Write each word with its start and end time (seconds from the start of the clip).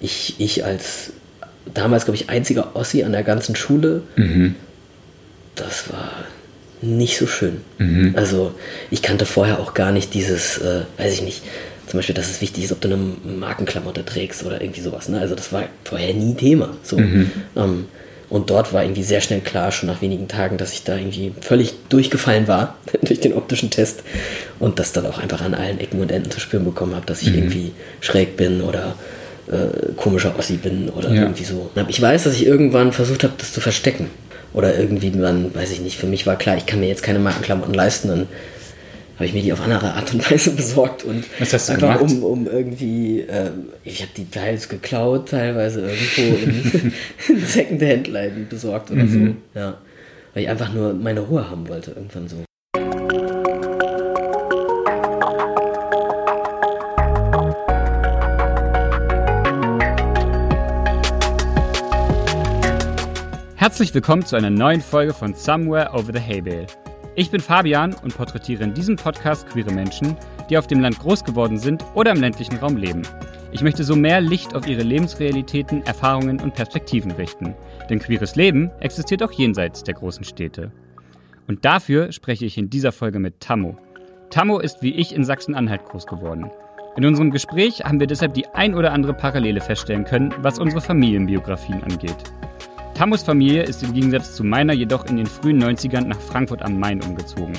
ich, 0.00 0.34
ich 0.38 0.64
als 0.64 1.12
damals, 1.74 2.04
glaube 2.04 2.16
ich, 2.16 2.28
einziger 2.30 2.74
Ossi 2.74 3.02
an 3.04 3.12
der 3.12 3.22
ganzen 3.22 3.54
Schule, 3.56 4.02
Mhm. 4.16 4.54
das 5.54 5.92
war 5.92 6.10
nicht 6.82 7.18
so 7.18 7.26
schön. 7.26 7.60
Also 8.14 8.54
ich 8.90 9.02
kannte 9.02 9.26
vorher 9.26 9.58
auch 9.60 9.74
gar 9.74 9.92
nicht 9.92 10.14
dieses, 10.14 10.56
äh, 10.58 10.82
weiß 10.96 11.12
ich 11.14 11.22
nicht, 11.22 11.42
zum 11.86 11.98
Beispiel, 11.98 12.14
dass 12.14 12.30
es 12.30 12.40
wichtig 12.40 12.64
ist, 12.64 12.72
ob 12.72 12.80
du 12.80 12.88
eine 12.88 12.96
Markenklamotte 12.96 14.04
trägst 14.04 14.44
oder 14.44 14.62
irgendwie 14.62 14.80
sowas. 14.80 15.08
Ne? 15.08 15.20
Also 15.20 15.34
das 15.34 15.52
war 15.52 15.64
vorher 15.84 16.14
nie 16.14 16.34
Thema. 16.34 16.70
So. 16.82 16.96
Ähm, 16.98 17.86
und 18.30 18.48
dort 18.48 18.72
war 18.72 18.84
irgendwie 18.84 19.02
sehr 19.02 19.20
schnell 19.20 19.40
klar, 19.40 19.72
schon 19.72 19.88
nach 19.88 20.00
wenigen 20.00 20.28
Tagen, 20.28 20.56
dass 20.56 20.72
ich 20.72 20.84
da 20.84 20.96
irgendwie 20.96 21.34
völlig 21.40 21.74
durchgefallen 21.88 22.46
war 22.48 22.76
durch 23.02 23.18
den 23.20 23.34
optischen 23.34 23.70
Test 23.70 24.02
und 24.60 24.78
das 24.78 24.92
dann 24.92 25.04
auch 25.04 25.18
einfach 25.18 25.40
an 25.42 25.52
allen 25.52 25.80
Ecken 25.80 26.00
und 26.00 26.12
Enden 26.12 26.30
zu 26.30 26.38
spüren 26.40 26.64
bekommen 26.64 26.94
habe, 26.94 27.04
dass 27.06 27.22
ich 27.22 27.34
irgendwie 27.34 27.72
schräg 28.00 28.36
bin 28.36 28.62
oder 28.62 28.94
äh, 29.50 29.92
komischer 29.96 30.38
Ossi 30.38 30.54
bin 30.54 30.88
oder 30.90 31.10
Ja. 31.12 31.22
irgendwie 31.22 31.44
so. 31.44 31.70
Ich 31.88 32.00
weiß, 32.00 32.24
dass 32.24 32.34
ich 32.34 32.46
irgendwann 32.46 32.92
versucht 32.92 33.24
habe, 33.24 33.34
das 33.38 33.52
zu 33.52 33.60
verstecken. 33.60 34.06
Oder 34.52 34.76
irgendwie, 34.78 35.10
man, 35.10 35.54
weiß 35.54 35.70
ich 35.72 35.80
nicht, 35.80 35.96
für 35.98 36.06
mich 36.06 36.26
war 36.26 36.36
klar, 36.36 36.56
ich 36.56 36.66
kann 36.66 36.80
mir 36.80 36.88
jetzt 36.88 37.02
keine 37.02 37.18
Markenklamotten 37.20 37.72
leisten, 37.74 38.08
dann 38.08 38.26
habe 39.16 39.26
ich 39.26 39.32
mir 39.32 39.42
die 39.42 39.52
auf 39.52 39.60
andere 39.60 39.92
Art 39.94 40.12
und 40.12 40.28
Weise 40.30 40.50
besorgt 40.52 41.04
und 41.04 41.24
Was 41.38 41.52
hast 41.52 41.68
du 41.68 41.74
einfach 41.74 41.98
gemacht? 41.98 42.12
um, 42.14 42.24
um 42.24 42.46
irgendwie, 42.48 43.20
ähm, 43.20 43.66
ich 43.84 44.00
habe 44.02 44.10
die 44.16 44.28
teils 44.28 44.68
geklaut, 44.68 45.28
teilweise 45.28 45.82
irgendwo 45.82 46.36
in, 46.36 46.92
in 47.36 47.44
Secondhand-Läden 47.44 48.48
besorgt 48.48 48.90
oder 48.90 49.04
Mhm. 49.04 49.36
so. 49.54 49.60
Ja. 49.60 49.78
Weil 50.34 50.42
ich 50.44 50.48
einfach 50.48 50.72
nur 50.72 50.94
meine 50.94 51.20
Ruhe 51.20 51.48
haben 51.50 51.68
wollte, 51.68 51.90
irgendwann 51.92 52.28
so. 52.28 52.36
Herzlich 63.70 63.94
willkommen 63.94 64.26
zu 64.26 64.34
einer 64.34 64.50
neuen 64.50 64.80
Folge 64.80 65.14
von 65.14 65.32
Somewhere 65.32 65.92
Over 65.92 66.12
the 66.12 66.18
Hay 66.18 66.40
Bale. 66.40 66.66
Ich 67.14 67.30
bin 67.30 67.40
Fabian 67.40 67.94
und 68.02 68.16
porträtiere 68.16 68.64
in 68.64 68.74
diesem 68.74 68.96
Podcast 68.96 69.48
queere 69.48 69.70
Menschen, 69.70 70.16
die 70.50 70.58
auf 70.58 70.66
dem 70.66 70.80
Land 70.80 70.98
groß 70.98 71.22
geworden 71.22 71.56
sind 71.56 71.84
oder 71.94 72.10
im 72.10 72.20
ländlichen 72.20 72.56
Raum 72.56 72.76
leben. 72.76 73.02
Ich 73.52 73.62
möchte 73.62 73.84
so 73.84 73.94
mehr 73.94 74.20
Licht 74.20 74.56
auf 74.56 74.66
ihre 74.66 74.82
Lebensrealitäten, 74.82 75.86
Erfahrungen 75.86 76.40
und 76.40 76.54
Perspektiven 76.54 77.12
richten. 77.12 77.54
Denn 77.88 78.00
queeres 78.00 78.34
Leben 78.34 78.72
existiert 78.80 79.22
auch 79.22 79.30
jenseits 79.30 79.84
der 79.84 79.94
großen 79.94 80.24
Städte. 80.24 80.72
Und 81.46 81.64
dafür 81.64 82.10
spreche 82.10 82.46
ich 82.46 82.58
in 82.58 82.70
dieser 82.70 82.90
Folge 82.90 83.20
mit 83.20 83.38
Tammo. 83.38 83.78
Tammo 84.30 84.58
ist 84.58 84.82
wie 84.82 84.96
ich 84.96 85.14
in 85.14 85.22
Sachsen-Anhalt 85.22 85.84
groß 85.84 86.08
geworden. 86.08 86.50
In 86.96 87.06
unserem 87.06 87.30
Gespräch 87.30 87.84
haben 87.84 88.00
wir 88.00 88.08
deshalb 88.08 88.34
die 88.34 88.48
ein 88.48 88.74
oder 88.74 88.92
andere 88.92 89.14
Parallele 89.14 89.60
feststellen 89.60 90.04
können, 90.04 90.34
was 90.38 90.58
unsere 90.58 90.80
Familienbiografien 90.80 91.84
angeht. 91.84 92.32
Tammos 93.00 93.22
Familie 93.22 93.62
ist 93.62 93.82
im 93.82 93.94
Gegensatz 93.94 94.34
zu 94.34 94.44
meiner 94.44 94.74
jedoch 94.74 95.06
in 95.06 95.16
den 95.16 95.24
frühen 95.24 95.64
90ern 95.64 96.04
nach 96.04 96.20
Frankfurt 96.20 96.60
am 96.60 96.78
Main 96.78 97.00
umgezogen. 97.00 97.56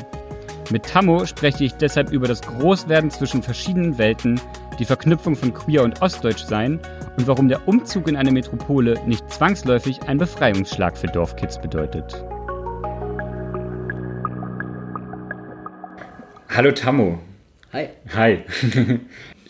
Mit 0.69 0.85
Tammo 0.85 1.25
spreche 1.25 1.63
ich 1.63 1.73
deshalb 1.73 2.11
über 2.11 2.27
das 2.27 2.43
Großwerden 2.43 3.09
zwischen 3.09 3.41
verschiedenen 3.41 3.97
Welten, 3.97 4.39
die 4.77 4.85
Verknüpfung 4.85 5.35
von 5.35 5.51
Queer 5.51 5.81
und 5.81 5.99
Ostdeutsch 5.99 6.43
sein 6.43 6.79
und 7.17 7.25
warum 7.25 7.47
der 7.47 7.67
Umzug 7.67 8.07
in 8.07 8.17
eine 8.17 8.31
Metropole 8.31 9.03
nicht 9.07 9.31
zwangsläufig 9.31 10.03
ein 10.03 10.19
Befreiungsschlag 10.19 10.95
für 10.95 11.07
Dorfkids 11.07 11.59
bedeutet. 11.59 12.23
Hallo 16.49 16.71
Tammo. 16.71 17.17
Hi. 17.73 17.87
Hi. 18.15 18.43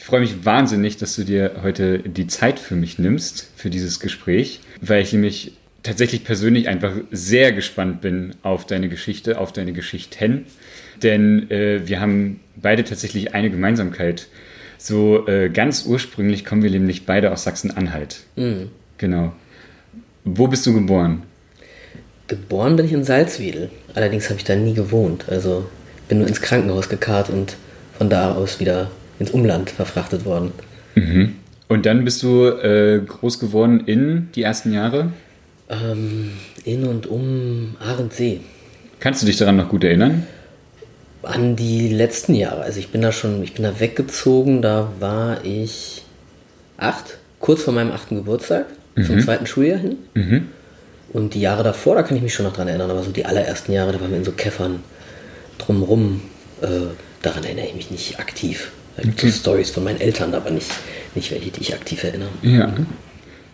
Ich 0.01 0.07
freue 0.07 0.21
mich 0.21 0.45
wahnsinnig, 0.45 0.97
dass 0.97 1.15
du 1.15 1.23
dir 1.23 1.57
heute 1.61 1.99
die 1.99 2.25
Zeit 2.25 2.57
für 2.57 2.73
mich 2.73 2.97
nimmst, 2.97 3.51
für 3.55 3.69
dieses 3.69 3.99
Gespräch, 3.99 4.61
weil 4.81 5.03
ich 5.03 5.13
nämlich 5.13 5.59
tatsächlich 5.83 6.23
persönlich 6.23 6.67
einfach 6.67 6.93
sehr 7.11 7.51
gespannt 7.51 8.01
bin 8.01 8.35
auf 8.43 8.65
deine 8.65 8.89
Geschichte, 8.89 9.39
auf 9.39 9.51
deine 9.51 9.73
Geschichten. 9.73 10.45
Denn 11.01 11.49
äh, 11.49 11.87
wir 11.87 11.99
haben 11.99 12.39
beide 12.55 12.83
tatsächlich 12.83 13.33
eine 13.33 13.49
Gemeinsamkeit. 13.49 14.27
So 14.77 15.27
äh, 15.27 15.49
ganz 15.49 15.85
ursprünglich 15.85 16.45
kommen 16.45 16.63
wir 16.63 16.71
nämlich 16.71 17.05
beide 17.05 17.31
aus 17.31 17.43
Sachsen-Anhalt. 17.43 18.21
Genau. 18.97 19.33
Wo 20.23 20.47
bist 20.47 20.65
du 20.65 20.73
geboren? 20.73 21.23
Geboren 22.27 22.75
bin 22.75 22.85
ich 22.85 22.93
in 22.93 23.03
Salzwedel. 23.03 23.69
Allerdings 23.93 24.29
habe 24.29 24.37
ich 24.37 24.43
da 24.43 24.55
nie 24.55 24.73
gewohnt. 24.73 25.25
Also 25.29 25.65
bin 26.07 26.19
nur 26.19 26.27
ins 26.27 26.41
Krankenhaus 26.41 26.89
gekarrt 26.89 27.29
und 27.29 27.57
von 27.97 28.09
da 28.09 28.33
aus 28.33 28.59
wieder 28.59 28.91
ins 29.19 29.31
Umland 29.31 29.69
verfrachtet 29.69 30.25
worden. 30.25 30.51
Und 31.67 31.85
dann 31.85 32.03
bist 32.03 32.21
du 32.23 32.47
äh, 32.47 33.01
groß 33.05 33.39
geworden 33.39 33.83
in 33.85 34.29
die 34.35 34.43
ersten 34.43 34.73
Jahre. 34.73 35.13
Ähm, 35.71 36.31
in 36.65 36.83
und 36.85 37.07
um 37.07 37.77
Ahrensee. 37.79 38.41
Kannst 38.99 39.21
du 39.21 39.25
dich 39.25 39.37
daran 39.37 39.55
noch 39.55 39.69
gut 39.69 39.83
erinnern? 39.83 40.27
An 41.23 41.55
die 41.55 41.87
letzten 41.87 42.35
Jahre. 42.35 42.61
Also 42.61 42.79
ich 42.79 42.89
bin 42.89 43.01
da 43.01 43.11
schon, 43.11 43.41
ich 43.41 43.53
bin 43.53 43.63
da 43.63 43.79
weggezogen, 43.79 44.61
da 44.61 44.91
war 44.99 45.45
ich 45.45 46.03
acht, 46.77 47.17
kurz 47.39 47.63
vor 47.63 47.73
meinem 47.73 47.91
achten 47.91 48.15
Geburtstag, 48.15 48.65
zum 49.05 49.19
zweiten 49.21 49.45
Schuljahr 49.47 49.79
hin. 49.79 49.97
Und 51.13 51.33
die 51.33 51.41
Jahre 51.41 51.63
davor, 51.63 51.95
da 51.95 52.03
kann 52.03 52.17
ich 52.17 52.23
mich 52.23 52.33
schon 52.33 52.45
noch 52.45 52.53
dran 52.53 52.67
erinnern, 52.67 52.91
aber 52.91 53.03
so 53.03 53.11
die 53.11 53.25
allerersten 53.25 53.71
Jahre, 53.71 53.93
da 53.93 54.01
waren 54.01 54.11
wir 54.11 54.17
in 54.17 54.25
so 54.25 54.33
Käffern 54.33 54.81
drumrum. 55.57 56.21
Äh, 56.61 56.67
daran 57.21 57.43
erinnere 57.43 57.67
ich 57.67 57.75
mich 57.75 57.91
nicht 57.91 58.19
aktiv. 58.19 58.71
Da 58.97 59.03
gibt 59.03 59.23
es 59.23 59.37
Stories 59.37 59.71
von 59.71 59.83
meinen 59.83 60.01
Eltern, 60.01 60.33
aber 60.33 60.51
nicht, 60.51 60.69
nicht 61.15 61.31
welche, 61.31 61.49
die 61.51 61.61
ich 61.61 61.73
aktiv 61.73 62.03
erinnere. 62.03 62.29
Ja. 62.41 62.73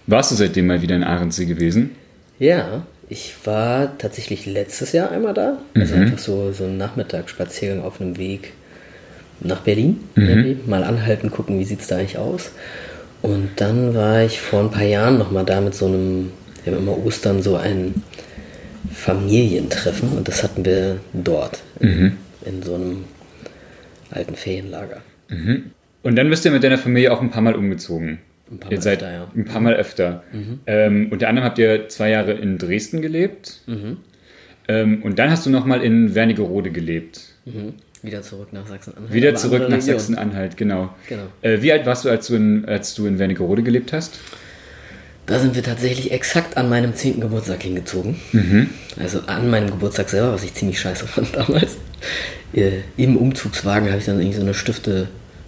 Warst 0.07 0.31
du 0.31 0.35
seitdem 0.35 0.67
mal 0.67 0.81
wieder 0.81 0.95
in 0.95 1.03
Ahrensee 1.03 1.45
gewesen? 1.45 1.91
Ja, 2.39 2.85
ich 3.09 3.35
war 3.45 3.97
tatsächlich 3.97 4.45
letztes 4.45 4.91
Jahr 4.91 5.11
einmal 5.11 5.33
da. 5.33 5.57
Also 5.73 5.95
einfach 6.01 6.19
so, 6.19 6.51
so 6.51 6.65
ein 6.65 6.77
Nachmittagsspaziergang 6.77 7.83
auf 7.83 8.01
einem 8.01 8.17
Weg 8.17 8.53
nach 9.39 9.61
Berlin. 9.61 10.01
irgendwie. 10.27 10.57
Mal 10.69 10.83
anhalten, 10.83 11.31
gucken, 11.31 11.59
wie 11.59 11.63
sieht 11.63 11.81
es 11.81 11.87
da 11.87 11.97
eigentlich 11.97 12.17
aus. 12.17 12.51
Und 13.21 13.49
dann 13.57 13.95
war 13.95 14.23
ich 14.23 14.39
vor 14.39 14.61
ein 14.61 14.71
paar 14.71 14.83
Jahren 14.83 15.17
nochmal 15.17 15.45
da 15.45 15.61
mit 15.61 15.73
so 15.73 15.87
einem, 15.87 16.31
wir 16.63 16.73
haben 16.73 16.83
immer 16.83 16.97
Ostern 17.05 17.41
so 17.41 17.55
ein 17.55 18.03
Familientreffen 18.93 20.09
und 20.09 20.27
das 20.27 20.43
hatten 20.43 20.65
wir 20.65 20.99
dort. 21.13 21.63
In, 21.79 22.17
in 22.45 22.63
so 22.63 22.75
einem 22.75 23.05
alten 24.11 24.35
Ferienlager. 24.35 25.01
Und 26.03 26.15
dann 26.15 26.29
bist 26.29 26.45
du 26.45 26.51
mit 26.51 26.63
deiner 26.63 26.77
Familie 26.77 27.11
auch 27.11 27.21
ein 27.21 27.31
paar 27.31 27.41
Mal 27.41 27.55
umgezogen. 27.55 28.19
Ein 28.49 28.59
paar 28.59 28.71
Ihr 28.71 28.77
Mal 28.77 28.81
seid 28.81 29.03
öfter, 29.03 29.13
ja. 29.13 29.31
ein 29.35 29.45
paar 29.45 29.61
Mal 29.61 29.75
öfter. 29.75 30.23
Ähm, 30.65 31.07
unter 31.11 31.27
anderem 31.27 31.45
habt 31.45 31.59
ihr 31.59 31.89
zwei 31.89 32.09
Jahre 32.09 32.33
in 32.33 32.57
Dresden 32.57 33.01
gelebt. 33.01 33.61
Mhm. 33.67 33.97
Ähm, 34.67 35.03
und 35.03 35.19
dann 35.19 35.29
hast 35.29 35.45
du 35.45 35.49
nochmal 35.49 35.81
in 35.83 36.15
Wernigerode 36.15 36.71
gelebt. 36.71 37.21
Mhm. 37.45 37.73
Wieder 38.03 38.21
zurück 38.21 38.49
nach 38.51 38.67
Sachsen-Anhalt. 38.67 39.13
Wieder 39.13 39.35
zurück 39.35 39.69
nach. 39.69 39.81
Sachsen-Anhalt, 39.81 40.55
genau. 40.55 40.93
Genau. 41.07 41.23
Äh, 41.41 41.61
wie 41.61 41.71
alt 41.71 41.85
warst 41.85 42.05
du, 42.05 42.09
als 42.09 42.27
du 42.27 42.35
in, 42.35 42.65
als 42.65 42.93
du 42.95 43.05
in 43.07 43.19
Wernigerode 43.19 43.63
gelebt 43.63 43.91
hast? 43.91 44.19
Da 45.25 45.39
sind 45.39 45.55
wir 45.55 45.63
tatsächlich 45.63 46.11
exakt 46.11 46.55
an 46.55 46.69
meinem 46.69 46.95
10. 46.95 47.19
Geburtstag 47.19 47.61
hingezogen. 47.63 48.15
Also 48.97 49.19
an 49.27 49.49
meinem 49.49 49.69
Geburtstag 49.69 50.07
selber, 50.07 50.31
was 50.31 50.43
ich 50.43 50.53
ziemlich 50.53 50.79
scheiße 50.79 51.05
fand 51.05 51.35
damals. 51.35 51.77
Äh, 52.53 52.79
Im 52.95 53.17
Umzugswagen 53.17 53.89
habe 53.89 53.99
ich 53.99 54.05
dann 54.05 54.19
irgendwie 54.19 54.37
so 54.37 54.43
eine 54.43 54.53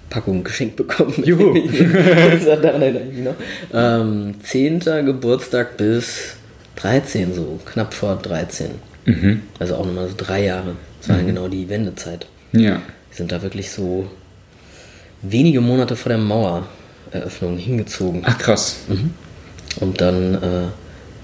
Stifte-Packung 0.09 0.44
geschenkt 0.44 0.75
bekommen. 0.75 1.14
Juhu. 1.24 1.53
Daran 2.46 2.81
erinnere 2.81 3.03
ich 3.03 3.16
mich 3.16 3.25
noch. 3.25 3.36
Ähm, 3.74 4.36
10. 4.44 4.80
Geburtstag 5.06 5.78
bis 5.78 6.36
13, 6.78 7.34
so 7.34 7.59
knapp 7.72 7.94
vor 7.94 8.16
13. 8.16 8.72
Also 9.59 9.75
auch 9.75 9.86
nochmal 9.86 10.09
so 10.09 10.16
drei 10.18 10.46
Jahre. 10.46 10.75
Das 11.00 11.09
war 11.09 11.18
dann 11.18 11.28
genau 11.28 11.48
die 11.48 11.69
Wendezeit. 11.69 12.28
Ja. 12.52 12.74
Wir 12.74 12.81
sind 13.12 13.31
da 13.31 13.42
wirklich 13.42 13.72
so 13.72 14.09
wenige 15.22 15.62
Monate 15.62 15.96
vor 15.96 16.09
der 16.09 16.18
Mauereröffnung 16.18 17.58
hingezogen. 17.58 18.24
Ach 18.25 18.38
krass. 18.38 18.78
Und 19.80 20.01
dann 20.01 20.36
äh, 20.36 20.68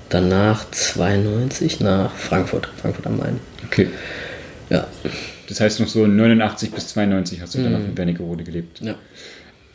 danach 0.09 0.69
92 0.71 1.79
nach 1.79 2.13
Frankfurt, 2.13 2.69
Frankfurt 2.81 3.07
am 3.07 3.17
Main. 3.17 3.39
Okay. 3.65 3.89
Ja. 4.69 4.87
Das 5.47 5.59
heißt 5.59 5.79
noch 5.79 5.87
so 5.87 6.07
89 6.07 6.71
bis 6.71 6.87
92 6.89 7.41
hast 7.41 7.55
du 7.55 7.63
dann 7.63 7.73
noch 7.73 7.79
in 7.79 7.97
Wernigerode 7.97 8.43
gelebt. 8.43 8.81
ja. 8.81 8.95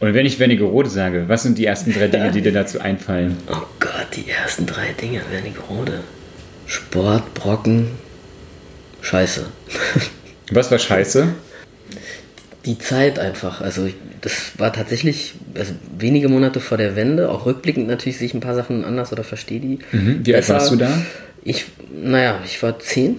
Und 0.00 0.14
wenn 0.14 0.24
ich 0.24 0.38
Wernigerode 0.38 0.88
sage, 0.88 1.24
was 1.26 1.42
sind 1.42 1.58
die 1.58 1.66
ersten 1.66 1.92
drei 1.92 2.08
Dinge, 2.08 2.30
die 2.30 2.40
dir 2.40 2.52
dazu 2.52 2.80
einfallen? 2.80 3.36
Oh 3.48 3.66
Gott, 3.78 4.06
die 4.16 4.30
ersten 4.30 4.64
drei 4.64 4.94
Dinge 4.94 5.20
Wernigerode. 5.30 6.00
Sport, 6.66 7.34
Brocken, 7.34 7.88
Scheiße. 9.02 9.46
Was 10.50 10.70
war 10.70 10.78
scheiße? 10.78 11.28
Die 12.66 12.78
Zeit 12.78 13.18
einfach, 13.18 13.60
also 13.60 13.88
das 14.20 14.58
war 14.58 14.72
tatsächlich 14.72 15.34
also 15.54 15.72
wenige 15.96 16.28
Monate 16.28 16.60
vor 16.60 16.76
der 16.76 16.94
Wende, 16.96 17.30
auch 17.30 17.46
rückblickend 17.46 17.86
natürlich 17.88 18.18
sehe 18.18 18.26
ich 18.26 18.34
ein 18.34 18.40
paar 18.40 18.54
Sachen 18.54 18.84
anders 18.84 19.12
oder 19.12 19.24
verstehe 19.24 19.60
die. 19.60 19.78
Mhm. 19.92 20.20
Wie 20.24 20.34
alt 20.34 20.48
warst 20.48 20.70
du 20.70 20.76
da? 20.76 20.90
Ich, 21.42 21.66
naja, 21.90 22.40
ich 22.44 22.62
war 22.62 22.78
zehn 22.78 23.18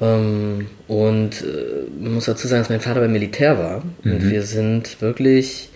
ähm, 0.00 0.66
und 0.86 1.30
äh, 1.42 2.02
man 2.02 2.14
muss 2.14 2.26
dazu 2.26 2.46
sagen, 2.46 2.62
dass 2.62 2.70
mein 2.70 2.80
Vater 2.80 3.00
beim 3.00 3.12
Militär 3.12 3.58
war 3.58 3.82
und 4.04 4.30
wir 4.30 4.42
sind 4.42 5.00
wirklich 5.02 5.68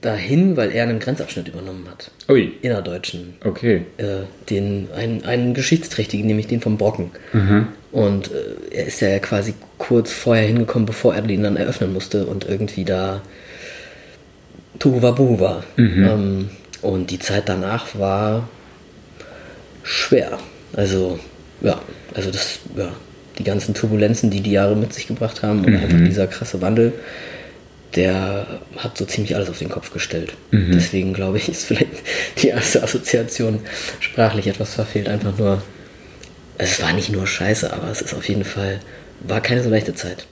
dahin, 0.00 0.56
weil 0.56 0.70
er 0.70 0.84
einen 0.84 0.98
Grenzabschnitt 1.00 1.48
übernommen 1.48 1.86
hat. 1.90 2.10
Ui. 2.28 2.52
Innerdeutschen. 2.62 3.34
Okay. 3.44 3.82
Äh, 3.96 4.24
den, 4.48 4.88
einen, 4.94 5.24
einen 5.24 5.52
geschichtsträchtigen, 5.52 6.26
nämlich 6.26 6.46
den 6.46 6.60
vom 6.60 6.78
Brocken. 6.78 7.10
Mhm. 7.32 7.68
Und 7.92 8.30
äh, 8.30 8.76
er 8.76 8.86
ist 8.86 9.00
ja 9.00 9.18
quasi 9.18 9.54
kurz 9.78 10.12
vorher 10.12 10.46
hingekommen, 10.46 10.86
bevor 10.86 11.14
er 11.14 11.22
den 11.22 11.42
dann 11.42 11.56
eröffnen 11.56 11.92
musste 11.92 12.26
und 12.26 12.48
irgendwie 12.48 12.84
da 12.84 13.22
Tuhuwabuhu 14.78 15.40
war. 15.40 15.64
Ähm, 15.78 16.50
und 16.82 17.10
die 17.10 17.18
Zeit 17.18 17.48
danach 17.48 17.98
war 17.98 18.48
schwer. 19.86 20.38
Also, 20.74 21.18
ja, 21.62 21.80
also 22.14 22.30
das, 22.30 22.58
ja, 22.76 22.88
die 23.38 23.44
ganzen 23.44 23.74
Turbulenzen, 23.74 24.30
die 24.30 24.40
die 24.40 24.50
Jahre 24.50 24.76
mit 24.76 24.92
sich 24.92 25.06
gebracht 25.06 25.42
haben 25.42 25.64
und 25.64 25.74
einfach 25.76 25.98
dieser 26.04 26.26
krasse 26.26 26.60
Wandel, 26.60 26.92
der 27.94 28.46
hat 28.76 28.98
so 28.98 29.04
ziemlich 29.04 29.36
alles 29.36 29.48
auf 29.48 29.58
den 29.58 29.68
Kopf 29.70 29.92
gestellt. 29.92 30.34
Deswegen 30.74 31.14
glaube 31.14 31.38
ich, 31.38 31.48
ist 31.48 31.64
vielleicht 31.64 32.02
die 32.42 32.48
erste 32.48 32.82
Assoziation 32.82 33.60
sprachlich 34.00 34.48
etwas 34.48 34.74
verfehlt. 34.74 35.08
Einfach 35.08 35.38
nur, 35.38 35.62
es 36.58 36.82
war 36.82 36.92
nicht 36.92 37.10
nur 37.10 37.26
scheiße, 37.26 37.72
aber 37.72 37.90
es 37.90 38.02
ist 38.02 38.12
auf 38.12 38.28
jeden 38.28 38.44
Fall, 38.44 38.80
war 39.26 39.40
keine 39.40 39.62
so 39.62 39.70
leichte 39.70 39.94
Zeit. 39.94 40.26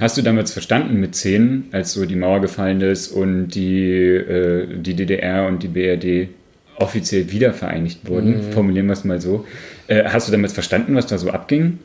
Hast 0.00 0.16
du 0.16 0.22
damals 0.22 0.52
verstanden 0.52 0.98
mit 0.98 1.14
zehn, 1.14 1.66
als 1.70 1.92
so 1.92 2.06
die 2.06 2.16
Mauer 2.16 2.40
gefallen 2.40 2.80
ist 2.80 3.08
und 3.08 3.50
die, 3.50 3.92
äh, 3.94 4.66
die 4.76 4.94
DDR 4.94 5.46
und 5.46 5.62
die 5.62 5.68
BRD 5.68 6.28
offiziell 6.80 7.30
wiedervereinigt 7.30 8.08
wurden? 8.08 8.52
Formulieren 8.52 8.86
wir 8.86 8.94
es 8.94 9.04
mal 9.04 9.20
so. 9.20 9.46
Äh, 9.86 10.04
hast 10.04 10.28
du 10.28 10.32
damals 10.32 10.52
verstanden, 10.52 10.94
was 10.94 11.06
da 11.06 11.18
so 11.18 11.30
abging? 11.30 11.78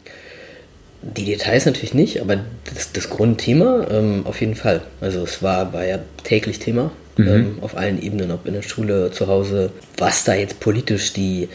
Die 1.01 1.25
Details 1.25 1.65
natürlich 1.65 1.93
nicht, 1.93 2.21
aber 2.21 2.37
das, 2.73 2.91
das 2.91 3.09
Grundthema 3.09 3.87
ähm, 3.91 4.21
auf 4.25 4.41
jeden 4.41 4.55
Fall. 4.55 4.81
Also 5.01 5.21
es 5.21 5.43
war, 5.43 5.71
war 5.73 5.85
ja 5.85 5.99
täglich 6.23 6.59
Thema 6.59 6.91
ähm, 7.17 7.57
auf 7.61 7.77
allen 7.77 8.01
Ebenen, 8.01 8.31
ob 8.31 8.45
in 8.45 8.53
der 8.53 8.61
Schule, 8.61 9.11
zu 9.11 9.27
Hause, 9.27 9.71
was 9.97 10.23
da 10.23 10.33
jetzt 10.33 10.59
politisch 10.59 11.13
die 11.13 11.47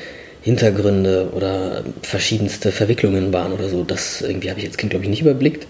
Hintergründe 0.42 1.30
oder 1.32 1.82
verschiedenste 2.02 2.72
Verwicklungen 2.72 3.32
waren 3.32 3.52
oder 3.52 3.68
so. 3.68 3.84
Das 3.84 4.22
irgendwie 4.22 4.50
habe 4.50 4.60
ich 4.60 4.66
als 4.66 4.76
Kind, 4.76 4.90
glaube 4.90 5.04
ich, 5.04 5.10
nicht 5.10 5.22
überblickt, 5.22 5.66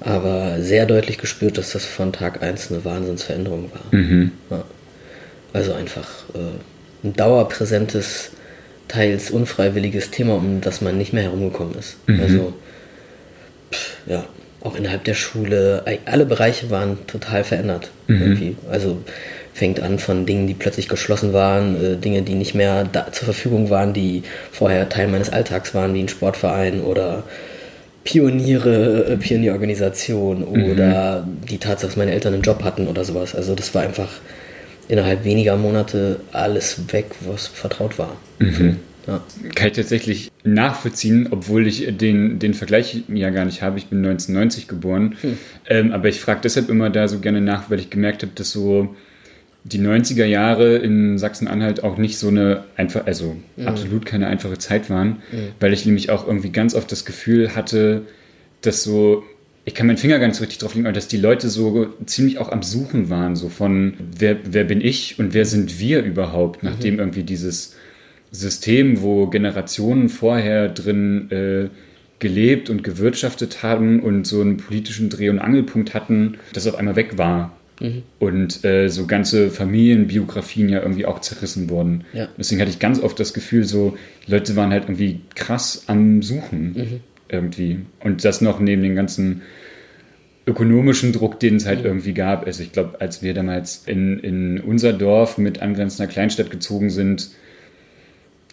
aber 0.00 0.60
sehr 0.60 0.86
deutlich 0.86 1.18
gespürt, 1.18 1.58
dass 1.58 1.72
das 1.72 1.84
von 1.84 2.12
Tag 2.12 2.42
1 2.42 2.70
eine 2.70 2.84
Wahnsinnsveränderung 2.84 3.70
war. 3.72 4.00
Ja. 4.50 4.64
Also 5.52 5.72
einfach 5.72 6.08
äh, 6.34 6.38
ein 7.04 7.12
dauerpräsentes, 7.12 8.30
teils 8.88 9.30
unfreiwilliges 9.30 10.10
Thema, 10.10 10.34
um 10.34 10.60
das 10.60 10.80
man 10.80 10.98
nicht 10.98 11.12
mehr 11.12 11.22
herumgekommen 11.24 11.74
ist. 11.78 11.96
Also 12.20 12.52
pff, 13.72 13.96
ja, 14.06 14.24
auch 14.62 14.76
innerhalb 14.76 15.04
der 15.04 15.14
Schule, 15.14 15.84
alle 16.06 16.26
Bereiche 16.26 16.70
waren 16.70 17.06
total 17.06 17.44
verändert. 17.44 17.90
Irgendwie. 18.20 18.56
Also 18.70 18.98
fängt 19.52 19.80
an 19.80 19.98
von 20.00 20.26
Dingen, 20.26 20.46
die 20.48 20.54
plötzlich 20.54 20.88
geschlossen 20.88 21.32
waren, 21.32 21.76
äh, 21.82 21.96
Dinge, 21.96 22.22
die 22.22 22.34
nicht 22.34 22.54
mehr 22.54 22.84
da 22.90 23.12
zur 23.12 23.26
Verfügung 23.26 23.70
waren, 23.70 23.92
die 23.92 24.24
vorher 24.50 24.88
Teil 24.88 25.06
meines 25.06 25.30
Alltags 25.30 25.74
waren, 25.74 25.94
wie 25.94 26.00
ein 26.00 26.08
Sportverein 26.08 26.80
oder 26.80 27.22
Pioniere, 28.02 29.06
äh, 29.12 29.16
Pionierorganisation 29.16 30.42
oder 30.42 31.26
die 31.48 31.58
Tatsache, 31.58 31.86
dass 31.86 31.96
meine 31.96 32.10
Eltern 32.12 32.34
einen 32.34 32.42
Job 32.42 32.64
hatten 32.64 32.88
oder 32.88 33.04
sowas. 33.04 33.34
Also 33.34 33.54
das 33.54 33.74
war 33.74 33.82
einfach 33.82 34.08
innerhalb 34.88 35.24
weniger 35.24 35.56
Monate 35.56 36.20
alles 36.32 36.92
weg, 36.92 37.06
was 37.26 37.46
vertraut 37.46 37.98
war. 37.98 38.16
Ja. 39.06 39.22
Kann 39.54 39.68
ich 39.68 39.74
tatsächlich 39.74 40.30
nachvollziehen, 40.44 41.28
obwohl 41.30 41.66
ich 41.66 41.86
den, 41.96 42.38
den 42.38 42.54
Vergleich 42.54 43.02
ja 43.08 43.30
gar 43.30 43.44
nicht 43.44 43.62
habe. 43.62 43.78
Ich 43.78 43.86
bin 43.86 43.98
1990 43.98 44.68
geboren. 44.68 45.16
Ähm, 45.68 45.92
aber 45.92 46.08
ich 46.08 46.20
frage 46.20 46.40
deshalb 46.42 46.70
immer 46.70 46.90
da 46.90 47.06
so 47.08 47.18
gerne 47.18 47.40
nach, 47.40 47.70
weil 47.70 47.80
ich 47.80 47.90
gemerkt 47.90 48.22
habe, 48.22 48.32
dass 48.34 48.50
so 48.50 48.94
die 49.64 49.80
90er 49.80 50.26
Jahre 50.26 50.76
in 50.76 51.18
Sachsen-Anhalt 51.18 51.82
auch 51.84 51.96
nicht 51.96 52.18
so 52.18 52.28
eine 52.28 52.64
einfach, 52.76 53.06
also 53.06 53.36
absolut 53.64 54.04
keine 54.04 54.26
einfache 54.26 54.58
Zeit 54.58 54.90
waren, 54.90 55.22
weil 55.58 55.72
ich 55.72 55.86
nämlich 55.86 56.10
auch 56.10 56.26
irgendwie 56.26 56.50
ganz 56.50 56.74
oft 56.74 56.92
das 56.92 57.06
Gefühl 57.06 57.56
hatte, 57.56 58.02
dass 58.60 58.82
so, 58.82 59.24
ich 59.64 59.74
kann 59.74 59.86
meinen 59.86 59.96
Finger 59.96 60.18
gar 60.18 60.26
nicht 60.26 60.36
so 60.36 60.42
richtig 60.42 60.58
drauf 60.58 60.74
legen, 60.74 60.86
aber 60.86 60.92
dass 60.92 61.08
die 61.08 61.16
Leute 61.16 61.48
so 61.48 61.86
ziemlich 62.04 62.38
auch 62.38 62.52
am 62.52 62.62
Suchen 62.62 63.08
waren, 63.08 63.34
so 63.34 63.48
von 63.48 63.94
wer, 64.18 64.36
wer 64.44 64.64
bin 64.64 64.80
ich 64.80 65.18
und 65.18 65.32
wer 65.32 65.46
sind 65.46 65.78
wir 65.80 66.02
überhaupt, 66.02 66.62
nachdem 66.62 66.98
irgendwie 66.98 67.22
dieses 67.22 67.74
System, 68.30 69.00
wo 69.00 69.26
Generationen 69.28 70.10
vorher 70.10 70.68
drin 70.68 71.30
äh, 71.30 71.68
gelebt 72.18 72.68
und 72.68 72.84
gewirtschaftet 72.84 73.62
haben 73.62 74.00
und 74.00 74.26
so 74.26 74.40
einen 74.40 74.58
politischen 74.58 75.08
Dreh- 75.08 75.30
und 75.30 75.38
Angelpunkt 75.38 75.94
hatten, 75.94 76.36
das 76.52 76.66
auf 76.66 76.74
einmal 76.74 76.96
weg 76.96 77.16
war. 77.16 77.56
Und 78.18 78.64
äh, 78.64 78.88
so 78.88 79.06
ganze 79.06 79.50
Familienbiografien 79.50 80.68
ja 80.68 80.80
irgendwie 80.80 81.06
auch 81.06 81.20
zerrissen 81.20 81.68
wurden. 81.70 82.04
Ja. 82.12 82.28
Deswegen 82.38 82.60
hatte 82.60 82.70
ich 82.70 82.78
ganz 82.78 83.00
oft 83.00 83.18
das 83.18 83.34
Gefühl, 83.34 83.64
so 83.64 83.96
die 84.26 84.30
Leute 84.30 84.56
waren 84.56 84.70
halt 84.70 84.84
irgendwie 84.84 85.20
krass 85.34 85.84
am 85.86 86.22
Suchen 86.22 87.00
irgendwie. 87.28 87.80
Und 88.00 88.24
das 88.24 88.40
noch 88.40 88.60
neben 88.60 88.82
den 88.82 88.94
ganzen 88.94 89.42
ökonomischen 90.46 91.12
Druck, 91.12 91.40
den 91.40 91.56
es 91.56 91.66
halt 91.66 91.84
irgendwie 91.84 92.12
gab. 92.12 92.46
Also 92.46 92.62
ich 92.62 92.72
glaube, 92.72 93.00
als 93.00 93.22
wir 93.22 93.34
damals 93.34 93.84
in, 93.86 94.18
in 94.20 94.60
unser 94.60 94.92
Dorf 94.92 95.38
mit 95.38 95.62
angrenzender 95.62 96.10
Kleinstadt 96.10 96.50
gezogen 96.50 96.90
sind, 96.90 97.30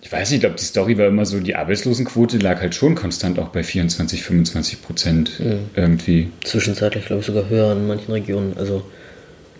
ich 0.04 0.12
weiß 0.12 0.32
nicht, 0.32 0.38
ich 0.38 0.42
glaube, 0.42 0.56
die 0.56 0.66
Story 0.66 0.98
war 0.98 1.08
immer 1.08 1.26
so, 1.26 1.40
die 1.40 1.56
Arbeitslosenquote 1.56 2.38
lag 2.40 2.60
halt 2.60 2.74
schon 2.74 2.96
konstant 2.96 3.38
auch 3.38 3.50
bei 3.50 3.64
24, 3.64 4.24
25 4.24 4.82
Prozent 4.82 5.42
irgendwie. 5.76 6.32
Zwischenzeitlich, 6.44 7.06
glaube 7.06 7.20
ich, 7.20 7.28
sogar 7.28 7.50
höher 7.50 7.74
in 7.74 7.88
manchen 7.88 8.12
Regionen. 8.12 8.58
Also 8.58 8.84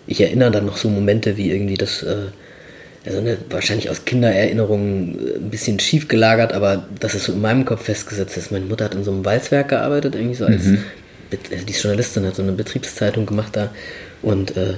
ich 0.08 0.20
erinnere 0.20 0.50
dann 0.50 0.66
noch 0.66 0.78
so 0.78 0.90
Momente 0.90 1.38
wie 1.38 1.52
irgendwie 1.52 1.76
das, 1.76 2.02
äh, 2.02 2.28
also 3.06 3.22
ne, 3.22 3.38
wahrscheinlich 3.50 3.90
aus 3.90 4.06
Kindererinnerungen 4.06 5.16
äh, 5.20 5.38
ein 5.38 5.50
bisschen 5.50 5.80
schief 5.80 6.08
gelagert, 6.08 6.54
aber 6.54 6.86
das 7.00 7.16
ist 7.16 7.26
so 7.26 7.34
in 7.34 7.42
meinem 7.42 7.66
Kopf 7.66 7.84
festgesetzt 7.86 8.38
ist. 8.38 8.52
Meine 8.52 8.66
Mutter 8.66 8.86
hat 8.86 8.96
in 8.96 9.04
so 9.04 9.12
einem 9.12 9.26
Walzwerk 9.26 9.70
gearbeitet, 9.70 10.16
irgendwie 10.16 10.36
so 10.36 10.46
als, 10.46 10.64
Bet- 11.30 11.52
also 11.52 11.66
die 11.66 11.72
ist 11.72 11.82
Journalistin 11.84 12.26
hat 12.26 12.36
so 12.36 12.42
eine 12.44 12.52
Betriebszeitung 12.52 13.26
gemacht 13.26 13.56
da 13.56 13.70
und 14.22 14.56
äh, 14.58 14.74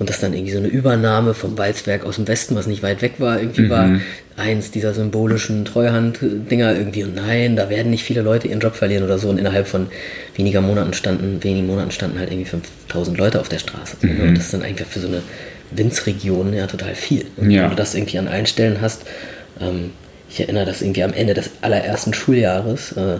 und 0.00 0.08
das 0.08 0.20
dann 0.20 0.32
irgendwie 0.32 0.52
so 0.52 0.58
eine 0.58 0.68
Übernahme 0.68 1.34
vom 1.34 1.58
Walzwerk 1.58 2.04
aus 2.06 2.14
dem 2.16 2.28
Westen, 2.28 2.54
was 2.54 2.68
nicht 2.68 2.84
weit 2.84 3.02
weg 3.02 3.14
war, 3.18 3.40
irgendwie 3.40 3.68
war 3.68 3.88
eins 4.36 4.70
dieser 4.70 4.94
symbolischen 4.94 5.64
Treuhand-Dinger 5.64 6.76
irgendwie. 6.76 7.02
Und 7.02 7.16
nein, 7.16 7.56
da 7.56 7.68
werden 7.68 7.90
nicht 7.90 8.04
viele 8.04 8.22
Leute 8.22 8.46
ihren 8.46 8.60
Job 8.60 8.76
verlieren 8.76 9.02
oder 9.02 9.18
so. 9.18 9.28
Und 9.28 9.38
innerhalb 9.38 9.66
von 9.66 9.88
weniger 10.36 10.60
Monaten 10.60 10.92
standen, 10.92 11.42
wenigen 11.42 11.66
Monaten 11.66 11.90
standen 11.90 12.20
halt 12.20 12.30
irgendwie 12.30 12.48
5000 12.48 13.18
Leute 13.18 13.40
auf 13.40 13.48
der 13.48 13.58
Straße. 13.58 13.96
Und 14.28 14.36
das 14.36 14.44
ist 14.44 14.54
dann 14.54 14.62
einfach 14.62 14.86
für 14.86 15.00
so 15.00 15.08
eine 15.08 15.20
Winzregion 15.70 16.52
ja 16.54 16.66
total 16.66 16.94
viel. 16.94 17.26
Und 17.36 17.50
Ja. 17.50 17.62
wenn 17.64 17.70
du 17.70 17.76
das 17.76 17.94
irgendwie 17.94 18.18
an 18.18 18.28
allen 18.28 18.46
Stellen 18.46 18.80
hast, 18.80 19.02
ähm, 19.60 19.90
ich 20.30 20.40
erinnere 20.40 20.66
das 20.66 20.82
irgendwie 20.82 21.02
am 21.02 21.12
Ende 21.12 21.34
des 21.34 21.50
allerersten 21.62 22.12
Schuljahres, 22.14 22.92
äh, 22.92 23.14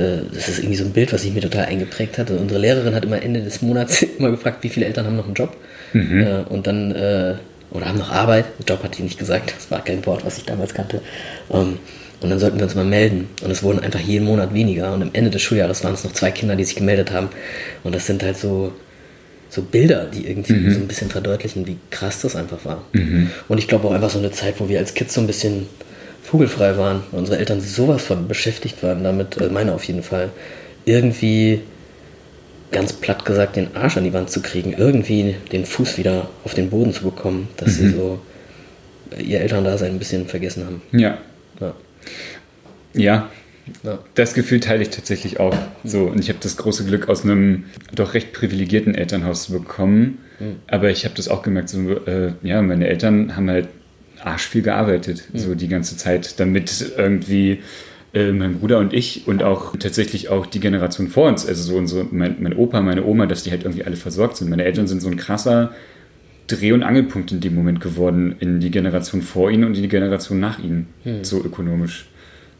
äh, 0.00 0.22
das 0.32 0.48
ist 0.48 0.58
irgendwie 0.58 0.76
so 0.76 0.84
ein 0.84 0.92
Bild, 0.92 1.12
was 1.12 1.22
sich 1.22 1.32
mir 1.32 1.40
total 1.40 1.66
eingeprägt 1.66 2.18
hatte. 2.18 2.36
Unsere 2.36 2.60
Lehrerin 2.60 2.94
hat 2.94 3.04
immer 3.04 3.22
Ende 3.22 3.40
des 3.42 3.62
Monats 3.62 4.02
immer 4.18 4.30
gefragt, 4.30 4.58
wie 4.62 4.68
viele 4.68 4.86
Eltern 4.86 5.06
haben 5.06 5.16
noch 5.16 5.26
einen 5.26 5.34
Job. 5.34 5.56
Äh, 5.94 6.42
und 6.48 6.66
dann, 6.66 6.90
äh, 6.92 7.34
oder 7.70 7.86
haben 7.86 7.98
noch 7.98 8.10
Arbeit. 8.10 8.46
Job 8.68 8.82
hat 8.82 8.98
die 8.98 9.02
nicht 9.02 9.18
gesagt, 9.18 9.54
das 9.56 9.70
war 9.70 9.84
kein 9.84 10.04
Wort, 10.06 10.24
was 10.24 10.38
ich 10.38 10.44
damals 10.44 10.74
kannte. 10.74 11.00
Ähm, 11.52 11.78
und 12.20 12.30
dann 12.30 12.38
sollten 12.40 12.56
wir 12.58 12.64
uns 12.64 12.74
mal 12.74 12.84
melden. 12.84 13.28
Und 13.44 13.50
es 13.50 13.62
wurden 13.62 13.78
einfach 13.80 14.00
jeden 14.00 14.24
Monat 14.24 14.52
weniger. 14.54 14.92
Und 14.92 15.02
am 15.02 15.10
Ende 15.12 15.30
des 15.30 15.42
Schuljahres 15.42 15.84
waren 15.84 15.94
es 15.94 16.02
noch 16.04 16.12
zwei 16.12 16.30
Kinder, 16.32 16.56
die 16.56 16.64
sich 16.64 16.74
gemeldet 16.74 17.12
haben. 17.12 17.28
Und 17.84 17.94
das 17.94 18.06
sind 18.06 18.22
halt 18.24 18.36
so, 18.36 18.72
so 19.54 19.62
Bilder, 19.62 20.06
die 20.06 20.26
irgendwie 20.26 20.70
so 20.70 20.80
ein 20.80 20.88
bisschen 20.88 21.10
verdeutlichen, 21.10 21.66
wie 21.66 21.76
krass 21.90 22.20
das 22.20 22.36
einfach 22.36 22.64
war. 22.64 22.84
Und 23.48 23.58
ich 23.58 23.68
glaube 23.68 23.88
auch 23.88 23.92
einfach 23.92 24.10
so 24.10 24.18
eine 24.18 24.30
Zeit, 24.32 24.58
wo 24.58 24.68
wir 24.68 24.78
als 24.78 24.94
Kids 24.94 25.14
so 25.14 25.20
ein 25.20 25.26
bisschen 25.26 25.66
vogelfrei 26.22 26.76
waren. 26.76 27.02
weil 27.10 27.20
Unsere 27.20 27.38
Eltern 27.38 27.60
sowas 27.60 28.02
von 28.02 28.26
beschäftigt 28.26 28.82
waren 28.82 29.04
damit, 29.04 29.40
äh, 29.40 29.48
meine 29.48 29.72
auf 29.72 29.84
jeden 29.84 30.02
Fall, 30.02 30.30
irgendwie 30.84 31.60
ganz 32.72 32.92
platt 32.92 33.24
gesagt 33.24 33.56
den 33.56 33.76
Arsch 33.76 33.96
an 33.96 34.04
die 34.04 34.12
Wand 34.12 34.30
zu 34.30 34.42
kriegen, 34.42 34.74
irgendwie 34.76 35.36
den 35.52 35.64
Fuß 35.64 35.96
wieder 35.96 36.28
auf 36.44 36.54
den 36.54 36.70
Boden 36.70 36.92
zu 36.92 37.04
bekommen, 37.04 37.48
dass 37.56 37.76
sie 37.76 37.90
so 37.90 38.18
ihr 39.18 39.40
Elterndasein 39.40 39.92
ein 39.92 39.98
bisschen 39.98 40.26
vergessen 40.26 40.66
haben. 40.66 40.82
Ja. 40.92 41.18
Ja. 41.60 41.74
Ja, 42.94 43.30
Ja. 43.82 43.98
das 44.14 44.34
Gefühl 44.34 44.60
teile 44.60 44.82
ich 44.82 44.90
tatsächlich 44.90 45.40
auch. 45.40 45.56
So, 45.84 46.04
und 46.04 46.20
ich 46.20 46.28
habe 46.28 46.38
das 46.42 46.56
große 46.56 46.84
Glück, 46.84 47.08
aus 47.08 47.24
einem 47.24 47.64
doch 47.94 48.14
recht 48.14 48.32
privilegierten 48.32 48.94
Elternhaus 48.94 49.44
zu 49.44 49.52
bekommen. 49.52 50.18
Aber 50.66 50.90
ich 50.90 51.04
habe 51.04 51.14
das 51.14 51.28
auch 51.28 51.42
gemerkt, 51.42 51.68
so, 51.70 51.78
äh, 52.06 52.32
ja, 52.42 52.60
meine 52.60 52.88
Eltern 52.88 53.36
haben 53.36 53.48
halt 53.48 53.68
arsch 54.22 54.46
viel 54.48 54.62
gearbeitet, 54.62 55.24
so 55.32 55.54
die 55.54 55.68
ganze 55.68 55.96
Zeit, 55.96 56.40
damit 56.40 56.92
irgendwie 56.98 57.60
äh, 58.14 58.32
mein 58.32 58.58
Bruder 58.58 58.78
und 58.78 58.92
ich 58.92 59.26
und 59.26 59.42
auch 59.42 59.76
tatsächlich 59.76 60.28
auch 60.28 60.46
die 60.46 60.60
Generation 60.60 61.08
vor 61.08 61.28
uns, 61.28 61.46
also 61.46 61.62
so 61.62 61.76
unsere, 61.76 62.04
mein, 62.10 62.36
mein 62.40 62.54
Opa, 62.54 62.80
meine 62.80 63.04
Oma, 63.04 63.26
dass 63.26 63.44
die 63.44 63.50
halt 63.50 63.64
irgendwie 63.64 63.84
alle 63.84 63.96
versorgt 63.96 64.36
sind. 64.36 64.50
Meine 64.50 64.64
Eltern 64.64 64.86
sind 64.86 65.00
so 65.00 65.08
ein 65.08 65.16
krasser 65.16 65.72
Dreh- 66.46 66.72
und 66.72 66.82
Angelpunkt 66.82 67.32
in 67.32 67.40
dem 67.40 67.54
Moment 67.54 67.80
geworden 67.80 68.36
in 68.40 68.60
die 68.60 68.70
Generation 68.70 69.22
vor 69.22 69.50
ihnen 69.50 69.64
und 69.64 69.76
in 69.76 69.82
die 69.82 69.88
Generation 69.88 70.40
nach 70.40 70.58
ihnen, 70.58 70.88
so 71.22 71.42
ökonomisch. 71.42 72.06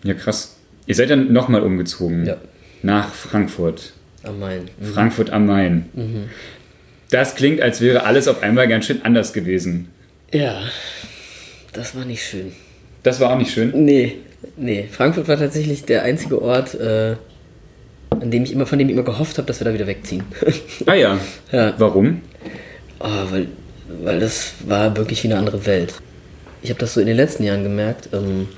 Ja, 0.03 0.15
krass. 0.15 0.57
Ihr 0.87 0.95
seid 0.95 1.11
dann 1.11 1.33
nochmal 1.33 1.63
umgezogen 1.63 2.27
Ja. 2.27 2.37
nach 2.83 3.13
Frankfurt. 3.15 3.93
Am 4.23 4.39
Main. 4.39 4.69
Frankfurt 4.81 5.31
am 5.31 5.47
Main. 5.47 5.87
Das 7.11 7.35
klingt, 7.35 7.61
als 7.61 7.81
wäre 7.81 8.05
alles 8.05 8.27
auf 8.29 8.43
einmal 8.43 8.69
ganz 8.69 8.87
schön 8.87 9.03
anders 9.05 9.33
gewesen. 9.33 9.89
Ja, 10.33 10.63
das 11.73 11.95
war 11.95 12.05
nicht 12.05 12.23
schön. 12.25 12.53
Das 13.03 13.21
war 13.21 13.31
auch 13.33 13.39
nicht 13.39 13.51
schön? 13.53 13.73
Nee, 13.85 14.17
nee. 14.57 14.89
Frankfurt 14.91 15.29
war 15.29 15.37
tatsächlich 15.39 15.85
der 15.85 16.03
einzige 16.03 16.41
Ort, 16.41 16.75
äh, 16.75 17.17
an 18.11 18.31
dem 18.31 18.45
ich 18.45 18.53
immer, 18.53 18.65
von 18.67 18.79
dem 18.79 18.89
ich 18.89 18.95
immer 18.95 19.03
gehofft 19.05 19.37
habe, 19.39 19.47
dass 19.47 19.61
wir 19.61 19.67
da 19.67 19.75
wieder 19.75 19.87
wegziehen. 19.87 20.23
ah 20.87 20.95
ja. 20.95 21.19
ja. 21.53 21.75
Warum? 21.79 22.23
Oh, 23.01 23.09
weil, 23.31 23.49
weil 24.03 24.21
das 24.21 24.55
war 24.67 24.97
wirklich 24.97 25.23
wie 25.23 25.29
eine 25.29 25.39
andere 25.39 25.67
Welt. 25.67 25.95
Ich 26.63 26.71
habe 26.71 26.81
das 26.81 26.95
so 26.95 27.01
in 27.01 27.07
den 27.07 27.17
letzten 27.17 27.45
Jahren 27.45 27.63
gemerkt, 27.63 28.09
ähm, 28.15 28.49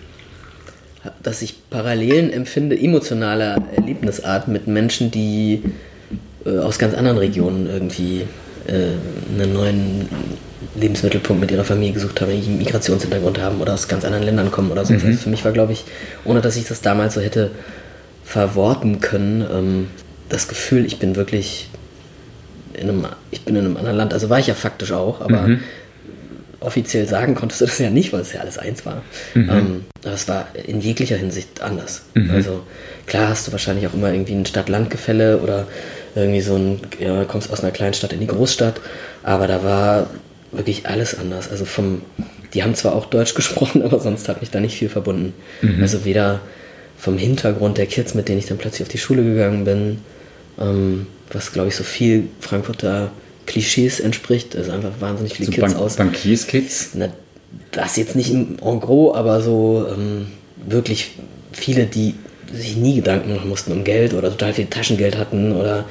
dass 1.22 1.42
ich 1.42 1.68
Parallelen 1.70 2.32
empfinde, 2.32 2.78
emotionaler 2.78 3.62
Erlebnisart 3.75 4.48
mit 4.48 4.66
Menschen, 4.66 5.10
die 5.10 5.62
äh, 6.44 6.58
aus 6.58 6.78
ganz 6.78 6.94
anderen 6.94 7.18
Regionen 7.18 7.66
irgendwie 7.66 8.22
äh, 8.66 8.92
einen 9.34 9.52
neuen 9.52 10.08
Lebensmittelpunkt 10.75 11.40
mit 11.40 11.50
ihrer 11.50 11.64
Familie 11.64 11.94
gesucht 11.94 12.20
haben, 12.20 12.30
die 12.30 12.46
einen 12.46 12.58
Migrationshintergrund 12.58 13.40
haben 13.40 13.60
oder 13.60 13.75
aus 13.75 13.88
ganz 13.88 14.04
anderen 14.04 14.25
Ländern 14.25 14.50
kommen 14.50 14.70
oder 14.70 14.84
so. 14.84 14.94
Mhm. 14.94 15.00
Also 15.04 15.18
für 15.18 15.30
mich 15.30 15.44
war, 15.44 15.52
glaube 15.52 15.72
ich, 15.72 15.84
ohne 16.25 16.40
dass 16.40 16.56
ich 16.56 16.66
das 16.66 16.80
damals 16.80 17.14
so 17.14 17.20
hätte 17.20 17.50
verworten 18.25 19.00
können, 19.00 19.44
ähm, 19.50 19.88
das 20.28 20.48
Gefühl, 20.48 20.84
ich 20.84 20.98
bin 20.98 21.16
wirklich 21.16 21.68
in 22.75 22.88
einem, 22.88 23.06
ich 23.30 23.42
bin 23.42 23.56
in 23.56 23.64
einem 23.64 23.76
anderen 23.76 23.96
Land. 23.96 24.12
Also 24.12 24.28
war 24.28 24.38
ich 24.38 24.48
ja 24.48 24.54
faktisch 24.54 24.92
auch, 24.92 25.20
aber 25.20 25.42
mhm. 25.42 25.60
Offiziell 26.66 27.06
sagen 27.06 27.35
konntest 27.35 27.61
du 27.61 27.66
das 27.66 27.78
ja 27.78 27.90
nicht, 27.90 28.12
weil 28.12 28.20
es 28.20 28.32
ja 28.32 28.40
alles 28.40 28.58
eins 28.58 28.85
war. 28.85 29.02
Mhm. 29.35 29.50
Ähm, 29.50 29.85
aber 30.04 30.14
es 30.14 30.28
war 30.28 30.49
in 30.66 30.80
jeglicher 30.80 31.16
Hinsicht 31.16 31.62
anders. 31.62 32.02
Mhm. 32.14 32.30
Also 32.30 32.62
klar 33.06 33.28
hast 33.28 33.46
du 33.46 33.52
wahrscheinlich 33.52 33.87
auch 33.87 33.94
immer 33.94 34.12
irgendwie 34.12 34.35
ein 34.35 34.44
Stadt-Land-Gefälle 34.44 35.38
oder 35.38 35.66
irgendwie 36.14 36.40
so 36.40 36.56
ein, 36.56 36.80
ja, 36.99 37.25
kommst 37.25 37.50
aus 37.50 37.61
einer 37.61 37.73
kleinen 37.73 37.94
Stadt 37.94 38.12
in 38.12 38.20
die 38.20 38.26
Großstadt, 38.26 38.80
aber 39.23 39.46
da 39.46 39.62
war 39.62 40.11
wirklich 40.50 40.87
alles 40.87 41.16
anders. 41.18 41.50
Also 41.50 41.64
vom, 41.64 42.02
die 42.52 42.62
haben 42.62 42.75
zwar 42.75 42.94
auch 42.94 43.06
Deutsch 43.06 43.35
gesprochen, 43.37 43.82
aber 43.82 44.00
sonst 44.00 44.28
hat 44.28 44.40
mich 44.40 44.50
da 44.50 44.61
nicht 44.61 44.76
viel 44.76 44.88
verbunden. 44.88 45.35
Mhm. 45.62 45.80
Also 45.80 46.04
weder 46.04 46.40
vom 46.99 47.16
Hintergrund 47.16 47.78
der 47.78 47.87
Kids, 47.87 48.14
mit 48.14 48.28
denen 48.28 48.38
ich 48.38 48.46
dann 48.46 48.58
plötzlich 48.58 48.82
auf 48.82 48.88
die 48.88 48.99
Schule 48.99 49.23
gegangen 49.23 49.64
bin, 49.64 49.99
ähm, 50.58 51.06
was 51.30 51.52
glaube 51.52 51.68
ich 51.68 51.76
so 51.76 51.85
viel 51.85 52.28
Frankfurter 52.40 53.11
Klischees 53.47 54.00
entspricht, 54.00 54.57
also 54.57 54.73
einfach 54.73 54.93
wahnsinnig 55.00 55.35
viele 55.35 55.47
so 55.47 55.53
Kids 55.53 55.62
Bank 55.62 55.76
aus. 55.76 55.97
Bankierskids? 55.97 56.91
Das 57.73 57.97
jetzt 57.97 58.17
nicht 58.17 58.31
im 58.31 58.57
en 58.62 58.81
gros, 58.81 59.15
aber 59.17 59.41
so 59.41 59.87
ähm, 59.91 60.26
wirklich 60.67 61.12
viele, 61.53 61.87
die 61.87 62.15
sich 62.53 62.76
nie 62.76 62.97
Gedanken 62.97 63.35
machen 63.35 63.49
mussten 63.49 63.73
um 63.73 63.85
Geld 63.85 64.15
oder 64.15 64.31
total 64.31 64.53
viel 64.53 64.67
Taschengeld 64.67 65.17
hatten 65.17 65.53
oder 65.53 65.85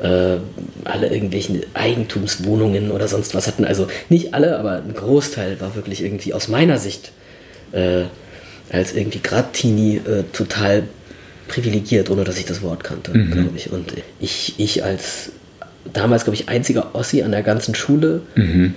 äh, 0.00 0.36
alle 0.84 1.08
irgendwelchen 1.08 1.62
Eigentumswohnungen 1.74 2.90
oder 2.90 3.08
sonst 3.08 3.34
was 3.34 3.46
hatten. 3.46 3.64
Also 3.64 3.86
nicht 4.08 4.34
alle, 4.34 4.58
aber 4.58 4.76
ein 4.76 4.94
Großteil 4.94 5.60
war 5.60 5.74
wirklich 5.74 6.02
irgendwie 6.02 6.34
aus 6.34 6.48
meiner 6.48 6.78
Sicht 6.78 7.12
äh, 7.72 8.04
als 8.70 8.92
irgendwie 8.92 9.20
gerade 9.20 9.52
Teenie 9.52 9.96
äh, 9.96 10.24
total 10.32 10.84
privilegiert, 11.48 12.10
ohne 12.10 12.24
dass 12.24 12.38
ich 12.38 12.44
das 12.44 12.62
Wort 12.62 12.84
kannte, 12.84 13.16
mhm. 13.16 13.30
glaube 13.30 13.56
ich. 13.56 13.70
Und 13.70 13.92
ich, 14.20 14.54
ich 14.58 14.84
als 14.84 15.30
damals, 15.92 16.24
glaube 16.24 16.36
ich, 16.36 16.48
einziger 16.48 16.94
Ossi 16.94 17.22
an 17.22 17.32
der 17.32 17.42
ganzen 17.42 17.74
Schule, 17.74 18.22
mhm. 18.34 18.74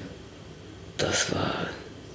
das 0.97 1.33
war 1.33 1.53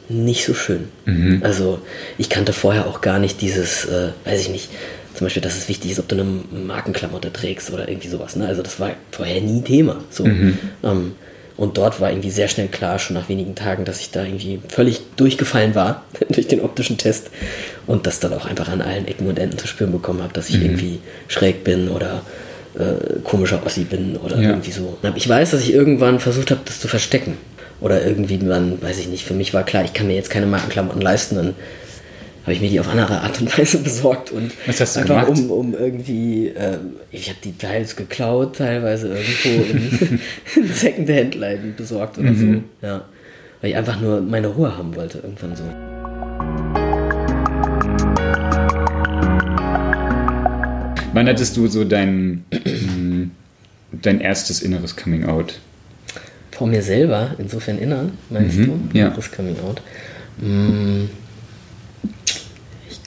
nicht 0.09 0.45
so 0.45 0.55
schön. 0.55 0.89
Mhm. 1.07 1.41
Also 1.43 1.81
ich 2.19 2.29
kannte 2.29 2.53
vorher 2.53 2.87
auch 2.87 3.01
gar 3.01 3.19
nicht 3.19 3.41
dieses, 3.41 3.85
äh, 3.87 4.11
weiß 4.25 4.41
ich 4.41 4.51
nicht, 4.51 4.69
zum 5.15 5.27
Beispiel, 5.27 5.43
dass 5.43 5.57
es 5.57 5.69
wichtig 5.69 5.93
ist, 5.93 5.99
ob 5.99 6.09
du 6.09 6.17
eine 6.17 6.25
Markenklamotte 6.25 7.33
trägst 7.33 7.71
oder 7.71 7.89
irgendwie 7.89 8.09
sowas. 8.09 8.37
Ne? 8.37 8.47
Also 8.47 8.63
das 8.63 8.81
war 8.81 8.91
vorher 9.11 9.41
nie 9.41 9.63
Thema. 9.63 10.03
So. 10.11 10.25
Mhm. 10.25 10.59
Ähm, 10.83 11.13
und 11.57 11.77
dort 11.77 12.01
war 12.01 12.11
irgendwie 12.11 12.31
sehr 12.31 12.49
schnell 12.49 12.69
klar, 12.69 12.99
schon 12.99 13.15
nach 13.15 13.29
wenigen 13.29 13.55
Tagen, 13.55 13.85
dass 13.85 14.01
ich 14.01 14.11
da 14.11 14.25
irgendwie 14.25 14.61
völlig 14.69 15.03
durchgefallen 15.17 15.75
war 15.75 16.05
durch 16.31 16.49
den 16.49 16.61
optischen 16.61 16.97
Test 16.99 17.31
und 17.87 18.07
das 18.07 18.21
dann 18.21 18.33
auch 18.33 18.47
einfach 18.47 18.69
an 18.69 18.81
allen 18.81 19.07
Ecken 19.07 19.27
und 19.27 19.39
Enden 19.39 19.59
zu 19.59 19.67
spüren 19.67 19.93
bekommen 19.93 20.23
habe, 20.23 20.33
dass 20.33 20.49
ich 20.49 20.57
mhm. 20.57 20.65
irgendwie 20.65 21.01
schräg 21.29 21.63
bin 21.63 21.89
oder 21.89 22.23
äh, 22.79 23.21
komischer 23.25 23.65
Ossi 23.65 23.85
bin 23.85 24.17
oder 24.17 24.37
ja. 24.37 24.51
irgendwie 24.51 24.71
so. 24.71 24.99
Ich 25.15 25.29
weiß, 25.29 25.51
dass 25.51 25.61
ich 25.61 25.73
irgendwann 25.73 26.21
versucht 26.21 26.51
habe, 26.51 26.61
das 26.65 26.81
zu 26.81 26.89
verstecken. 26.89 27.37
Oder 27.81 28.07
irgendwie 28.07 28.39
dann, 28.39 28.81
weiß 28.81 28.99
ich 29.01 29.09
nicht, 29.09 29.25
für 29.25 29.35
mich 29.35 29.53
war 29.55 29.65
klar, 29.65 29.85
ich 29.85 29.93
kann 29.93 30.07
mir 30.07 30.15
jetzt 30.15 30.31
keine 30.31 30.47
Markenklamotten 30.47 31.03
leisten, 31.03 31.35
dann 31.35 31.55
habe 32.43 32.55
ich 32.55 32.61
mir 32.61 32.71
die 32.71 32.81
auf 32.81 32.89
andere 32.89 33.21
Art 33.21 33.41
und 33.41 33.59
Weise 33.59 33.79
besorgt 33.79 34.31
und 34.31 34.53
Was 34.67 34.81
hast 34.81 34.97
du 34.97 35.01
einfach 35.01 35.29
um, 35.29 35.51
um 35.51 35.75
irgendwie, 35.75 36.49
äh, 36.49 36.79
ich 37.11 37.29
habe 37.29 37.39
die 37.43 37.57
teils 37.57 37.97
geklaut, 37.97 38.57
teilweise 38.57 39.09
irgendwo 39.09 39.73
in, 39.73 40.21
in 40.57 40.73
Secondhand-Läden 40.73 41.75
besorgt 41.77 42.19
oder 42.19 42.31
mhm. 42.31 42.65
so. 42.81 42.87
Ja. 42.87 43.05
Weil 43.61 43.71
ich 43.71 43.77
einfach 43.77 44.01
nur 44.01 44.21
meine 44.21 44.49
Ruhe 44.49 44.77
haben 44.77 44.95
wollte, 44.97 45.19
irgendwann 45.19 45.57
so. 45.57 46.82
Wann 51.13 51.29
hattest 51.29 51.57
du 51.57 51.67
so 51.67 51.85
dein, 51.85 52.45
dein 53.93 54.21
erstes 54.21 54.63
inneres 54.63 54.97
Coming 54.97 55.25
Out? 55.25 55.59
Vor 56.51 56.67
mir 56.67 56.83
selber, 56.83 57.35
insofern 57.39 57.79
innern, 57.79 58.13
meinst 58.31 58.59
mhm, 58.59 58.91
du? 58.93 58.99
Ja. 58.99 59.07
Inneres 59.09 59.31
Coming 59.31 59.57
Out. 59.61 59.83
Mmh 60.39 61.09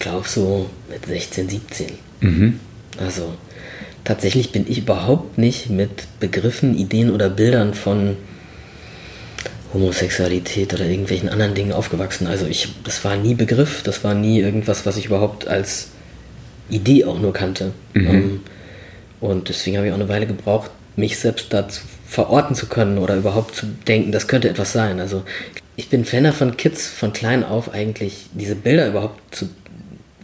glaube 0.06 0.28
so 0.28 0.70
mit 0.88 1.04
16, 1.04 1.50
17. 1.50 1.88
Mhm. 2.22 2.60
Also 3.00 3.34
tatsächlich 4.04 4.52
bin 4.52 4.66
ich 4.70 4.78
überhaupt 4.78 5.40
nicht 5.40 5.72
mit 5.72 6.20
Begriffen, 6.20 6.78
Ideen 6.78 7.10
oder 7.10 7.28
Bildern 7.28 7.74
von 7.74 8.16
Homosexualität 9.74 10.76
oder 10.76 10.86
irgendwelchen 10.86 11.28
anderen 11.28 11.56
Dingen 11.56 11.74
aufgewachsen. 11.74 12.28
Also 12.28 12.46
ich, 12.46 12.70
das 12.84 13.04
war 13.04 13.18
nie 13.18 13.34
Begriff, 13.34 13.82
das 13.82 14.04
war 14.04 14.14
nie 14.14 14.40
irgendwas, 14.40 14.86
was 14.86 14.96
ich 14.96 15.08
überhaupt 15.08 15.48
als 15.48 15.88
Idee 16.70 17.06
auch 17.06 17.20
nur 17.20 17.34
kannte. 17.34 17.72
Mhm. 17.94 18.08
Ähm, 18.08 18.40
und 19.22 19.50
deswegen 19.50 19.78
habe 19.78 19.88
ich 19.88 19.94
auch 19.94 19.98
eine 19.98 20.10
Weile 20.10 20.28
gebraucht, 20.28 20.72
mich 20.96 21.18
selbst 21.18 21.54
dazu 21.54 21.82
verorten 22.08 22.56
zu 22.56 22.68
können 22.68 22.98
oder 22.98 23.16
überhaupt 23.16 23.56
zu 23.56 23.66
denken, 23.88 24.12
das 24.12 24.28
könnte 24.28 24.50
etwas 24.50 24.72
sein. 24.72 25.00
Also 25.00 25.24
ich 25.76 25.90
bin 25.90 26.06
Fan 26.06 26.32
von 26.32 26.56
Kids 26.56 26.88
von 26.88 27.12
klein 27.12 27.44
auf 27.44 27.74
eigentlich 27.74 28.28
diese 28.34 28.56
Bilder 28.56 28.88
überhaupt 28.88 29.36
zu 29.36 29.50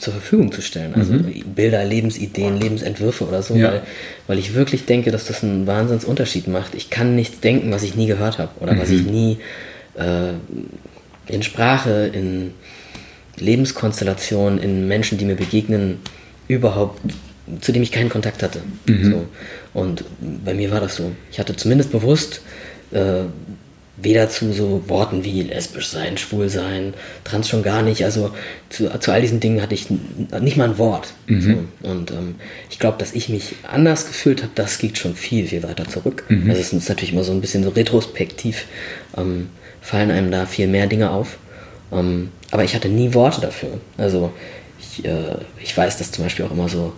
zur 0.01 0.13
Verfügung 0.13 0.51
zu 0.51 0.62
stellen. 0.62 0.95
Also 0.95 1.13
mhm. 1.13 1.43
Bilder, 1.55 1.86
Lebensideen, 1.86 2.60
Lebensentwürfe 2.60 3.27
oder 3.27 3.43
so, 3.43 3.55
ja. 3.55 3.67
weil, 3.67 3.81
weil 4.25 4.39
ich 4.39 4.55
wirklich 4.55 4.86
denke, 4.86 5.12
dass 5.12 5.25
das 5.25 5.43
einen 5.43 5.67
Wahnsinnsunterschied 5.67 6.48
macht. 6.48 6.74
Ich 6.74 6.89
kann 6.89 7.15
nichts 7.15 7.39
denken, 7.39 7.71
was 7.71 7.83
ich 7.83 7.95
nie 7.95 8.07
gehört 8.07 8.39
habe 8.39 8.50
oder 8.60 8.74
mhm. 8.74 8.79
was 8.79 8.89
ich 8.89 9.03
nie 9.03 9.38
äh, 9.95 10.31
in 11.27 11.43
Sprache, 11.43 12.10
in 12.12 12.55
Lebenskonstellationen, 13.38 14.57
in 14.60 14.88
Menschen, 14.88 15.19
die 15.19 15.25
mir 15.25 15.36
begegnen, 15.36 16.00
überhaupt, 16.55 17.00
zu 17.62 17.72
dem 17.72 17.81
ich 17.81 17.91
keinen 17.91 18.10
Kontakt 18.10 18.43
hatte. 18.43 18.62
Mhm. 18.88 19.12
So. 19.12 19.25
Und 19.74 20.03
bei 20.20 20.53
mir 20.53 20.72
war 20.72 20.79
das 20.79 20.96
so. 20.96 21.12
Ich 21.31 21.39
hatte 21.39 21.55
zumindest 21.55 21.91
bewusst 21.91 22.41
äh, 22.91 23.24
weder 24.03 24.29
zu 24.29 24.51
so 24.53 24.84
Worten 24.88 25.24
wie 25.24 25.43
lesbisch 25.43 25.88
sein, 25.89 26.17
schwul 26.17 26.50
sein, 26.50 26.93
trans 27.24 27.48
schon 27.48 27.63
gar 27.63 27.81
nicht. 27.81 28.03
Also 28.03 28.31
zu, 28.70 28.89
zu 29.00 29.12
all 29.12 29.22
diesen 29.22 29.39
Dingen 29.39 29.62
hatte 29.62 29.75
ich 29.75 29.88
nicht 29.89 30.58
mal 30.58 30.70
ein 30.70 30.77
Wort. 30.77 31.13
Mhm. 31.27 31.41
So. 31.81 31.89
Und 31.89 32.12
ähm, 32.12 32.36
ich 32.70 32.79
glaube, 32.79 32.98
dass 32.98 33.13
ich 33.13 33.29
mich 33.29 33.55
anders 33.63 34.08
gefühlt 34.08 34.41
habe, 34.41 34.51
das 34.55 34.77
geht 34.79 34.98
schon 34.98 35.15
viel, 35.15 35.48
viel 35.48 35.63
weiter 35.63 35.88
zurück. 35.88 36.24
Mhm. 36.29 36.50
Also 36.50 36.62
es 36.62 36.74
ist 36.74 36.89
natürlich 36.89 37.13
immer 37.13 37.24
so 37.24 37.31
ein 37.31 37.41
bisschen 37.41 37.63
so 37.63 37.70
retrospektiv, 37.70 38.65
ähm, 39.17 39.50
fallen 39.81 40.12
einem 40.12 40.31
da 40.31 40.46
viel 40.46 40.67
mehr 40.67 40.88
Dinge 40.88 41.12
auf. 41.12 41.38
Ähm, 41.91 42.29
aber 42.51 42.63
ich 42.63 42.75
hatte 42.75 42.89
nie 42.89 43.13
Worte 43.13 43.41
dafür. 43.41 43.79
Also 43.98 44.31
ich, 44.82 45.06
äh, 45.06 45.36
ich 45.62 45.76
weiß, 45.76 45.98
dass 45.98 46.12
zum 46.12 46.26
Beispiel 46.26 46.46
auch 46.46 46.52
immer 46.52 46.70
so 46.70 46.94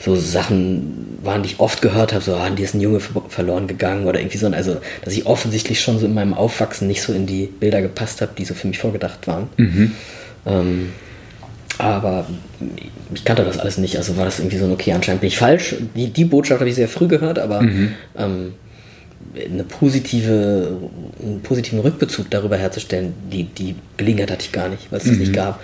so 0.00 0.14
Sachen 0.14 1.18
waren, 1.22 1.42
die 1.42 1.50
ich 1.50 1.60
oft 1.60 1.82
gehört 1.82 2.12
habe, 2.12 2.22
so, 2.22 2.36
ah, 2.36 2.48
die 2.50 2.62
ist 2.62 2.74
ein 2.74 2.80
Junge 2.80 3.00
verloren 3.00 3.66
gegangen 3.66 4.06
oder 4.06 4.20
irgendwie 4.20 4.38
so. 4.38 4.46
Also, 4.46 4.76
dass 5.04 5.14
ich 5.14 5.26
offensichtlich 5.26 5.80
schon 5.80 5.98
so 5.98 6.06
in 6.06 6.14
meinem 6.14 6.34
Aufwachsen 6.34 6.86
nicht 6.86 7.02
so 7.02 7.12
in 7.12 7.26
die 7.26 7.46
Bilder 7.46 7.82
gepasst 7.82 8.20
habe, 8.20 8.32
die 8.38 8.44
so 8.44 8.54
für 8.54 8.68
mich 8.68 8.78
vorgedacht 8.78 9.26
waren. 9.26 9.48
Mhm. 9.56 9.92
Ähm, 10.46 10.88
aber 11.78 12.26
ich 13.14 13.24
kannte 13.24 13.44
das 13.44 13.58
alles 13.58 13.78
nicht, 13.78 13.96
also 13.96 14.16
war 14.16 14.24
das 14.24 14.38
irgendwie 14.38 14.58
so 14.58 14.64
ein, 14.64 14.72
okay, 14.72 14.92
anscheinend 14.92 15.20
bin 15.20 15.28
ich 15.28 15.38
falsch. 15.38 15.76
Die, 15.96 16.08
die 16.08 16.24
Botschaft 16.24 16.60
habe 16.60 16.68
ich 16.68 16.76
sehr 16.76 16.88
früh 16.88 17.08
gehört, 17.08 17.38
aber 17.38 17.62
mhm. 17.62 17.94
ähm, 18.16 18.54
eine 19.34 19.64
positive, 19.64 20.76
einen 21.22 21.40
positiven 21.42 21.80
Rückbezug 21.80 22.30
darüber 22.30 22.56
herzustellen, 22.56 23.14
die, 23.32 23.44
die 23.44 23.74
Gelegenheit 23.96 24.30
hatte 24.30 24.44
ich 24.44 24.52
gar 24.52 24.68
nicht, 24.68 24.90
weil 24.90 24.98
es 24.98 25.04
das 25.04 25.14
mhm. 25.14 25.20
nicht 25.20 25.32
gab. 25.32 25.60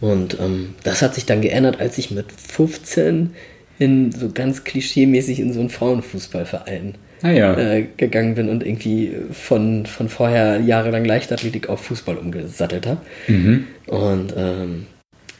Und 0.00 0.38
ähm, 0.40 0.74
das 0.84 1.02
hat 1.02 1.14
sich 1.14 1.26
dann 1.26 1.40
geändert, 1.40 1.80
als 1.80 1.98
ich 1.98 2.10
mit 2.10 2.26
15 2.32 3.30
in 3.78 4.12
so 4.12 4.30
ganz 4.32 4.64
klischeemäßig 4.64 5.40
in 5.40 5.52
so 5.52 5.60
einen 5.60 5.70
Frauenfußballverein 5.70 6.94
ah, 7.22 7.30
ja. 7.30 7.56
äh, 7.56 7.86
gegangen 7.96 8.34
bin 8.34 8.48
und 8.48 8.64
irgendwie 8.64 9.12
von, 9.32 9.86
von 9.86 10.08
vorher 10.08 10.60
jahrelang 10.60 11.04
Leichtathletik 11.04 11.68
auf 11.68 11.84
Fußball 11.84 12.16
umgesattelt 12.16 12.86
habe. 12.86 13.00
Mhm. 13.28 13.66
Und, 13.86 14.34
ähm, 14.36 14.86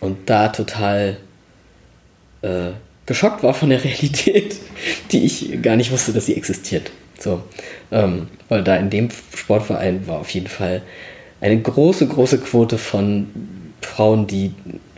und 0.01 0.19
da 0.27 0.49
total 0.49 1.17
äh, 2.43 2.71
geschockt 3.07 3.43
war 3.43 3.55
von 3.55 3.71
der 3.71 3.83
Realität, 3.85 4.57
die 5.13 5.25
ich 5.25 5.63
gar 5.63 5.77
nicht 5.77 5.91
wusste, 5.91 6.13
dass 6.13 6.27
sie 6.27 6.37
existiert. 6.37 6.91
So, 7.19 7.43
ähm, 7.91 8.29
weil 8.49 8.63
da 8.63 8.77
in 8.77 8.91
dem 8.91 9.09
Sportverein 9.35 10.07
war 10.07 10.21
auf 10.21 10.31
jeden 10.31 10.47
Fall 10.47 10.83
eine 11.41 11.61
große, 11.61 12.07
große 12.07 12.39
Quote 12.39 12.79
von 12.79 13.27
Frauen, 13.81 14.27
die 14.27 14.53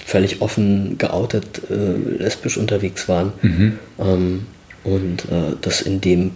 völlig 0.04 0.40
offen 0.40 0.98
geoutet 0.98 1.62
äh, 1.70 2.18
lesbisch 2.22 2.56
unterwegs 2.56 3.08
waren. 3.08 3.32
Mhm. 3.42 3.78
Ähm, 3.98 4.46
und 4.82 5.24
äh, 5.26 5.56
das 5.60 5.82
in 5.82 6.00
dem, 6.00 6.32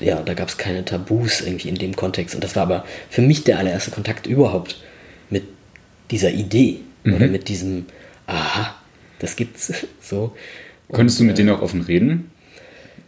ja, 0.00 0.22
da 0.22 0.34
gab 0.34 0.48
es 0.48 0.56
keine 0.56 0.84
Tabus 0.84 1.40
irgendwie 1.40 1.68
in 1.68 1.76
dem 1.76 1.94
Kontext. 1.94 2.34
Und 2.34 2.42
das 2.42 2.56
war 2.56 2.62
aber 2.62 2.84
für 3.10 3.22
mich 3.22 3.44
der 3.44 3.58
allererste 3.58 3.90
Kontakt 3.90 4.26
überhaupt 4.26 4.82
mit 5.30 5.44
dieser 6.10 6.30
Idee 6.30 6.80
oder 7.04 7.28
mit 7.28 7.48
diesem, 7.48 7.86
aha, 8.26 8.74
das 9.20 9.36
gibt's 9.36 9.72
so. 10.00 10.34
Konntest 10.90 11.20
du 11.20 11.24
mit 11.24 11.38
denen 11.38 11.50
auch 11.50 11.62
offen 11.62 11.82
reden? 11.82 12.30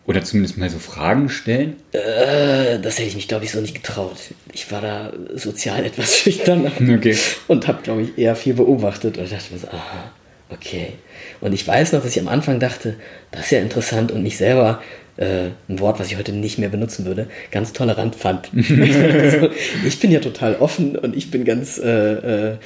Oder 0.08 0.24
zumindest 0.24 0.56
mal 0.56 0.70
so 0.70 0.78
Fragen 0.78 1.28
stellen? 1.28 1.76
Äh, 1.92 2.78
das 2.80 2.96
hätte 2.98 3.08
ich 3.08 3.14
mich, 3.14 3.28
glaube 3.28 3.44
ich, 3.44 3.50
so 3.50 3.60
nicht 3.60 3.74
getraut. 3.74 4.16
Ich 4.54 4.72
war 4.72 4.80
da 4.80 5.12
sozial 5.34 5.84
etwas 5.84 6.16
schüchtern 6.18 6.66
Okay. 6.66 7.14
und 7.46 7.68
habe, 7.68 7.82
glaube 7.82 8.00
ich, 8.00 8.16
eher 8.16 8.34
viel 8.34 8.54
beobachtet 8.54 9.18
und 9.18 9.30
dachte 9.30 9.52
mir 9.52 9.60
so, 9.60 9.68
aha, 9.68 10.10
okay. 10.48 10.94
Und 11.42 11.52
ich 11.52 11.68
weiß 11.68 11.92
noch, 11.92 12.02
dass 12.02 12.16
ich 12.16 12.22
am 12.22 12.28
Anfang 12.28 12.58
dachte, 12.58 12.94
das 13.32 13.42
ist 13.42 13.50
ja 13.50 13.60
interessant 13.60 14.10
und 14.10 14.22
mich 14.22 14.38
selber, 14.38 14.80
äh, 15.18 15.50
ein 15.68 15.78
Wort, 15.78 16.00
was 16.00 16.06
ich 16.06 16.16
heute 16.16 16.32
nicht 16.32 16.58
mehr 16.58 16.70
benutzen 16.70 17.04
würde, 17.04 17.26
ganz 17.50 17.74
tolerant 17.74 18.16
fand. 18.16 18.48
also, 18.54 19.50
ich 19.86 20.00
bin 20.00 20.10
ja 20.10 20.20
total 20.20 20.56
offen 20.56 20.96
und 20.96 21.14
ich 21.14 21.30
bin 21.30 21.44
ganz 21.44 21.76
äh, 21.76 22.52
äh, 22.52 22.56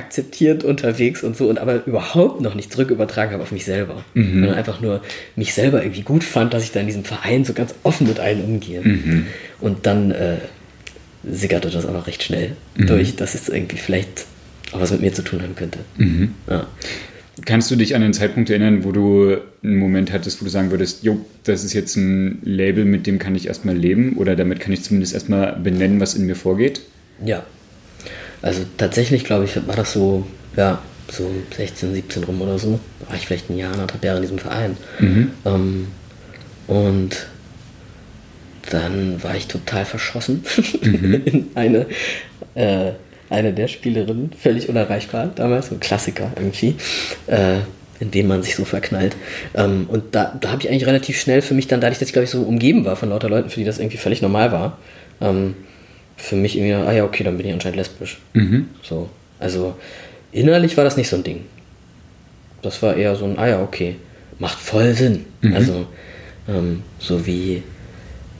akzeptierend 0.00 0.64
unterwegs 0.64 1.22
und 1.22 1.36
so 1.36 1.48
und 1.48 1.58
aber 1.58 1.86
überhaupt 1.86 2.40
noch 2.40 2.54
nicht 2.54 2.72
zurück 2.72 2.90
übertragen 2.90 3.32
habe 3.32 3.42
auf 3.42 3.52
mich 3.52 3.64
selber. 3.64 4.04
Sondern 4.14 4.54
einfach 4.54 4.80
nur 4.80 5.02
mich 5.36 5.54
selber 5.54 5.82
irgendwie 5.82 6.02
gut 6.02 6.24
fand, 6.24 6.52
dass 6.54 6.64
ich 6.64 6.72
da 6.72 6.80
in 6.80 6.86
diesem 6.86 7.04
Verein 7.04 7.44
so 7.44 7.52
ganz 7.52 7.74
offen 7.82 8.06
mit 8.06 8.18
allen 8.18 8.42
umgehe. 8.42 8.82
Und 9.60 9.86
dann 9.86 10.10
äh, 10.10 10.36
sickerte 11.24 11.70
das 11.70 11.86
aber 11.86 12.06
recht 12.06 12.22
schnell 12.22 12.56
durch, 12.76 13.16
dass 13.16 13.34
es 13.34 13.48
irgendwie 13.48 13.76
vielleicht 13.76 14.26
auch 14.72 14.80
was 14.80 14.90
mit 14.90 15.02
mir 15.02 15.12
zu 15.12 15.22
tun 15.22 15.42
haben 15.42 15.54
könnte. 15.54 15.80
Ja. 16.48 16.66
Kannst 17.44 17.70
du 17.70 17.76
dich 17.76 17.94
an 17.94 18.02
den 18.02 18.12
Zeitpunkt 18.12 18.50
erinnern, 18.50 18.84
wo 18.84 18.92
du 18.92 19.36
einen 19.62 19.76
Moment 19.76 20.12
hattest, 20.12 20.40
wo 20.40 20.44
du 20.44 20.50
sagen 20.50 20.70
würdest, 20.70 21.04
jo, 21.04 21.24
das 21.44 21.64
ist 21.64 21.72
jetzt 21.72 21.96
ein 21.96 22.38
Label, 22.42 22.84
mit 22.84 23.06
dem 23.06 23.18
kann 23.18 23.34
ich 23.34 23.46
erstmal 23.46 23.76
leben 23.76 24.16
oder 24.16 24.36
damit 24.36 24.60
kann 24.60 24.72
ich 24.72 24.82
zumindest 24.82 25.14
erstmal 25.14 25.56
benennen, 25.56 26.00
was 26.00 26.14
in 26.14 26.26
mir 26.26 26.36
vorgeht? 26.36 26.82
Ja. 27.24 27.44
Also 28.42 28.62
tatsächlich, 28.76 29.24
glaube 29.24 29.44
ich, 29.44 29.66
war 29.66 29.76
das 29.76 29.92
so, 29.92 30.26
ja, 30.56 30.80
so 31.10 31.30
16, 31.56 31.94
17 31.94 32.24
rum 32.24 32.40
oder 32.40 32.58
so. 32.58 32.78
Da 33.00 33.08
war 33.08 33.16
ich 33.16 33.26
vielleicht 33.26 33.50
ein 33.50 33.56
Jahr, 33.56 33.72
anderthalb 33.72 34.04
Jahre 34.04 34.18
in 34.18 34.22
diesem 34.22 34.38
Verein. 34.38 34.76
Ähm, 35.44 35.88
und 36.66 37.26
dann 38.70 39.22
war 39.22 39.34
ich 39.34 39.48
total 39.48 39.84
verschossen 39.84 40.44
in 40.82 41.48
eine, 41.54 41.86
äh, 42.54 42.92
eine 43.28 43.52
der 43.52 43.68
Spielerinnen, 43.68 44.32
völlig 44.40 44.68
unerreichbar 44.68 45.30
damals, 45.34 45.68
so 45.68 45.74
ein 45.74 45.80
Klassiker 45.80 46.32
irgendwie, 46.36 46.76
äh, 47.26 47.58
in 47.98 48.10
dem 48.10 48.28
man 48.28 48.42
sich 48.42 48.56
so 48.56 48.64
verknallt. 48.64 49.16
Ähm, 49.54 49.86
und 49.88 50.14
da, 50.14 50.36
da 50.40 50.50
habe 50.50 50.62
ich 50.62 50.68
eigentlich 50.68 50.86
relativ 50.86 51.20
schnell 51.20 51.42
für 51.42 51.54
mich 51.54 51.66
dann, 51.66 51.80
dadurch, 51.80 51.98
dass 51.98 52.08
ich 52.08 52.12
glaube 52.12 52.24
ich 52.24 52.30
so 52.30 52.42
umgeben 52.42 52.84
war 52.84 52.96
von 52.96 53.10
lauter 53.10 53.28
Leuten, 53.28 53.50
für 53.50 53.60
die 53.60 53.66
das 53.66 53.78
irgendwie 53.78 53.98
völlig 53.98 54.22
normal 54.22 54.52
war, 54.52 54.78
ähm, 55.20 55.54
für 56.20 56.36
mich 56.36 56.56
irgendwie, 56.56 56.74
ah 56.74 56.92
ja, 56.92 57.04
okay, 57.04 57.24
dann 57.24 57.36
bin 57.36 57.46
ich 57.46 57.52
anscheinend 57.52 57.76
lesbisch. 57.76 58.18
So. 58.82 59.08
Also 59.38 59.74
innerlich 60.32 60.76
war 60.76 60.84
das 60.84 60.96
nicht 60.96 61.08
so 61.08 61.16
ein 61.16 61.24
Ding. 61.24 61.40
Das 62.62 62.82
war 62.82 62.96
eher 62.96 63.16
so 63.16 63.24
ein, 63.24 63.38
ah 63.38 63.48
ja, 63.48 63.62
okay, 63.62 63.96
macht 64.38 64.58
voll 64.58 64.92
Sinn. 64.94 65.24
Also 65.54 65.86
ähm, 66.48 66.82
so 66.98 67.26
wie 67.26 67.62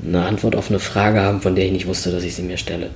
eine 0.06 0.22
Antwort 0.22 0.56
auf 0.56 0.70
eine 0.70 0.78
Frage 0.78 1.20
haben, 1.20 1.40
von 1.40 1.54
der 1.54 1.66
ich 1.66 1.72
nicht 1.72 1.86
wusste, 1.86 2.10
dass 2.10 2.24
ich 2.24 2.34
sie 2.34 2.42
mir 2.42 2.56
stelle. 2.56 2.90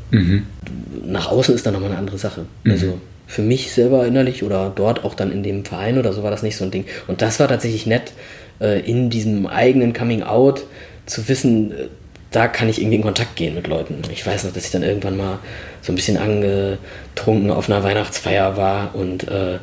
Nach 1.07 1.31
außen 1.31 1.55
ist 1.55 1.67
dann 1.67 1.75
nochmal 1.75 1.91
eine 1.91 1.99
andere 1.99 2.19
Sache. 2.19 2.47
Also 2.73 2.99
für 3.27 3.43
mich 3.43 3.73
selber 3.73 4.07
innerlich 4.07 4.43
oder 4.43 4.71
dort 4.75 5.05
auch 5.05 5.15
dann 5.15 5.33
in 5.33 5.43
dem 5.43 5.65
Verein 5.65 5.99
oder 5.99 6.13
so 6.13 6.23
war 6.23 6.31
das 6.31 6.43
nicht 6.43 6.57
so 6.57 6.65
ein 6.65 6.71
Ding. 6.71 6.85
Und 7.07 7.23
das 7.23 7.41
war 7.41 7.49
tatsächlich 7.49 7.87
nett, 7.87 8.13
äh, 8.61 8.81
in 8.81 9.11
diesem 9.11 9.47
eigenen 9.47 9.93
Coming 9.95 10.23
Out 10.23 10.65
zu 11.07 11.27
wissen, 11.29 11.73
äh, 11.73 11.89
da 12.35 12.49
kann 12.49 12.69
ich 12.69 12.81
irgendwie 12.81 12.97
in 12.97 13.03
Kontakt 13.03 13.37
gehen 13.37 13.55
mit 13.55 13.69
Leuten. 13.69 14.03
Ich 14.13 14.27
weiß 14.27 14.45
noch, 14.45 14.53
dass 14.53 14.65
ich 14.65 14.73
dann 14.73 14.83
irgendwann 14.83 15.17
mal 15.17 15.39
so 15.83 15.93
ein 15.93 15.95
bisschen 15.95 16.17
angetrunken 16.17 17.51
auf 17.53 17.71
einer 17.71 17.85
Weihnachtsfeier 17.85 18.57
war 18.57 18.95
und, 18.95 19.29
äh, 19.29 19.59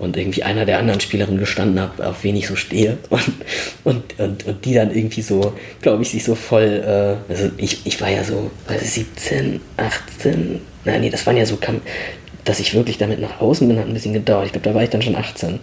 und 0.00 0.16
irgendwie 0.16 0.42
einer 0.42 0.64
der 0.64 0.78
anderen 0.78 1.00
Spielerinnen 1.00 1.38
gestanden 1.38 1.80
habe, 1.80 2.08
auf 2.08 2.24
wen 2.24 2.34
ich 2.34 2.48
so 2.48 2.56
stehe. 2.56 2.98
Und, 3.10 3.24
und, 3.84 4.18
und, 4.18 4.46
und 4.46 4.64
die 4.64 4.74
dann 4.74 4.94
irgendwie 4.94 5.22
so, 5.22 5.54
glaube 5.80 6.02
ich, 6.02 6.10
sich 6.10 6.24
so 6.24 6.34
voll, 6.34 6.82
äh, 6.84 7.32
also 7.32 7.50
ich, 7.56 7.86
ich 7.86 8.00
war 8.00 8.08
ja 8.08 8.22
so, 8.22 8.50
weiß 8.66 8.82
ich, 8.82 8.90
17, 8.90 9.60
18, 9.76 10.60
nein, 10.84 11.00
nee, 11.00 11.10
das 11.10 11.26
waren 11.26 11.36
ja 11.36 11.46
so, 11.46 11.56
kam, 11.56 11.80
dass 12.44 12.60
ich 12.60 12.74
wirklich 12.74 12.98
damit 12.98 13.20
nach 13.20 13.40
außen 13.40 13.66
bin, 13.66 13.78
hat 13.78 13.86
ein 13.86 13.94
bisschen 13.94 14.12
gedauert. 14.12 14.46
Ich 14.46 14.52
glaube, 14.52 14.68
da 14.68 14.74
war 14.74 14.82
ich 14.82 14.90
dann 14.90 15.02
schon 15.02 15.16
18. 15.16 15.60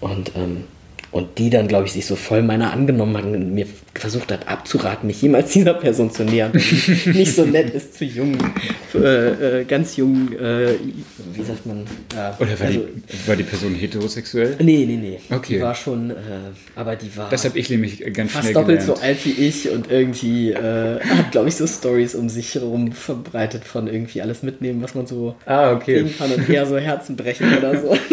Und, 0.00 0.32
ähm, 0.36 0.64
und 1.12 1.38
die 1.38 1.50
dann, 1.50 1.68
glaube 1.68 1.86
ich, 1.86 1.92
sich 1.92 2.06
so 2.06 2.16
voll 2.16 2.42
meiner 2.42 2.72
angenommen 2.72 3.16
hat 3.16 3.24
und 3.24 3.54
mir 3.54 3.66
versucht 3.94 4.32
hat 4.32 4.48
abzuraten, 4.48 5.06
mich 5.06 5.20
jemals 5.20 5.52
dieser 5.52 5.74
Person 5.74 6.10
zu 6.10 6.24
nähern, 6.24 6.52
die 6.52 7.10
nicht 7.10 7.34
so 7.34 7.44
nett 7.44 7.70
ist 7.74 7.98
zu 7.98 8.04
jungen, 8.06 8.38
äh, 8.94 9.60
äh, 9.60 9.64
ganz 9.64 9.96
jungen, 9.96 10.32
äh, 10.38 10.74
wie 11.34 11.42
sagt 11.42 11.66
man? 11.66 11.84
Ja, 12.14 12.34
Oder 12.40 12.58
war, 12.58 12.66
also, 12.66 12.80
die, 12.80 13.28
war 13.28 13.36
die 13.36 13.42
Person 13.42 13.74
heterosexuell? 13.74 14.56
Nee, 14.60 14.86
nee, 14.86 14.96
nee. 14.96 15.20
Okay. 15.30 15.56
Die 15.56 15.60
war 15.60 15.74
schon, 15.74 16.10
äh, 16.10 16.14
aber 16.76 16.96
die 16.96 17.14
war 17.16 17.28
Das 17.28 17.44
habe 17.44 17.58
ich 17.58 17.68
nämlich 17.68 18.00
ganz 18.14 18.32
fast 18.32 18.44
schnell 18.44 18.54
doppelt 18.54 18.80
gelernt. 18.80 18.98
so 18.98 19.04
alt 19.04 19.24
wie 19.26 19.32
ich 19.32 19.68
und 19.70 19.90
irgendwie 19.90 20.52
äh, 20.52 20.98
hat, 21.00 21.30
glaube 21.32 21.48
ich, 21.48 21.56
so 21.56 21.66
Stories 21.66 22.14
um 22.14 22.30
sich 22.30 22.54
herum 22.54 22.92
verbreitet 22.92 23.64
von 23.64 23.86
irgendwie 23.86 24.22
alles 24.22 24.42
mitnehmen, 24.42 24.82
was 24.82 24.94
man 24.94 25.06
so 25.06 25.36
Ah, 25.44 25.72
okay. 25.72 26.06
kann 26.16 26.32
und 26.32 26.48
eher 26.48 26.64
so 26.64 26.78
Herzen 26.78 27.16
brechen 27.16 27.46
oder 27.58 27.78
so. 27.78 27.94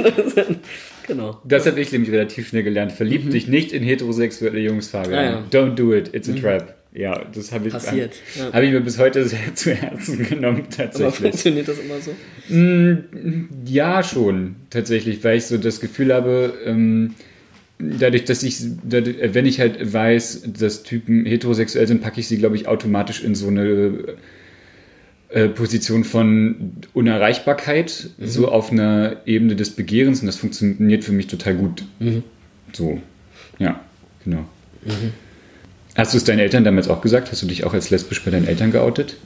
genau. 1.10 1.42
Das 1.44 1.66
habe 1.66 1.82
ich 1.82 1.92
nämlich 1.92 2.12
relativ 2.12 2.48
schnell 2.48 2.64
gelernt. 2.64 2.94
Verlieb 2.94 3.30
dich 3.30 3.48
nicht 3.48 3.74
in 3.74 3.84
heterosexuelle 3.84 4.60
Jungs, 4.60 4.88
Fabian. 4.88 5.14
Ah, 5.14 5.24
ja. 5.24 5.44
Don't 5.52 5.76
do 5.76 5.94
it, 5.94 6.14
it's 6.14 6.30
a 6.30 6.34
trap. 6.34 6.76
Ja, 6.92 7.22
das 7.36 7.52
habe 7.52 7.68
ich, 7.68 7.74
Passiert, 7.74 8.16
ja. 8.36 8.52
habe 8.52 8.66
ich 8.66 8.72
mir 8.72 8.80
bis 8.82 8.98
heute 8.98 9.24
sehr 9.28 9.40
zu 9.54 9.74
Herzen 9.74 10.24
genommen, 10.26 10.64
Aber 10.66 10.70
tatsächlich. 10.70 11.16
funktioniert 11.16 11.68
das 11.68 11.78
immer 11.78 12.00
so? 12.00 12.16
Ja, 13.66 14.02
schon, 14.02 14.56
tatsächlich, 14.72 15.24
weil 15.24 15.38
ich 15.38 15.46
so 15.46 15.58
das 15.58 15.82
Gefühl 15.82 16.12
habe, 16.12 16.54
ähm, 16.66 17.14
dadurch, 17.78 18.26
dass 18.26 18.42
ich, 18.42 18.58
dadurch, 18.84 19.20
äh, 19.20 19.36
wenn 19.36 19.46
ich 19.46 19.60
halt 19.60 19.94
weiß, 19.94 20.44
dass 20.58 20.82
Typen 20.82 21.26
heterosexuell 21.26 21.88
sind, 21.88 22.02
packe 22.02 22.20
ich 22.22 22.28
sie, 22.28 22.38
glaube 22.38 22.56
ich, 22.56 22.68
automatisch 22.68 23.24
in 23.24 23.36
so 23.36 23.50
eine 23.50 24.16
Position 25.50 26.04
von 26.04 26.74
Unerreichbarkeit, 26.94 28.10
so 28.20 28.48
auf 28.48 28.72
einer 28.72 29.18
Ebene 29.26 29.56
des 29.56 29.72
Begehrens 29.72 30.22
und 30.22 30.26
das 30.26 30.38
funktioniert 30.38 31.04
für 31.04 31.12
mich 31.12 31.28
total 31.28 31.56
gut. 31.56 31.84
So, 32.74 33.00
ja, 33.60 33.80
genau. 34.24 34.46
Hast 35.96 36.14
du 36.14 36.18
es 36.18 36.24
deinen 36.24 36.40
Eltern 36.40 36.64
damals 36.64 36.88
auch 36.88 37.02
gesagt? 37.02 37.32
Hast 37.32 37.42
du 37.44 37.46
dich 37.46 37.64
auch 37.64 37.74
als 37.74 37.90
lesbisch 37.90 38.24
bei 38.24 38.32
deinen 38.32 38.48
Eltern 38.48 38.72
geoutet? 38.72 39.18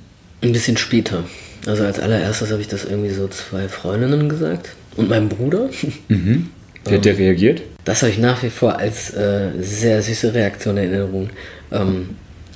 Ein 0.41 0.51
bisschen 0.51 0.75
später. 0.75 1.23
Also 1.65 1.83
als 1.83 1.99
allererstes 1.99 2.51
habe 2.51 2.61
ich 2.61 2.67
das 2.67 2.83
irgendwie 2.83 3.11
so 3.11 3.27
zwei 3.29 3.69
Freundinnen 3.69 4.27
gesagt 4.27 4.75
und 4.97 5.09
meinem 5.09 5.29
Bruder. 5.29 5.69
Wie 6.09 6.93
hat 6.93 7.05
der 7.05 7.17
reagiert? 7.17 7.61
Das 7.85 8.01
habe 8.01 8.11
ich 8.11 8.17
nach 8.17 8.43
wie 8.43 8.49
vor 8.49 8.77
als 8.77 9.13
äh, 9.13 9.51
sehr 9.61 10.01
süße 10.01 10.33
Reaktion 10.33 10.77
in 10.77 10.91
Erinnerung. 10.91 11.29
Ähm, 11.71 12.09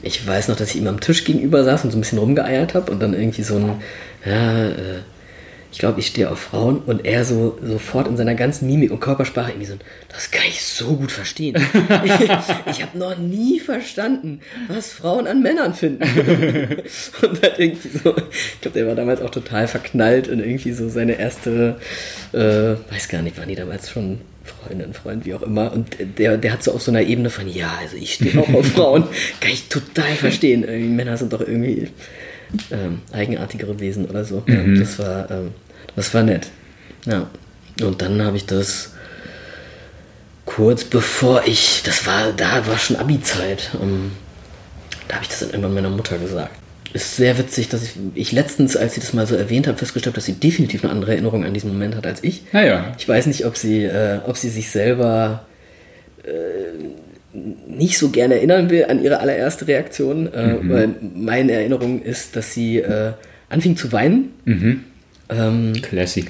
ich 0.08 0.26
weiß 0.26 0.48
noch, 0.48 0.56
dass 0.56 0.72
ich 0.72 0.78
ihm 0.78 0.88
am 0.88 1.00
Tisch 1.00 1.24
gegenüber 1.24 1.64
saß 1.64 1.84
und 1.84 1.92
so 1.92 1.98
ein 1.98 2.02
bisschen 2.02 2.20
rumgeeiert 2.20 2.74
habe 2.74 2.92
und 2.92 3.02
dann 3.02 3.14
irgendwie 3.14 3.44
so 3.44 3.56
ein, 3.56 3.82
ja, 4.26 4.70
äh, 4.70 5.00
ich 5.72 5.80
glaube, 5.80 6.00
ich 6.00 6.08
stehe 6.08 6.32
auf 6.32 6.40
Frauen 6.40 6.80
und 6.80 7.06
er 7.06 7.26
so 7.26 7.60
sofort 7.62 8.08
in 8.08 8.16
seiner 8.16 8.36
ganzen 8.36 8.68
Mimik 8.68 8.90
und 8.90 9.00
Körpersprache 9.00 9.52
irgendwie 9.52 9.68
so, 9.68 9.74
ein, 9.74 9.82
das 10.10 10.32
kann 10.32 10.46
ich 10.48 10.64
so 10.64 10.96
gut 10.96 11.12
verstehen. 11.12 11.56
ich 12.04 12.30
ich 12.72 12.82
habe 12.82 12.98
noch 12.98 13.18
nie 13.18 13.60
verstanden, 13.60 14.40
was 14.70 14.94
Frauen 14.94 15.28
an 15.28 15.42
Männern 15.42 15.74
finden. 15.74 16.04
und 17.22 17.44
hat 17.44 17.60
irgendwie 17.60 17.90
so, 17.90 18.16
ich 18.18 18.62
glaube, 18.62 18.80
der 18.80 18.88
war 18.88 18.96
damals 18.96 19.22
auch 19.22 19.30
total 19.30 19.68
verknallt 19.68 20.28
in 20.28 20.40
irgendwie 20.40 20.72
so 20.72 20.88
seine 20.90 21.20
erste, 21.20 21.76
äh, 22.32 22.76
weiß 22.92 23.10
gar 23.10 23.22
nicht, 23.22 23.38
waren 23.38 23.50
die 23.50 23.56
damals 23.56 23.92
schon 23.92 24.22
Freundin, 24.48 24.94
Freund, 24.94 25.26
wie 25.26 25.34
auch 25.34 25.42
immer. 25.42 25.72
Und 25.72 25.98
der, 26.18 26.38
der 26.38 26.54
hat 26.54 26.64
so 26.64 26.72
auf 26.72 26.82
so 26.82 26.92
einer 26.92 27.02
Ebene 27.02 27.30
von, 27.30 27.48
ja, 27.48 27.78
also 27.80 27.98
ich 27.98 28.16
stehe 28.16 28.40
auch 28.40 28.54
auf 28.54 28.68
Frauen, 28.68 29.04
kann 29.40 29.52
ich 29.52 29.68
total 29.70 30.16
verstehen. 30.16 30.64
Irgendwie 30.64 30.90
Männer 30.90 31.18
sind 31.18 31.34
doch 31.34 31.42
irgendwie 31.42 31.90
ähm, 32.72 33.02
eigenartigere 33.12 33.80
Wesen 33.80 34.06
oder 34.06 34.24
so. 34.24 34.44
Ja, 34.48 34.64
das 34.80 35.00
war, 35.00 35.30
ähm, 35.32 35.52
das 35.96 36.14
war 36.14 36.24
nett. 36.24 36.50
Ja. 37.06 37.30
Und 37.82 38.02
dann 38.02 38.22
habe 38.22 38.38
ich 38.38 38.46
das 38.46 38.94
kurz 40.46 40.84
bevor 40.84 41.46
ich, 41.46 41.84
das 41.84 42.08
war, 42.08 42.32
da 42.32 42.66
war 42.66 42.80
schon 42.80 42.96
Abi-Zeit. 42.96 43.72
Ähm, 43.82 44.12
da 45.08 45.16
habe 45.16 45.24
ich 45.24 45.30
das 45.30 45.40
dann 45.40 45.50
irgendwann 45.50 45.76
meiner 45.76 45.90
Mutter 45.90 46.18
gesagt. 46.18 46.57
Ist 46.94 47.18
sehr 47.18 47.38
witzig, 47.38 47.70
dass 47.70 47.84
ich, 47.84 47.92
ich 48.16 48.32
letztens, 48.32 48.78
als 48.78 48.94
sie 48.94 49.02
das 49.02 49.14
mal 49.14 49.28
so 49.28 49.36
erwähnt 49.36 49.68
hat, 49.68 49.78
festgestellt 49.78 50.14
habe, 50.14 50.16
dass 50.16 50.26
sie 50.26 50.34
definitiv 50.34 50.84
eine 50.84 50.94
andere 50.94 51.12
Erinnerung 51.12 51.44
an 51.44 51.54
diesen 51.54 51.72
Moment 51.72 51.96
hat 51.96 52.08
als 52.08 52.24
ich. 52.24 52.44
Naja. 52.54 52.96
Ich 52.98 53.08
weiß 53.08 53.28
nicht, 53.28 53.46
ob 53.46 53.58
sie, 53.58 53.84
äh, 53.84 54.20
ob 54.26 54.38
sie 54.38 54.50
sich 54.50 54.70
selber 54.70 55.46
äh, 56.24 57.38
nicht 57.68 57.98
so 57.98 58.10
gerne 58.10 58.36
erinnern 58.36 58.70
will 58.70 58.86
an 58.86 59.04
ihre 59.04 59.20
allererste 59.20 59.68
Reaktion, 59.68 60.32
äh, 60.34 60.54
mhm. 60.54 60.70
weil 60.70 60.90
meine 61.16 61.52
Erinnerung 61.52 62.02
ist, 62.02 62.36
dass 62.36 62.54
sie 62.54 62.78
äh, 62.78 63.14
anfing 63.50 63.76
zu 63.76 63.92
weinen. 63.92 64.32
Mhm. 64.46 64.84
Ähm, 65.30 65.74
Classy. 65.82 66.26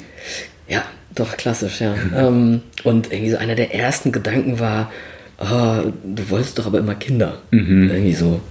Ja, 0.68 0.84
doch, 1.16 1.38
klassisch, 1.38 1.82
ja. 1.82 1.96
ähm, 2.16 2.62
und 2.84 3.12
irgendwie 3.12 3.32
so 3.32 3.38
einer 3.38 3.56
der 3.56 3.74
ersten 3.74 4.12
Gedanken 4.12 4.60
war, 4.60 4.92
oh, 5.40 5.92
du 6.04 6.30
wolltest 6.30 6.58
doch 6.60 6.66
aber 6.66 6.80
immer 6.80 6.96
Kinder. 6.96 7.40
Mhm. 7.52 7.90
Irgendwie 7.90 8.14
so. 8.14 8.42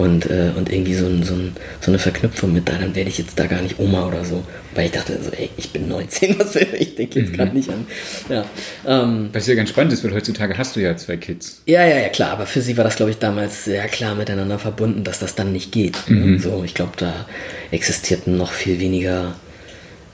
Und, 0.00 0.30
äh, 0.30 0.50
und 0.56 0.72
irgendwie 0.72 0.94
so, 0.94 1.04
ein, 1.04 1.22
so, 1.22 1.34
ein, 1.34 1.52
so, 1.82 1.90
eine 1.90 1.98
Verknüpfung 1.98 2.54
mit, 2.54 2.66
da, 2.66 2.78
dann 2.78 2.94
werde 2.94 3.10
ich 3.10 3.18
jetzt 3.18 3.38
da 3.38 3.46
gar 3.46 3.60
nicht 3.60 3.78
Oma 3.78 4.06
oder 4.06 4.24
so. 4.24 4.42
Weil 4.74 4.86
ich 4.86 4.92
dachte 4.92 5.18
so, 5.22 5.30
ey, 5.30 5.50
ich 5.58 5.70
bin 5.72 5.88
19, 5.88 6.38
was 6.38 6.54
will 6.54 6.68
ich? 6.78 6.94
Denke 6.94 7.20
jetzt 7.20 7.32
mhm. 7.32 7.36
gerade 7.36 7.54
nicht 7.54 7.68
an. 7.68 7.86
Ja, 8.30 8.44
ähm, 8.86 9.28
was 9.32 9.46
ja 9.46 9.54
ganz 9.54 9.68
spannend 9.68 9.92
ist, 9.92 10.02
weil 10.02 10.14
heutzutage 10.14 10.56
hast 10.56 10.74
du 10.74 10.80
ja 10.80 10.96
zwei 10.96 11.18
Kids. 11.18 11.60
Ja, 11.66 11.84
ja, 11.84 11.98
ja, 11.98 12.08
klar. 12.08 12.30
Aber 12.30 12.46
für 12.46 12.62
sie 12.62 12.78
war 12.78 12.84
das, 12.84 12.96
glaube 12.96 13.10
ich, 13.10 13.18
damals 13.18 13.66
sehr 13.66 13.86
klar 13.88 14.14
miteinander 14.14 14.58
verbunden, 14.58 15.04
dass 15.04 15.18
das 15.18 15.34
dann 15.34 15.52
nicht 15.52 15.70
geht. 15.70 15.98
Mhm. 16.08 16.38
So, 16.38 16.64
ich 16.64 16.72
glaube, 16.72 16.92
da 16.96 17.26
existierten 17.70 18.38
noch 18.38 18.52
viel 18.52 18.80
weniger 18.80 19.34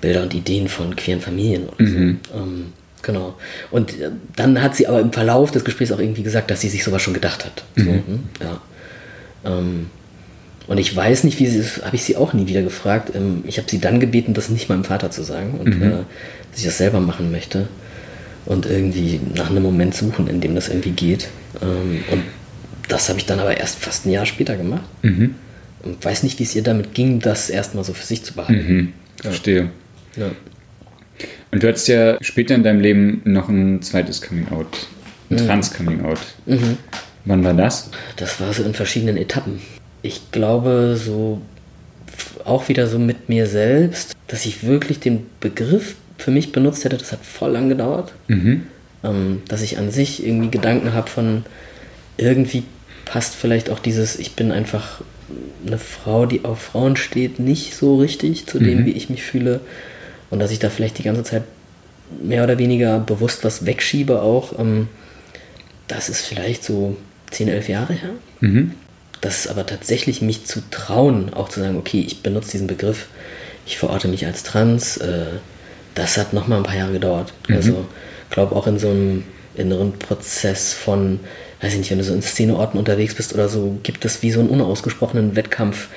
Bilder 0.01 0.25
und 0.25 0.35
Ideen 0.35 0.67
von 0.67 0.97
queeren 0.97 1.21
Familien 1.21 1.69
oder 1.69 1.83
mhm. 1.83 2.19
so. 2.29 2.39
Ähm, 2.39 2.73
genau. 3.03 3.37
Und 3.71 4.01
äh, 4.01 4.11
dann 4.35 4.61
hat 4.61 4.75
sie 4.75 4.89
aber 4.89 5.01
im 5.01 5.13
Verlauf 5.13 5.53
des 5.53 5.65
Gesprächs 5.65 5.93
auch 5.93 6.01
irgendwie 6.01 6.25
gesagt, 6.25 6.51
dass 6.51 6.61
sie 6.61 6.69
sich 6.69 6.83
sowas 6.83 7.03
schon 7.03 7.15
gedacht 7.15 7.45
hat. 7.45 7.63
So, 7.77 7.85
mhm. 7.85 8.03
hm, 8.07 8.23
ja. 8.41 8.61
Ähm, 9.47 9.87
und 10.67 10.79
ich 10.79 10.95
weiß 10.95 11.25
nicht, 11.25 11.39
wie 11.39 11.47
sie 11.47 11.59
das, 11.59 11.85
habe 11.85 11.95
ich 11.95 12.03
sie 12.03 12.17
auch 12.17 12.33
nie 12.33 12.47
wieder 12.49 12.63
gefragt. 12.63 13.13
Ähm, 13.15 13.45
ich 13.47 13.59
habe 13.59 13.71
sie 13.71 13.79
dann 13.79 14.01
gebeten, 14.01 14.35
das 14.35 14.49
nicht 14.49 14.69
meinem 14.69 14.85
Vater 14.85 15.11
zu 15.11 15.23
sagen 15.23 15.55
und 15.61 15.79
mhm. 15.79 15.83
äh, 15.83 15.91
dass 16.51 16.61
ich 16.61 16.65
das 16.65 16.79
selber 16.79 17.01
machen 17.01 17.31
möchte 17.31 17.69
und 18.47 18.67
irgendwie 18.67 19.21
nach 19.35 19.51
einem 19.51 19.63
Moment 19.63 19.95
suchen, 19.95 20.29
in 20.29 20.41
dem 20.41 20.55
das 20.55 20.69
irgendwie 20.69 20.91
geht. 20.91 21.29
Ähm, 21.63 22.05
und 22.11 22.23
das 22.89 23.09
habe 23.09 23.19
ich 23.19 23.27
dann 23.27 23.41
aber 23.41 23.57
erst 23.57 23.79
fast 23.79 24.07
ein 24.07 24.11
Jahr 24.11 24.27
später 24.27 24.57
gemacht. 24.57 24.85
Mhm. 25.03 25.35
Und 25.83 26.05
weiß 26.05 26.23
nicht, 26.23 26.39
wie 26.39 26.45
es 26.45 26.55
ihr 26.57 26.63
damit 26.63 26.95
ging, 26.95 27.21
das 27.21 27.51
erstmal 27.51 27.85
so 27.85 27.93
für 27.93 28.05
sich 28.05 28.25
zu 28.25 28.35
behalten. 28.35 28.67
Mhm. 28.67 28.93
Verstehe. 29.21 29.71
Ja. 30.17 30.31
Und 31.51 31.63
du 31.63 31.69
hattest 31.69 31.89
ja 31.89 32.19
später 32.21 32.55
in 32.55 32.63
deinem 32.63 32.81
Leben 32.81 33.21
noch 33.25 33.49
ein 33.49 33.83
zweites 33.83 34.21
Coming 34.21 34.49
Out, 34.49 34.89
ein 35.31 35.37
mhm. 35.37 35.47
Trans 35.47 35.73
Coming 35.73 36.05
Out. 36.05 36.21
Mhm. 36.47 36.79
Wann 37.27 37.45
war 37.45 37.55
das? 37.55 37.91
Das 38.17 38.41
war 38.41 38.53
so 38.53 38.63
in 38.63 38.73
verschiedenen 38.73 39.17
Etappen. 39.17 39.61
Ich 40.03 40.31
glaube, 40.31 40.97
so 40.97 41.43
auch 42.45 42.69
wieder 42.69 42.87
so 42.87 42.99
mit 42.99 43.29
mir 43.29 43.47
selbst, 43.47 44.15
dass 44.29 44.47
ich 44.47 44.65
wirklich 44.65 45.01
den 45.01 45.27
Begriff 45.41 45.97
für 46.19 46.31
mich 46.31 46.53
benutzt 46.53 46.85
hätte, 46.85 46.97
das 46.97 47.13
hat 47.13 47.25
voll 47.25 47.51
lang 47.51 47.69
gedauert. 47.69 48.13
Mhm. 48.29 48.67
Ähm, 49.05 49.43
dass 49.49 49.63
ich 49.63 49.79
an 49.79 49.91
sich 49.91 50.25
irgendwie 50.25 50.51
Gedanken 50.51 50.95
habe 50.95 51.11
von 51.11 51.45
irgendwie 52.17 52.63
passt 53.05 53.35
vielleicht 53.35 53.71
auch 53.71 53.79
dieses, 53.79 54.19
ich 54.19 54.33
bin 54.33 54.53
einfach 54.53 55.03
eine 55.67 55.79
Frau, 55.79 56.27
die 56.27 56.45
auf 56.45 56.61
Frauen 56.61 56.97
steht, 56.97 57.39
nicht 57.39 57.75
so 57.75 57.97
richtig 57.97 58.47
zu 58.47 58.59
dem, 58.59 58.81
mhm. 58.81 58.87
wie 58.87 58.93
ich 58.93 59.11
mich 59.11 59.23
fühle. 59.23 59.61
Und 60.31 60.39
dass 60.39 60.51
ich 60.51 60.59
da 60.59 60.71
vielleicht 60.71 60.99
die 60.99 61.03
ganze 61.03 61.25
Zeit 61.25 61.43
mehr 62.23 62.45
oder 62.45 62.59
weniger 62.59 63.01
bewusst 63.01 63.45
was 63.45 63.67
wegschiebe 63.67 64.23
auch. 64.23 64.59
Ähm, 64.59 64.89
das 65.89 66.09
ist 66.09 66.21
vielleicht 66.23 66.65
so 66.65 66.97
10, 67.31 67.49
11 67.49 67.69
Jahre 67.69 67.93
her. 67.93 68.11
Mhm. 68.41 68.73
Das 69.21 69.41
ist 69.41 69.49
aber 69.49 69.67
tatsächlich 69.67 70.23
mich 70.23 70.45
zu 70.45 70.61
trauen, 70.71 71.33
auch 71.35 71.49
zu 71.49 71.61
sagen, 71.61 71.77
okay, 71.77 72.05
ich 72.07 72.23
benutze 72.23 72.53
diesen 72.53 72.67
Begriff, 72.67 73.09
ich 73.67 73.79
verorte 73.79 74.09
mich 74.09 74.27
als 74.27 74.43
trans, 74.43 74.99
äh, 74.99 75.27
das 75.95 76.19
hat 76.19 76.33
nochmal 76.33 76.59
ein 76.59 76.65
paar 76.65 76.77
Jahre 76.77 76.93
gedauert. 76.93 77.33
Mhm. 77.49 77.57
Also, 77.57 77.87
ich 78.29 78.35
glaube 78.35 78.55
auch 78.55 78.67
in 78.67 78.79
so 78.79 78.91
einem 78.91 79.25
inneren 79.57 79.99
Prozess 79.99 80.73
von, 80.75 81.21
weiß 81.61 81.73
ich 81.73 81.79
nicht, 81.79 81.91
wenn 81.91 81.99
du 81.99 82.05
so 82.05 82.15
in 82.15 82.23
Szeneorten 82.23 82.79
unterwegs 82.79 83.15
bist 83.15 83.33
oder 83.35 83.49
so, 83.49 83.79
gibt 83.83 84.05
es 84.05 84.23
wie 84.23 84.31
so 84.31 84.41
einen 84.41 84.51
unausgesprochenen 84.51 85.35
Wettkampf. 85.35 85.89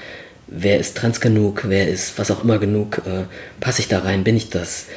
Wer 0.47 0.79
ist 0.79 0.97
trans 0.97 1.19
genug? 1.21 1.65
Wer 1.67 1.89
ist 1.89 2.17
was 2.17 2.31
auch 2.31 2.43
immer 2.43 2.57
genug? 2.57 3.01
Äh, 3.05 3.25
passe 3.59 3.81
ich 3.81 3.87
da 3.87 3.99
rein? 3.99 4.23
Bin 4.23 4.37
ich 4.37 4.49
das? 4.49 4.87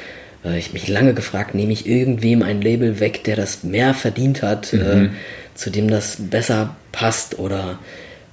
Äh, 0.43 0.57
ich 0.57 0.73
mich 0.73 0.87
lange 0.87 1.13
gefragt, 1.13 1.53
nehme 1.53 1.73
ich 1.73 1.85
irgendwem 1.85 2.41
ein 2.41 2.61
Label 2.61 2.99
weg, 2.99 3.23
der 3.25 3.35
das 3.35 3.63
mehr 3.63 3.93
verdient 3.93 4.41
hat? 4.41 4.73
Mhm. 4.73 4.81
Äh, 4.81 5.09
zu 5.55 5.69
dem 5.69 5.89
das 5.89 6.17
besser 6.19 6.75
passt 6.91 7.39
oder 7.39 7.79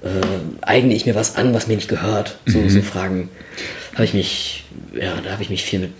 äh, 0.03 0.07
eigne 0.61 0.93
ich 0.93 1.05
mir 1.05 1.15
was 1.15 1.35
an, 1.35 1.53
was 1.53 1.67
mir 1.67 1.75
nicht 1.75 1.89
gehört? 1.89 2.37
So, 2.45 2.59
mhm. 2.59 2.69
so 2.69 2.81
Fragen 2.81 3.29
habe 3.93 4.05
ich 4.05 4.13
mich, 4.13 4.65
ja, 4.93 5.19
da 5.21 5.31
habe 5.31 5.43
ich 5.43 5.49
mich 5.49 5.63
viel 5.63 5.79
mit 5.79 5.91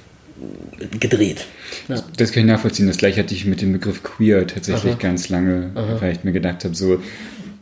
gedreht. 1.00 1.46
Ja. 1.88 2.04
Das 2.18 2.32
kann 2.32 2.42
ich 2.42 2.48
nachvollziehen. 2.48 2.88
Das 2.88 2.98
gleiche 2.98 3.20
hatte 3.20 3.34
ich 3.34 3.46
mit 3.46 3.62
dem 3.62 3.74
Begriff 3.74 4.04
queer 4.04 4.48
tatsächlich 4.48 4.94
Aha. 4.94 5.00
ganz 5.00 5.30
lange, 5.30 5.72
Aha. 5.76 6.02
weil 6.02 6.14
ich 6.14 6.24
mir 6.24 6.32
gedacht 6.32 6.66
habe, 6.66 6.76
so 6.76 7.02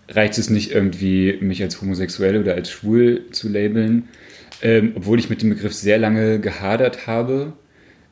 reicht 0.07 0.37
es 0.37 0.49
nicht 0.49 0.71
irgendwie, 0.71 1.37
mich 1.41 1.61
als 1.61 1.81
homosexuell 1.81 2.39
oder 2.39 2.55
als 2.55 2.69
schwul 2.69 3.25
zu 3.31 3.49
labeln, 3.49 4.07
ähm, 4.61 4.93
obwohl 4.95 5.19
ich 5.19 5.29
mit 5.29 5.41
dem 5.41 5.49
Begriff 5.49 5.73
sehr 5.73 5.97
lange 5.97 6.39
gehadert 6.39 7.05
habe 7.07 7.53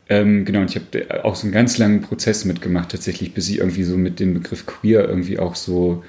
ähm, 0.10 0.46
genau, 0.46 0.62
und 0.62 0.70
ich 0.70 0.76
habe 0.76 1.26
auch 1.26 1.36
so 1.36 1.44
einen 1.44 1.54
ganz 1.54 1.78
langen 1.78 2.02
Prozess 2.02 2.46
mitgemacht, 2.46 2.90
tatsächlich, 2.90 3.34
bis 3.34 3.50
ich 3.50 3.60
irgendwie 3.60 3.84
so 3.84 3.98
mit 3.98 4.20
dem 4.20 4.34
Begriff 4.34 4.66
queer 4.66 5.08
irgendwie 5.08 5.40
auch 5.40 5.56
so 5.56 6.04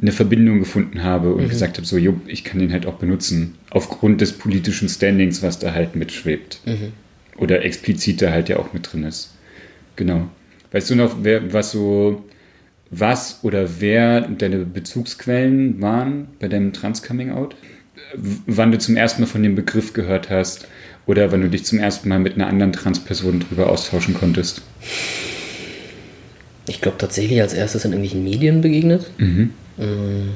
eine 0.00 0.12
Verbindung 0.12 0.58
gefunden 0.58 1.04
habe 1.04 1.32
und 1.32 1.44
mhm. 1.44 1.48
gesagt 1.48 1.76
habe, 1.76 1.86
so, 1.86 1.96
jo, 1.96 2.20
ich 2.26 2.42
kann 2.42 2.58
den 2.58 2.72
halt 2.72 2.86
auch 2.86 2.94
benutzen, 2.94 3.54
aufgrund 3.70 4.20
des 4.20 4.32
politischen 4.32 4.88
Standings, 4.88 5.42
was 5.42 5.60
da 5.60 5.72
halt 5.72 5.94
mitschwebt. 5.94 6.60
Mhm. 6.66 6.92
Oder 7.36 7.64
explizit 7.64 8.20
da 8.20 8.30
halt 8.30 8.48
ja 8.48 8.58
auch 8.58 8.72
mit 8.72 8.92
drin 8.92 9.04
ist. 9.04 9.34
Genau. 9.96 10.28
Weißt 10.72 10.90
du 10.90 10.96
noch, 10.96 11.18
wer, 11.22 11.52
was 11.52 11.70
so, 11.70 12.24
was 12.90 13.40
oder 13.42 13.80
wer 13.80 14.22
deine 14.22 14.58
Bezugsquellen 14.58 15.80
waren 15.80 16.28
bei 16.40 16.48
deinem 16.48 16.72
Trans-Coming-out? 16.72 17.54
Wann 18.14 18.72
du 18.72 18.78
zum 18.78 18.96
ersten 18.96 19.22
Mal 19.22 19.26
von 19.26 19.42
dem 19.42 19.54
Begriff 19.54 19.92
gehört 19.92 20.30
hast 20.30 20.66
oder 21.06 21.32
wenn 21.32 21.40
du 21.40 21.48
dich 21.48 21.64
zum 21.64 21.78
ersten 21.78 22.08
Mal 22.08 22.18
mit 22.18 22.34
einer 22.34 22.46
anderen 22.46 22.72
Transperson 22.72 23.40
drüber 23.40 23.70
austauschen 23.70 24.14
konntest? 24.14 24.62
Ich 26.66 26.80
glaube 26.80 26.98
tatsächlich 26.98 27.40
als 27.40 27.54
erstes 27.54 27.84
in 27.84 27.92
irgendwelchen 27.92 28.24
Medien 28.24 28.60
begegnet. 28.60 29.10
Mhm. 29.18 29.50
Mm, 29.78 30.30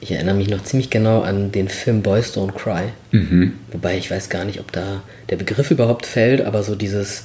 ich 0.00 0.12
erinnere 0.12 0.34
mich 0.34 0.48
noch 0.48 0.64
ziemlich 0.64 0.90
genau 0.90 1.20
an 1.20 1.52
den 1.52 1.68
Film 1.68 2.02
Boys 2.02 2.36
Don't 2.36 2.52
Cry. 2.52 2.84
Mhm. 3.12 3.52
Wobei 3.70 3.98
ich 3.98 4.10
weiß 4.10 4.30
gar 4.30 4.44
nicht, 4.44 4.60
ob 4.60 4.72
da 4.72 5.02
der 5.30 5.36
Begriff 5.36 5.70
überhaupt 5.70 6.06
fällt, 6.06 6.40
aber 6.40 6.62
so 6.62 6.74
dieses 6.74 7.24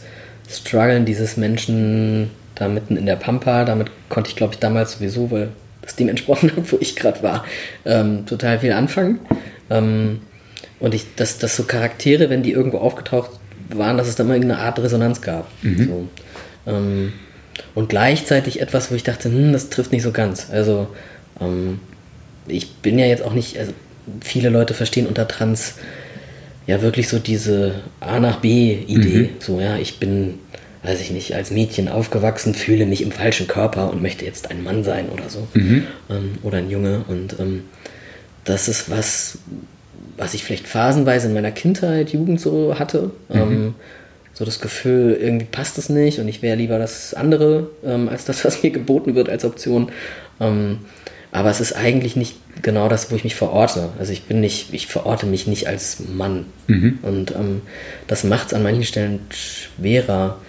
Struggeln 0.50 1.06
dieses 1.06 1.38
Menschen 1.38 2.30
da 2.56 2.68
mitten 2.68 2.98
in 2.98 3.06
der 3.06 3.16
Pampa, 3.16 3.66
damit 3.66 3.90
konnte 4.10 4.30
ich 4.30 4.36
glaube 4.36 4.54
ich 4.54 4.60
damals 4.60 4.94
sowieso, 4.94 5.32
weil 5.32 5.50
das 5.82 5.96
dem 5.96 6.10
entsprochen 6.10 6.52
hat, 6.56 6.72
wo 6.72 6.78
ich 6.80 6.96
gerade 6.96 7.24
war, 7.24 7.46
ähm, 7.86 8.26
total 8.26 8.60
viel 8.60 8.74
anfangen. 8.74 9.20
Ähm, 9.70 10.22
und 10.80 10.94
ich, 10.94 11.16
dass, 11.16 11.38
dass 11.38 11.56
so 11.56 11.64
Charaktere, 11.64 12.30
wenn 12.30 12.44
die 12.44 12.52
irgendwo 12.52 12.78
aufgetaucht 12.78 13.32
waren, 13.70 13.98
dass 13.98 14.08
es 14.08 14.16
da 14.16 14.24
immer 14.24 14.36
irgendeine 14.36 14.62
Art 14.62 14.80
Resonanz 14.80 15.22
gab. 15.22 15.50
Mhm. 15.64 15.88
So. 15.88 16.08
Ähm, 16.72 17.14
und 17.74 17.90
gleichzeitig 17.90 18.62
etwas, 18.62 18.92
wo 18.92 18.96
ich 18.96 19.04
dachte, 19.04 19.30
hm, 19.30 19.54
das 19.54 19.70
trifft 19.70 19.92
nicht 19.92 20.04
so 20.04 20.12
ganz. 20.12 20.50
Also, 20.52 20.88
ähm, 21.42 21.80
ich 22.48 22.76
bin 22.76 23.00
ja 23.00 23.06
jetzt 23.06 23.24
auch 23.24 23.34
nicht, 23.34 23.58
also 23.58 23.74
viele 24.22 24.50
Leute 24.50 24.74
verstehen 24.74 25.08
unter 25.08 25.28
Trans 25.28 25.76
ja 26.66 26.82
wirklich 26.82 27.08
so 27.08 27.20
diese 27.20 27.76
A 28.00 28.20
nach 28.20 28.38
B-Idee. 28.38 29.18
Mhm. 29.18 29.30
So, 29.40 29.60
ja, 29.60 29.78
ich 29.78 30.00
bin, 30.00 30.36
weiß 30.84 31.02
ich 31.02 31.12
nicht, 31.12 31.34
als 31.34 31.50
Mädchen 31.52 31.88
aufgewachsen, 31.88 32.54
fühle 32.54 32.86
mich 32.86 33.02
im 33.02 33.12
falschen 33.12 33.48
Körper 33.48 33.90
und 33.90 34.02
möchte 34.02 34.26
jetzt 34.26 34.52
ein 34.52 34.64
Mann 34.64 34.84
sein 34.84 35.10
oder 35.10 35.30
so. 35.30 35.48
Mhm. 35.54 35.88
Ähm, 36.10 36.32
oder 36.44 36.60
ein 36.60 36.70
Junge. 36.70 37.04
Und 37.08 37.40
ähm, 37.40 37.64
das 38.48 38.68
ist 38.68 38.90
was, 38.90 39.40
was 40.18 40.34
ich 40.34 40.44
vielleicht 40.44 40.68
phasenweise 40.68 41.28
in 41.28 41.34
meiner 41.34 41.52
Kindheit, 41.52 42.12
Jugend 42.12 42.42
so 42.42 42.78
hatte. 42.80 43.12
Mhm. 43.30 43.36
Ähm, 43.36 43.76
so 44.34 44.46
das 44.46 44.60
Gefühl, 44.60 45.18
irgendwie 45.20 45.48
passt 45.48 45.80
das 45.80 45.90
nicht 45.90 46.20
und 46.20 46.28
ich 46.28 46.44
wäre 46.44 46.56
lieber 46.56 46.78
das 46.78 47.16
andere 47.16 47.72
ähm, 47.84 48.08
als 48.08 48.26
das, 48.26 48.46
was 48.46 48.62
mir 48.62 48.70
geboten 48.70 49.16
wird 49.16 49.30
als 49.30 49.44
Option. 49.44 49.92
Ähm, 50.40 50.80
aber 51.32 51.50
es 51.50 51.60
ist 51.60 51.74
eigentlich 51.74 52.16
nicht 52.16 52.36
genau 52.62 52.88
das, 52.88 53.12
wo 53.12 53.16
ich 53.16 53.24
mich 53.24 53.36
verorte. 53.36 53.90
Also 54.00 54.14
ich 54.14 54.24
bin 54.24 54.40
nicht, 54.40 54.74
ich 54.74 54.88
verorte 54.88 55.26
mich 55.26 55.48
nicht 55.48 55.68
als 55.68 56.02
Mann. 56.08 56.46
Mhm. 56.68 57.00
Und 57.02 57.32
ähm, 57.32 57.62
das 58.08 58.24
macht 58.24 58.48
es 58.48 58.54
an 58.54 58.64
manchen 58.64 58.84
Stellen 58.84 59.20
schwerer, 59.30 60.40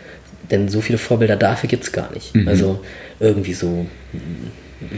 denn 0.50 0.68
so 0.68 0.80
viele 0.80 0.98
Vorbilder 0.98 1.36
dafür 1.36 1.68
gibt 1.68 1.84
es 1.84 1.92
gar 1.92 2.12
nicht. 2.12 2.34
Mhm. 2.34 2.46
Also 2.46 2.80
irgendwie 3.20 3.54
so 3.54 3.86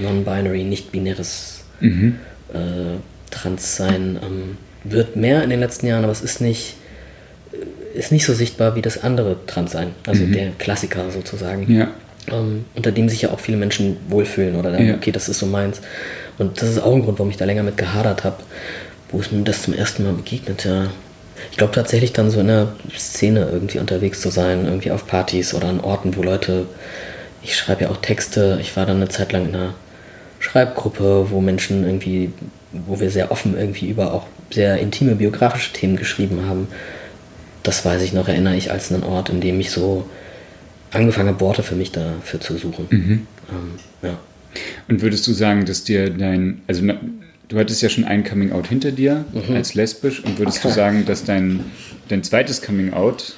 non-binary, 0.02 0.64
nicht-binäres 0.64 1.64
mhm. 1.80 2.16
Äh, 2.54 2.98
Transsein 3.30 4.18
ähm, 4.22 4.58
wird 4.84 5.16
mehr 5.16 5.42
in 5.42 5.50
den 5.50 5.60
letzten 5.60 5.86
Jahren, 5.86 6.04
aber 6.04 6.12
es 6.12 6.20
ist 6.20 6.40
nicht, 6.40 6.76
ist 7.94 8.12
nicht 8.12 8.24
so 8.24 8.34
sichtbar 8.34 8.76
wie 8.76 8.82
das 8.82 9.02
andere 9.02 9.36
Transsein, 9.46 9.88
also 10.06 10.24
mhm. 10.24 10.32
der 10.32 10.50
Klassiker 10.58 11.10
sozusagen. 11.10 11.72
Ja. 11.72 11.88
Ähm, 12.30 12.64
unter 12.74 12.92
dem 12.92 13.08
sich 13.08 13.22
ja 13.22 13.30
auch 13.30 13.40
viele 13.40 13.56
Menschen 13.56 13.96
wohlfühlen 14.08 14.56
oder 14.56 14.70
dann, 14.70 14.86
ja. 14.86 14.94
okay, 14.94 15.10
das 15.10 15.28
ist 15.28 15.38
so 15.38 15.46
meins. 15.46 15.80
Und 16.38 16.60
das 16.60 16.70
ist 16.70 16.78
auch 16.78 16.94
ein 16.94 17.02
Grund, 17.02 17.18
warum 17.18 17.30
ich 17.30 17.36
da 17.36 17.44
länger 17.44 17.62
mit 17.62 17.76
gehadert 17.76 18.24
habe, 18.24 18.36
wo 19.10 19.20
es 19.20 19.32
mir 19.32 19.42
das 19.42 19.62
zum 19.62 19.74
ersten 19.74 20.04
Mal 20.04 20.12
begegnet, 20.12 20.64
ja. 20.64 20.88
Ich 21.50 21.56
glaube 21.56 21.72
tatsächlich 21.72 22.12
dann 22.12 22.30
so 22.30 22.40
in 22.40 22.48
der 22.48 22.68
Szene 22.96 23.48
irgendwie 23.50 23.78
unterwegs 23.78 24.20
zu 24.20 24.28
sein, 24.28 24.66
irgendwie 24.66 24.90
auf 24.90 25.06
Partys 25.06 25.54
oder 25.54 25.68
an 25.68 25.80
Orten, 25.80 26.14
wo 26.16 26.22
Leute, 26.22 26.66
ich 27.42 27.56
schreibe 27.56 27.84
ja 27.84 27.90
auch 27.90 27.96
Texte, 27.96 28.58
ich 28.60 28.76
war 28.76 28.84
dann 28.84 28.96
eine 28.96 29.08
Zeit 29.08 29.32
lang 29.32 29.46
in 29.46 29.54
einer 29.54 29.74
Schreibgruppe, 30.40 31.31
wo 31.31 31.40
Menschen 31.40 31.85
irgendwie, 31.85 32.33
wo 32.72 32.98
wir 32.98 33.11
sehr 33.11 33.31
offen 33.31 33.57
irgendwie 33.57 33.88
über 33.88 34.12
auch 34.12 34.26
sehr 34.50 34.79
intime 34.79 35.14
biografische 35.14 35.72
Themen 35.72 35.96
geschrieben 35.96 36.46
haben. 36.46 36.66
Das 37.62 37.85
weiß 37.85 38.03
ich 38.03 38.12
noch, 38.12 38.26
erinnere 38.26 38.57
ich 38.57 38.72
als 38.72 38.90
einen 38.90 39.05
Ort, 39.05 39.29
in 39.29 39.40
dem 39.40 39.61
ich 39.61 39.70
so 39.70 40.09
angefangen 40.90 41.29
habe, 41.29 41.40
Worte 41.40 41.62
für 41.62 41.76
mich 41.76 41.92
dafür 41.92 42.40
zu 42.40 42.57
suchen. 42.57 42.87
Mhm. 42.90 43.26
Ähm, 43.50 43.70
ja. 44.03 44.18
Und 44.88 45.03
würdest 45.03 45.26
du 45.26 45.33
sagen, 45.33 45.66
dass 45.66 45.85
dir 45.85 46.11
dein, 46.11 46.62
also 46.66 46.83
du 47.48 47.59
hattest 47.59 47.83
ja 47.83 47.88
schon 47.88 48.05
ein 48.05 48.24
Coming 48.24 48.50
Out 48.53 48.66
hinter 48.66 48.92
dir 48.92 49.24
mhm. 49.33 49.55
als 49.55 49.74
lesbisch 49.74 50.24
und 50.24 50.38
würdest 50.38 50.59
okay. 50.59 50.68
du 50.68 50.74
sagen, 50.74 51.07
dass 51.07 51.24
dein, 51.24 51.66
dein 52.09 52.22
zweites 52.22 52.62
Coming 52.62 52.92
Out 52.92 53.35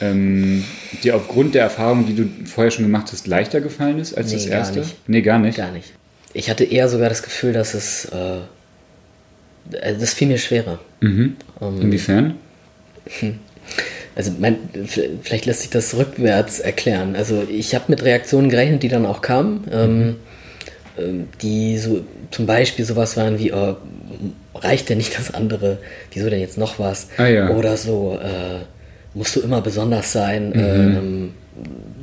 ähm, 0.00 0.64
dir 1.02 1.16
aufgrund 1.16 1.54
der 1.54 1.62
Erfahrung, 1.62 2.06
die 2.06 2.14
du 2.14 2.28
vorher 2.46 2.70
schon 2.70 2.84
gemacht 2.84 3.12
hast, 3.12 3.26
leichter 3.26 3.60
gefallen 3.60 3.98
ist 3.98 4.14
als 4.14 4.28
nee, 4.28 4.34
das 4.34 4.46
erste? 4.46 4.74
Gar 4.80 4.86
nicht. 4.86 5.08
Nee, 5.08 5.22
gar 5.22 5.38
nicht. 5.38 5.56
Gar 5.58 5.72
nicht. 5.72 5.92
Ich 6.34 6.48
hatte 6.48 6.64
eher 6.64 6.88
sogar 6.88 7.08
das 7.08 7.22
Gefühl, 7.22 7.52
dass 7.52 7.74
es 7.74 8.06
äh, 8.06 8.38
das 9.70 10.14
fiel 10.14 10.28
mir 10.28 10.38
schwerer. 10.38 10.80
Mhm. 11.00 11.36
Um, 11.60 11.76
ähm, 11.76 11.82
Inwiefern? 11.82 12.34
Also 14.14 14.30
mein, 14.38 14.56
vielleicht 15.22 15.46
lässt 15.46 15.62
sich 15.62 15.70
das 15.70 15.96
rückwärts 15.96 16.60
erklären. 16.60 17.16
Also 17.16 17.46
ich 17.48 17.74
habe 17.74 17.86
mit 17.88 18.02
Reaktionen 18.04 18.50
gerechnet, 18.50 18.82
die 18.82 18.88
dann 18.88 19.06
auch 19.06 19.22
kamen, 19.22 19.66
ähm, 19.72 19.96
mhm. 19.96 20.16
ähm, 20.98 21.28
die 21.40 21.78
so 21.78 22.04
zum 22.30 22.44
Beispiel 22.44 22.84
sowas 22.84 23.16
waren 23.16 23.38
wie, 23.38 23.54
oh, 23.54 23.76
reicht 24.54 24.90
denn 24.90 24.98
nicht 24.98 25.18
das 25.18 25.32
andere? 25.32 25.78
Wieso 26.12 26.28
denn 26.28 26.40
jetzt 26.40 26.58
noch 26.58 26.78
was? 26.78 27.08
Ah, 27.16 27.26
ja. 27.26 27.48
Oder 27.50 27.78
so, 27.78 28.18
äh, 28.22 28.66
musst 29.14 29.36
du 29.36 29.40
immer 29.40 29.60
besonders 29.60 30.12
sein? 30.12 30.50
Mhm. 30.50 30.56
Ähm, 30.56 31.34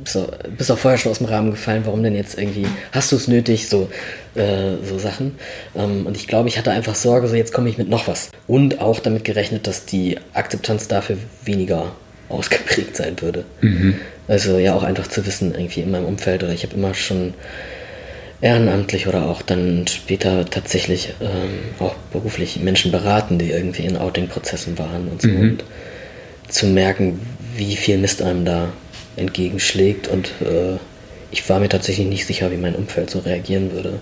so, 0.04 0.28
bist 0.56 0.70
auch 0.70 0.78
vorher 0.78 0.98
schon 0.98 1.12
aus 1.12 1.18
dem 1.18 1.26
Rahmen 1.26 1.50
gefallen, 1.50 1.82
warum 1.84 2.02
denn 2.02 2.14
jetzt 2.14 2.38
irgendwie, 2.38 2.66
hast 2.92 3.12
du 3.12 3.16
es 3.16 3.28
nötig, 3.28 3.68
so, 3.68 3.90
äh, 4.34 4.76
so 4.88 4.98
Sachen. 4.98 5.34
Ähm, 5.76 6.06
und 6.06 6.16
ich 6.16 6.26
glaube, 6.26 6.48
ich 6.48 6.56
hatte 6.58 6.70
einfach 6.70 6.94
Sorge, 6.94 7.28
so 7.28 7.34
jetzt 7.34 7.52
komme 7.52 7.68
ich 7.68 7.78
mit 7.78 7.88
noch 7.88 8.08
was. 8.08 8.30
Und 8.46 8.80
auch 8.80 9.00
damit 9.00 9.24
gerechnet, 9.24 9.66
dass 9.66 9.84
die 9.84 10.18
Akzeptanz 10.32 10.88
dafür 10.88 11.16
weniger 11.44 11.92
ausgeprägt 12.28 12.96
sein 12.96 13.20
würde. 13.20 13.44
Mhm. 13.60 13.96
Also 14.28 14.58
ja, 14.58 14.74
auch 14.74 14.84
einfach 14.84 15.08
zu 15.08 15.26
wissen, 15.26 15.54
irgendwie 15.54 15.80
in 15.80 15.90
meinem 15.90 16.06
Umfeld 16.06 16.42
oder 16.42 16.52
ich 16.52 16.62
habe 16.62 16.76
immer 16.76 16.94
schon 16.94 17.34
ehrenamtlich 18.40 19.06
oder 19.06 19.26
auch 19.26 19.42
dann 19.42 19.86
später 19.86 20.44
tatsächlich 20.46 21.14
ähm, 21.20 21.58
auch 21.78 21.94
beruflich 22.12 22.60
Menschen 22.60 22.90
beraten, 22.90 23.38
die 23.38 23.50
irgendwie 23.50 23.84
in 23.84 23.96
Outing-Prozessen 23.96 24.78
waren 24.78 25.08
und 25.08 25.20
so. 25.20 25.28
Mhm. 25.28 25.40
Und 25.40 25.64
zu 26.50 26.66
merken, 26.66 27.20
wie 27.56 27.76
viel 27.76 27.98
Mist 27.98 28.22
einem 28.22 28.44
da 28.44 28.72
entgegenschlägt 29.16 30.08
und 30.08 30.32
äh, 30.40 30.78
ich 31.30 31.48
war 31.48 31.60
mir 31.60 31.68
tatsächlich 31.68 32.06
nicht 32.06 32.26
sicher, 32.26 32.50
wie 32.50 32.56
mein 32.56 32.74
Umfeld 32.74 33.10
so 33.10 33.20
reagieren 33.20 33.72
würde. 33.72 34.00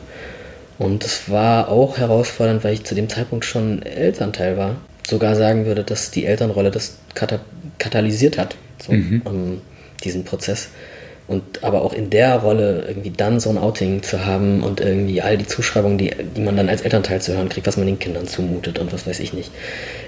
Und 0.78 1.04
es 1.04 1.28
war 1.28 1.68
auch 1.68 1.98
herausfordernd, 1.98 2.64
weil 2.64 2.74
ich 2.74 2.84
zu 2.84 2.94
dem 2.94 3.08
Zeitpunkt 3.08 3.44
schon 3.44 3.82
Elternteil 3.82 4.56
war. 4.56 4.76
Sogar 5.06 5.36
sagen 5.36 5.66
würde, 5.66 5.84
dass 5.84 6.10
die 6.10 6.24
Elternrolle 6.24 6.70
das 6.70 6.96
kata 7.14 7.40
katalysiert 7.78 8.38
hat, 8.38 8.56
so, 8.82 8.92
mhm. 8.92 9.22
um, 9.24 9.60
diesen 10.04 10.24
Prozess. 10.24 10.68
Und 11.28 11.62
aber 11.62 11.82
auch 11.82 11.92
in 11.92 12.08
der 12.08 12.36
Rolle 12.36 12.86
irgendwie 12.88 13.10
dann 13.10 13.38
so 13.38 13.50
ein 13.50 13.58
Outing 13.58 14.02
zu 14.02 14.24
haben 14.24 14.62
und 14.62 14.80
irgendwie 14.80 15.20
all 15.20 15.36
die 15.36 15.46
Zuschreibungen, 15.46 15.98
die, 15.98 16.10
die 16.36 16.40
man 16.40 16.56
dann 16.56 16.70
als 16.70 16.80
Elternteil 16.80 17.20
zu 17.20 17.34
hören 17.34 17.50
kriegt, 17.50 17.66
was 17.66 17.76
man 17.76 17.86
den 17.86 17.98
Kindern 17.98 18.26
zumutet 18.26 18.78
und 18.78 18.94
was 18.94 19.06
weiß 19.06 19.20
ich 19.20 19.34
nicht. 19.34 19.50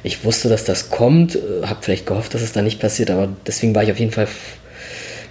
Ich 0.03 0.25
wusste, 0.25 0.49
dass 0.49 0.65
das 0.65 0.89
kommt, 0.89 1.37
äh, 1.37 1.67
habe 1.67 1.81
vielleicht 1.83 2.07
gehofft, 2.07 2.33
dass 2.33 2.41
es 2.41 2.53
da 2.53 2.63
nicht 2.63 2.81
passiert, 2.81 3.11
aber 3.11 3.29
deswegen 3.47 3.75
war 3.75 3.83
ich 3.83 3.93
auf 3.93 3.99
jeden 3.99 4.13
Fall 4.13 4.29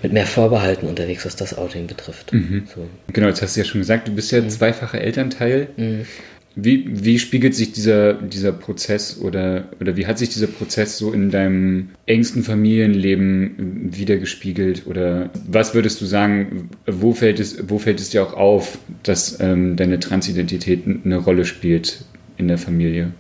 mit 0.04 0.14
mehr 0.14 0.28
Vorbehalten 0.28 0.88
unterwegs, 0.88 1.26
was 1.26 1.36
das 1.36 1.58
Outing 1.58 1.88
betrifft. 1.88 2.32
Mhm. 2.34 2.68
So. 2.74 2.88
Genau, 3.12 3.28
jetzt 3.28 3.42
hast 3.42 3.56
du 3.56 3.62
ja 3.62 3.66
schon 3.66 3.82
gesagt, 3.82 4.08
du 4.08 4.14
bist 4.14 4.32
ja 4.32 4.42
mhm. 4.42 4.50
zweifacher 4.50 5.02
Elternteil. 5.02 5.70
Mhm. 5.76 6.06
Wie, 6.56 6.86
wie 6.90 7.20
spiegelt 7.20 7.56
sich 7.56 7.72
dieser, 7.72 8.14
dieser 8.14 8.52
Prozess 8.52 9.20
oder, 9.22 9.70
oder 9.80 9.96
wie 9.96 10.08
hat 10.08 10.18
sich 10.18 10.30
dieser 10.30 10.48
Prozess 10.48 10.98
so 10.98 11.14
in 11.14 11.30
deinem 11.30 11.90
engsten 12.06 12.44
Familienleben 12.44 13.90
wiedergespiegelt? 13.96 14.88
Oder 14.88 15.30
was 15.48 15.74
würdest 15.74 16.02
du 16.02 16.06
sagen, 16.06 16.70
wo 16.86 17.14
fällt 17.14 17.40
es, 17.40 17.70
wo 17.70 17.78
fällt 17.78 18.00
es 18.00 18.10
dir 18.10 18.24
auch 18.24 18.34
auf, 18.34 18.78
dass 19.04 19.40
ähm, 19.40 19.76
deine 19.76 20.00
Transidentität 20.00 20.84
eine 20.86 21.18
Rolle 21.18 21.46
spielt 21.46 22.04
in 22.38 22.48
der 22.48 22.58
Familie? 22.58 23.12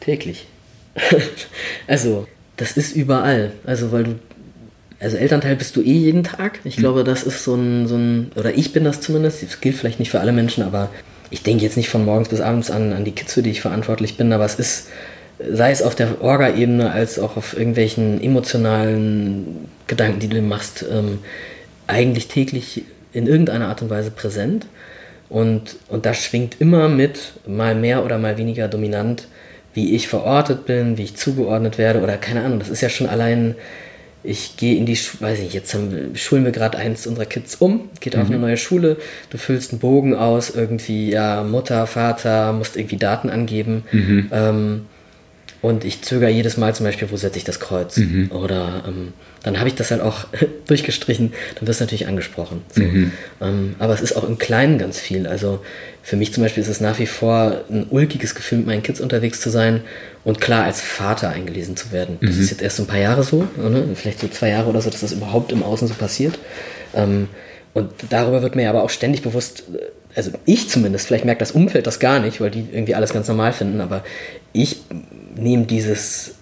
Täglich. 0.00 0.46
also, 1.86 2.26
das 2.56 2.76
ist 2.76 2.96
überall. 2.96 3.52
Also, 3.66 3.92
weil 3.92 4.04
du 4.04 4.14
also 5.00 5.16
Elternteil 5.16 5.56
bist 5.56 5.76
du 5.76 5.80
eh 5.80 5.92
jeden 5.92 6.24
Tag. 6.24 6.60
Ich 6.64 6.76
mhm. 6.76 6.80
glaube, 6.82 7.04
das 7.04 7.22
ist 7.22 7.44
so 7.44 7.54
ein, 7.54 7.86
so 7.86 7.96
ein, 7.96 8.32
oder 8.34 8.56
ich 8.56 8.72
bin 8.72 8.84
das 8.84 9.00
zumindest, 9.00 9.42
das 9.42 9.60
gilt 9.60 9.76
vielleicht 9.76 10.00
nicht 10.00 10.10
für 10.10 10.20
alle 10.20 10.32
Menschen, 10.32 10.64
aber 10.64 10.90
ich 11.30 11.42
denke 11.42 11.64
jetzt 11.64 11.76
nicht 11.76 11.88
von 11.88 12.04
morgens 12.04 12.28
bis 12.28 12.40
abends 12.40 12.70
an, 12.70 12.92
an 12.92 13.04
die 13.04 13.12
Kids, 13.12 13.34
für 13.34 13.42
die 13.42 13.50
ich 13.50 13.60
verantwortlich 13.60 14.16
bin, 14.16 14.32
aber 14.32 14.44
es 14.44 14.54
ist, 14.54 14.88
sei 15.38 15.70
es 15.70 15.82
auf 15.82 15.94
der 15.94 16.20
Orga-Ebene 16.22 16.90
als 16.90 17.18
auch 17.18 17.36
auf 17.36 17.56
irgendwelchen 17.56 18.22
emotionalen 18.22 19.68
Gedanken, 19.86 20.20
die 20.20 20.28
du 20.28 20.40
machst, 20.42 20.84
ähm, 20.90 21.18
eigentlich 21.86 22.28
täglich 22.28 22.84
in 23.12 23.26
irgendeiner 23.26 23.68
Art 23.68 23.82
und 23.82 23.90
Weise 23.90 24.10
präsent. 24.10 24.66
Und, 25.28 25.76
und 25.88 26.06
das 26.06 26.22
schwingt 26.22 26.60
immer 26.60 26.88
mit, 26.88 27.32
mal 27.46 27.74
mehr 27.74 28.04
oder 28.04 28.18
mal 28.18 28.38
weniger 28.38 28.68
dominant, 28.68 29.28
wie 29.74 29.94
ich 29.94 30.08
verortet 30.08 30.66
bin, 30.66 30.96
wie 30.96 31.04
ich 31.04 31.16
zugeordnet 31.16 31.78
werde 31.78 32.00
oder 32.00 32.16
keine 32.16 32.42
Ahnung. 32.42 32.58
Das 32.58 32.70
ist 32.70 32.80
ja 32.80 32.88
schon 32.88 33.08
allein 33.08 33.54
ich 34.22 34.56
gehe 34.56 34.76
in 34.76 34.86
die, 34.86 34.96
Schule, 34.96 35.30
weiß 35.30 35.40
ich, 35.40 35.52
jetzt 35.52 35.74
haben, 35.74 36.14
schulen 36.14 36.44
wir 36.44 36.52
gerade 36.52 36.78
eins 36.78 37.06
unserer 37.06 37.26
Kids 37.26 37.56
um, 37.56 37.88
geht 38.00 38.16
mhm. 38.16 38.22
auf 38.22 38.28
eine 38.28 38.38
neue 38.38 38.56
Schule, 38.56 38.96
du 39.30 39.38
füllst 39.38 39.72
einen 39.72 39.80
Bogen 39.80 40.14
aus, 40.14 40.50
irgendwie, 40.50 41.10
ja, 41.10 41.42
Mutter, 41.44 41.86
Vater, 41.86 42.52
musst 42.52 42.76
irgendwie 42.76 42.96
Daten 42.96 43.30
angeben. 43.30 43.84
Mhm. 43.92 44.30
Ähm, 44.32 44.86
und 45.60 45.84
ich 45.84 46.02
zögere 46.02 46.30
jedes 46.30 46.56
Mal 46.56 46.74
zum 46.74 46.86
Beispiel, 46.86 47.10
wo 47.10 47.16
setze 47.16 47.38
ich 47.38 47.44
das 47.44 47.58
Kreuz? 47.58 47.96
Mhm. 47.96 48.30
Oder 48.30 48.84
ähm, 48.86 49.12
dann 49.42 49.58
habe 49.58 49.68
ich 49.68 49.74
das 49.74 49.90
halt 49.90 50.00
auch 50.00 50.26
durchgestrichen, 50.66 51.32
dann 51.56 51.66
wirst 51.66 51.80
du 51.80 51.84
natürlich 51.84 52.06
angesprochen. 52.06 52.62
So. 52.72 52.82
Mhm. 52.82 53.12
Ähm, 53.40 53.74
aber 53.78 53.92
es 53.94 54.00
ist 54.00 54.16
auch 54.16 54.22
im 54.22 54.38
Kleinen 54.38 54.78
ganz 54.78 55.00
viel. 55.00 55.26
Also 55.26 55.60
für 56.02 56.16
mich 56.16 56.32
zum 56.32 56.44
Beispiel 56.44 56.62
ist 56.62 56.68
es 56.68 56.80
nach 56.80 57.00
wie 57.00 57.06
vor 57.06 57.64
ein 57.70 57.86
ulkiges 57.90 58.36
Gefühl, 58.36 58.58
mit 58.58 58.66
meinen 58.68 58.82
Kids 58.84 59.00
unterwegs 59.00 59.40
zu 59.40 59.50
sein 59.50 59.80
und 60.24 60.40
klar 60.40 60.64
als 60.64 60.80
Vater 60.80 61.30
eingelesen 61.30 61.76
zu 61.76 61.90
werden. 61.90 62.18
Das 62.20 62.36
mhm. 62.36 62.42
ist 62.42 62.50
jetzt 62.50 62.62
erst 62.62 62.76
so 62.76 62.84
ein 62.84 62.88
paar 62.88 62.98
Jahre 62.98 63.24
so, 63.24 63.46
ne? 63.56 63.88
vielleicht 63.94 64.20
so 64.20 64.28
zwei 64.28 64.50
Jahre 64.50 64.68
oder 64.68 64.80
so, 64.80 64.90
dass 64.90 65.00
das 65.00 65.12
überhaupt 65.12 65.50
im 65.50 65.64
Außen 65.64 65.88
so 65.88 65.94
passiert. 65.94 66.38
Ähm, 66.94 67.28
und 67.74 67.90
darüber 68.10 68.42
wird 68.42 68.54
mir 68.54 68.70
aber 68.70 68.82
auch 68.82 68.90
ständig 68.90 69.22
bewusst, 69.22 69.64
also 70.14 70.30
ich 70.46 70.68
zumindest, 70.68 71.06
vielleicht 71.06 71.24
merkt 71.24 71.40
das 71.40 71.52
Umfeld 71.52 71.86
das 71.86 72.00
gar 72.00 72.18
nicht, 72.18 72.40
weil 72.40 72.50
die 72.50 72.66
irgendwie 72.72 72.94
alles 72.94 73.12
ganz 73.12 73.28
normal 73.28 73.52
finden, 73.52 73.80
aber 73.80 74.02
ich 74.52 74.80
nehme 75.38 75.64
dieses, 75.64 76.34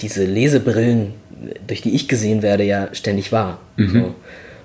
diese 0.00 0.24
Lesebrillen, 0.24 1.14
durch 1.66 1.82
die 1.82 1.94
ich 1.94 2.08
gesehen 2.08 2.42
werde, 2.42 2.64
ja 2.64 2.88
ständig 2.92 3.32
wahr. 3.32 3.60
Mhm. 3.76 3.92
So. 3.92 4.14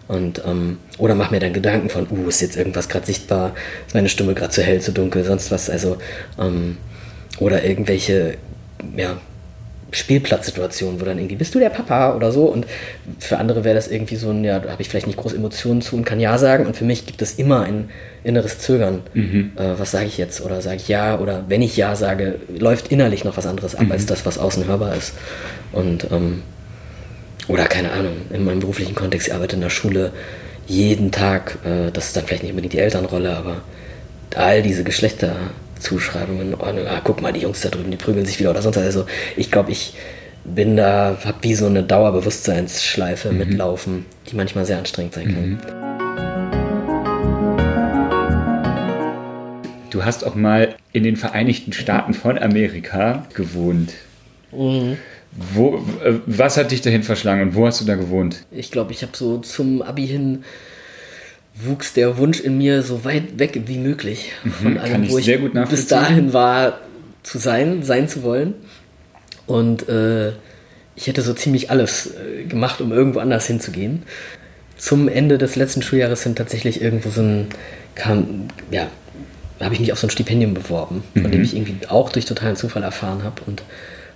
Und, 0.08 0.42
ähm, 0.46 0.78
oder 0.98 1.16
mach 1.16 1.32
mir 1.32 1.40
dann 1.40 1.54
Gedanken 1.54 1.90
von, 1.90 2.08
uh, 2.12 2.28
ist 2.28 2.42
jetzt 2.42 2.58
irgendwas 2.58 2.90
gerade 2.90 3.06
sichtbar, 3.06 3.56
ist 3.88 3.94
meine 3.94 4.10
Stimme 4.10 4.34
gerade 4.34 4.52
zu 4.52 4.62
hell, 4.62 4.82
zu 4.82 4.92
dunkel, 4.92 5.24
sonst 5.24 5.52
was. 5.52 5.70
Also, 5.70 5.98
ähm, 6.38 6.78
oder 7.40 7.64
irgendwelche, 7.64 8.38
ja, 8.98 9.22
Spielplatzsituationen, 9.92 11.02
wo 11.02 11.06
dann 11.06 11.18
irgendwie, 11.18 11.36
bist 11.36 11.54
du 11.54 11.60
der 11.60 11.70
Papa 11.70 12.16
oder 12.16 12.32
so? 12.32 12.46
Und 12.46 12.66
für 13.20 13.38
andere 13.38 13.64
wäre 13.64 13.76
das 13.76 13.90
irgendwie 13.90 14.16
so 14.16 14.30
ein, 14.30 14.44
ja, 14.44 14.60
da 14.60 14.72
habe 14.72 14.82
ich 14.82 14.90
vielleicht 14.90 15.08
nicht 15.08 15.18
groß 15.18 15.34
Emotionen 15.34 15.82
zu 15.82 15.98
und 15.98 16.06
kann 16.06 16.20
Ja 16.20 16.38
sagen. 16.38 16.66
Und 16.66 16.78
für 16.78 16.86
mich 16.86 17.06
gibt 17.06 17.22
es 17.22 17.36
immer 17.36 17.62
ein 17.62 17.90
inneres 18.24 18.60
Zögern. 18.60 19.02
Mhm. 19.14 19.52
Äh, 19.58 19.78
was 19.78 19.92
sage 19.92 20.06
ich 20.06 20.18
jetzt? 20.18 20.42
Oder 20.42 20.62
sage 20.62 20.78
ich 20.78 20.88
Ja? 20.88 21.20
Oder 21.20 21.46
wenn 21.50 21.62
ich 21.62 21.76
Ja 21.76 21.96
sage, 21.96 22.40
läuft 22.58 22.88
innerlich 22.88 23.24
noch 23.26 23.36
was 23.38 23.46
anderes 23.46 23.76
ab, 23.76 23.86
mhm. 23.86 23.92
als 23.92 24.06
das, 24.06 24.26
was 24.26 24.38
außen 24.38 24.66
hörbar 24.66 24.96
ist. 24.96 25.14
Und, 25.74 26.08
ähm, 26.12 26.44
oder 27.48 27.66
keine 27.66 27.92
Ahnung, 27.92 28.14
in 28.32 28.46
meinem 28.46 28.60
beruflichen 28.60 28.96
Kontext, 28.96 29.28
ich 29.28 29.34
arbeite 29.34 29.56
in 29.56 29.62
der 29.62 29.70
Schule 29.70 30.12
jeden 30.68 31.12
Tag, 31.12 31.58
äh, 31.66 31.92
das 31.92 32.08
ist 32.08 32.16
dann 32.16 32.26
vielleicht 32.26 32.44
nicht 32.44 32.52
unbedingt 32.52 32.74
die 32.74 32.80
Elternrolle, 32.80 33.36
aber 33.36 33.58
all 34.36 34.62
diese 34.62 34.84
Geschlechterzuschreibungen, 35.82 36.54
oh, 36.54 36.66
ah, 36.66 37.02
guck 37.04 37.22
mal, 37.22 37.34
die 37.34 37.42
Jungs 37.42 37.62
da 37.62 37.70
drüben, 37.70 37.92
die 37.92 37.98
prügeln 37.98 38.26
sich 38.26 38.40
wieder 38.40 38.52
oder 38.52 38.62
sonst 38.62 38.78
was. 38.78 38.86
Also 38.86 39.06
ich 39.36 39.52
glaube, 39.52 39.72
ich 39.72 39.94
bin 40.44 40.78
da, 40.78 41.18
habe 41.24 41.38
wie 41.42 41.56
so 41.56 41.66
eine 41.66 41.84
Dauerbewusstseinsschleife 41.84 43.32
mhm. 43.32 43.38
mitlaufen, 43.38 44.06
die 44.30 44.36
manchmal 44.36 44.66
sehr 44.66 44.78
anstrengend 44.78 45.14
sein 45.14 45.34
kann. 45.34 45.50
Mhm. 45.50 45.60
Du 49.90 50.06
hast 50.06 50.26
auch 50.26 50.36
mal 50.36 50.76
in 50.94 51.04
den 51.04 51.18
Vereinigten 51.18 51.74
Staaten 51.74 52.14
von 52.14 52.38
Amerika 52.38 53.26
gewohnt. 53.34 53.92
Mhm. 54.52 54.98
Wo, 55.34 55.78
äh, 56.04 56.14
was 56.26 56.58
hat 56.58 56.72
dich 56.72 56.82
dahin 56.82 57.04
verschlagen 57.04 57.42
und 57.42 57.56
wo 57.56 57.66
hast 57.66 57.82
du 57.82 57.86
da 57.86 57.96
gewohnt? 57.96 58.44
Ich 58.52 58.72
glaube, 58.72 58.92
ich 58.92 59.02
habe 59.02 59.16
so 59.16 59.38
zum 59.38 59.82
Abi 59.82 60.08
hin 60.08 60.44
wuchs 61.56 61.94
der 61.94 62.18
Wunsch 62.18 62.40
in 62.40 62.58
mir 62.58 62.82
so 62.82 63.04
weit 63.04 63.38
weg 63.40 63.62
wie 63.66 63.78
möglich 63.78 64.32
mhm, 64.44 64.52
von 64.52 64.78
allem, 64.78 65.10
wo 65.10 65.18
ich, 65.18 65.28
ich 65.28 65.70
bis 65.70 65.88
dahin 65.88 66.34
war, 66.34 66.80
zu 67.24 67.38
sein, 67.38 67.84
sein 67.84 68.08
zu 68.08 68.24
wollen. 68.24 68.54
Und 69.48 69.88
äh, 69.90 70.30
ich 70.96 71.08
hätte 71.08 71.22
so 71.22 71.34
ziemlich 71.34 71.70
alles 71.70 72.08
äh, 72.16 72.46
gemacht, 72.46 72.80
um 72.82 72.92
irgendwo 72.92 73.20
anders 73.20 73.48
hinzugehen. 73.48 74.04
Zum 74.78 75.08
Ende 75.08 75.38
des 75.38 75.56
letzten 75.56 75.82
Schuljahres 75.82 76.24
sind 76.24 76.38
tatsächlich 76.38 76.82
irgendwo 76.82 77.10
so 77.10 77.22
ein, 77.22 77.48
kam, 77.96 78.48
ja, 78.72 78.88
habe 79.60 79.74
ich 79.76 79.80
mich 79.80 79.92
auf 79.94 80.00
so 80.00 80.08
ein 80.08 80.10
Stipendium 80.10 80.54
beworben, 80.56 81.04
von 81.14 81.24
Mhm. 81.24 81.32
dem 81.32 81.44
ich 81.44 81.56
irgendwie 81.56 81.76
auch 81.88 82.10
durch 82.12 82.26
totalen 82.26 82.56
Zufall 82.56 82.82
erfahren 82.84 83.24
habe 83.24 83.42
und 83.46 83.62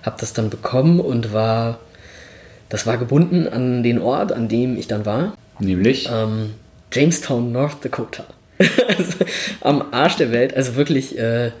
habe 0.02 0.16
das 0.18 0.32
dann 0.32 0.50
bekommen 0.50 0.98
und 1.00 1.32
war, 1.32 1.78
das 2.68 2.86
war 2.86 2.96
gebunden 2.98 3.46
an 3.46 3.82
den 3.84 4.00
Ort, 4.00 4.32
an 4.32 4.48
dem 4.48 4.76
ich 4.76 4.88
dann 4.88 5.04
war, 5.06 5.34
Nämlich? 5.60 6.08
ähm, 6.12 6.50
Jamestown, 6.92 7.52
North 7.52 7.84
Dakota. 7.84 8.24
also, 8.58 9.12
am 9.60 9.84
Arsch 9.92 10.16
der 10.16 10.32
Welt, 10.32 10.56
also 10.56 10.76
wirklich, 10.76 11.18
äh, 11.18 11.52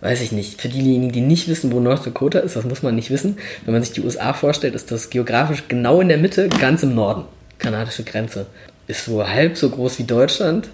weiß 0.00 0.20
ich 0.22 0.32
nicht, 0.32 0.60
für 0.60 0.68
diejenigen, 0.68 1.12
die 1.12 1.20
nicht 1.20 1.48
wissen, 1.48 1.72
wo 1.72 1.80
North 1.80 2.04
Dakota 2.04 2.40
ist, 2.40 2.56
das 2.56 2.64
muss 2.64 2.82
man 2.82 2.94
nicht 2.94 3.10
wissen. 3.10 3.38
Wenn 3.64 3.74
man 3.74 3.82
sich 3.82 3.92
die 3.92 4.02
USA 4.02 4.32
vorstellt, 4.32 4.74
ist 4.74 4.90
das 4.90 5.10
geografisch 5.10 5.64
genau 5.68 6.00
in 6.00 6.08
der 6.08 6.18
Mitte, 6.18 6.48
ganz 6.48 6.82
im 6.82 6.94
Norden, 6.94 7.24
kanadische 7.58 8.02
Grenze. 8.02 8.46
Ist 8.88 9.04
so 9.04 9.26
halb 9.26 9.56
so 9.56 9.70
groß 9.70 10.00
wie 10.00 10.04
Deutschland, 10.04 10.68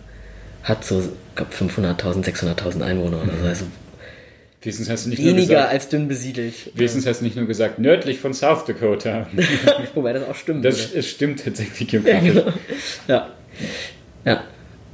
hat 0.63 0.85
so, 0.85 1.01
ich 1.01 1.37
glaube, 1.37 1.53
500.000, 1.55 2.25
600.000 2.25 2.83
Einwohner 2.83 3.23
oder 3.23 3.33
so, 3.43 3.47
also 3.47 3.65
Wenigstens 4.61 4.91
hast 4.91 5.07
du 5.07 5.11
nicht 5.11 5.21
nur 5.21 5.29
weniger 5.29 5.55
gesagt, 5.55 5.73
als 5.73 5.89
dünn 5.89 6.09
besiedelt. 6.09 6.55
wenigstens 6.75 7.07
hast 7.07 7.21
du 7.21 7.25
nicht 7.25 7.37
nur 7.37 7.47
gesagt, 7.47 7.79
nördlich 7.79 8.19
von 8.19 8.35
South 8.35 8.65
Dakota. 8.65 9.29
Wobei 9.95 10.13
das 10.13 10.29
auch 10.29 10.35
stimmt. 10.35 10.65
Das 10.65 10.93
oder? 10.93 11.03
stimmt 11.03 11.45
tatsächlich 11.45 11.93
ja, 11.93 12.01
geografisch. 12.01 12.33
genau. 12.35 12.53
Ja. 13.07 13.29
Ja. 14.25 14.43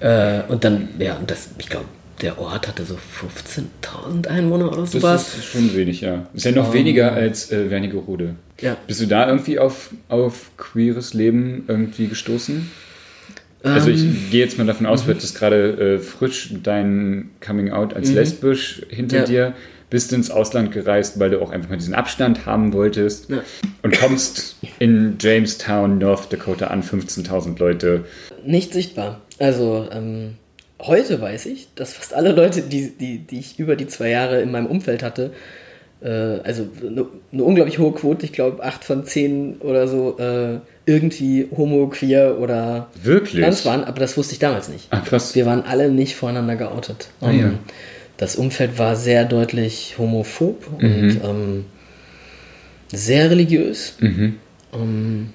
Äh, 0.01 0.43
und 0.49 0.65
dann, 0.65 0.89
ja, 0.99 1.17
und 1.17 1.31
das, 1.31 1.51
ich 1.59 1.69
glaube, 1.69 1.87
der 2.21 2.39
Ort 2.39 2.69
hatte 2.69 2.85
so 2.85 2.95
15.000 2.95 4.29
Einwohner 4.29 4.69
oder 4.69 4.83
Das 4.83 4.93
sowas. 4.93 5.35
ist 5.37 5.45
schon 5.47 5.75
wenig, 5.75 6.01
ja. 6.01 6.27
Ist 6.35 6.45
ja 6.45 6.53
noch 6.53 6.73
weniger 6.73 7.13
als 7.13 7.51
äh, 7.51 7.71
Wernigerode. 7.71 8.35
Ja. 8.61 8.77
Bist 8.87 9.01
du 9.01 9.07
da 9.07 9.29
irgendwie 9.29 9.59
auf, 9.59 9.91
auf 10.09 10.51
queeres 10.57 11.15
Leben 11.15 11.65
irgendwie 11.69 12.07
gestoßen? 12.07 12.71
Also 13.63 13.89
ich 13.91 14.03
Ähm, 14.03 14.17
gehe 14.31 14.45
jetzt 14.45 14.59
mal 14.59 14.67
davon 14.67 14.87
mhm. 14.87 14.93
aus, 14.93 15.05
du 15.07 15.11
hattest 15.11 15.37
gerade 15.39 15.95
äh, 15.95 15.99
frisch 15.99 16.51
dein 16.63 17.31
Coming 17.45 17.71
Out 17.73 17.95
als 17.95 18.13
lesbisch 18.13 18.83
hinter 18.91 19.21
Ja. 19.21 19.25
dir, 19.25 19.55
bist 19.91 20.13
ins 20.13 20.31
Ausland 20.31 20.73
gereist, 20.73 21.19
weil 21.21 21.31
du 21.31 21.41
auch 21.43 21.51
einfach 21.51 21.71
mal 21.71 21.77
diesen 21.77 21.95
Abstand 21.95 22.47
haben 22.47 22.73
wolltest 22.73 23.31
Ja. 23.31 23.43
und 23.83 23.97
kommst 23.99 24.57
in 24.79 25.17
Jamestown, 25.21 25.99
North 25.99 26.33
Dakota 26.33 26.69
an, 26.69 26.83
15.000 26.83 27.59
Leute. 27.59 28.05
Nicht 28.45 28.73
sichtbar. 28.73 29.21
Also, 29.39 29.89
ähm, 29.93 30.35
heute 30.81 31.21
weiß 31.21 31.47
ich, 31.47 31.69
dass 31.75 31.93
fast 31.95 32.15
alle 32.15 32.33
Leute, 32.33 32.63
die, 32.63 32.91
die, 32.91 33.19
die 33.19 33.39
ich 33.39 33.59
über 33.59 33.77
die 33.77 33.87
zwei 33.87 34.11
Jahre 34.11 34.41
in 34.41 34.51
meinem 34.51 34.67
Umfeld 34.67 35.03
hatte, 35.03 35.33
äh, 36.03 36.09
also 36.09 36.67
eine, 36.81 37.07
eine 37.33 37.45
unglaublich 37.45 37.79
hohe 37.79 37.93
Quote, 37.93 38.27
ich 38.27 38.33
glaube 38.33 38.63
acht 38.65 38.85
von 38.85 39.05
zehn 39.05 39.57
oder 39.61 39.87
so, 39.89 40.19
äh, 40.19 40.59
irgendwie 40.87 41.49
homo, 41.57 41.89
queer 41.89 42.39
oder 42.39 42.89
Wirklich? 43.03 43.43
trans 43.43 43.65
waren, 43.65 43.85
aber 43.85 44.01
das 44.01 44.17
wusste 44.17 44.35
ich 44.35 44.39
damals 44.39 44.69
nicht. 44.69 44.89
Ah, 44.91 45.01
krass. 45.01 45.35
Wir 45.35 45.47
waren 45.47 45.63
alle 45.63 45.91
nicht 45.91 46.15
voreinander 46.17 46.57
geoutet. 46.57 47.09
Ah, 47.21 47.31
Ähm, 47.31 47.39
ja. 47.41 47.51
Das 48.17 48.37
Umfeld 48.37 48.79
war 48.79 48.95
sehr 48.97 49.25
deutlich 49.25 49.97
homophob 49.99 50.81
Mhm. 50.81 50.87
und 50.95 51.21
ähm, 51.25 51.65
sehr 52.93 53.31
religiös. 53.31 53.95
Mhm. 54.01 54.37
Ähm, 54.73 55.31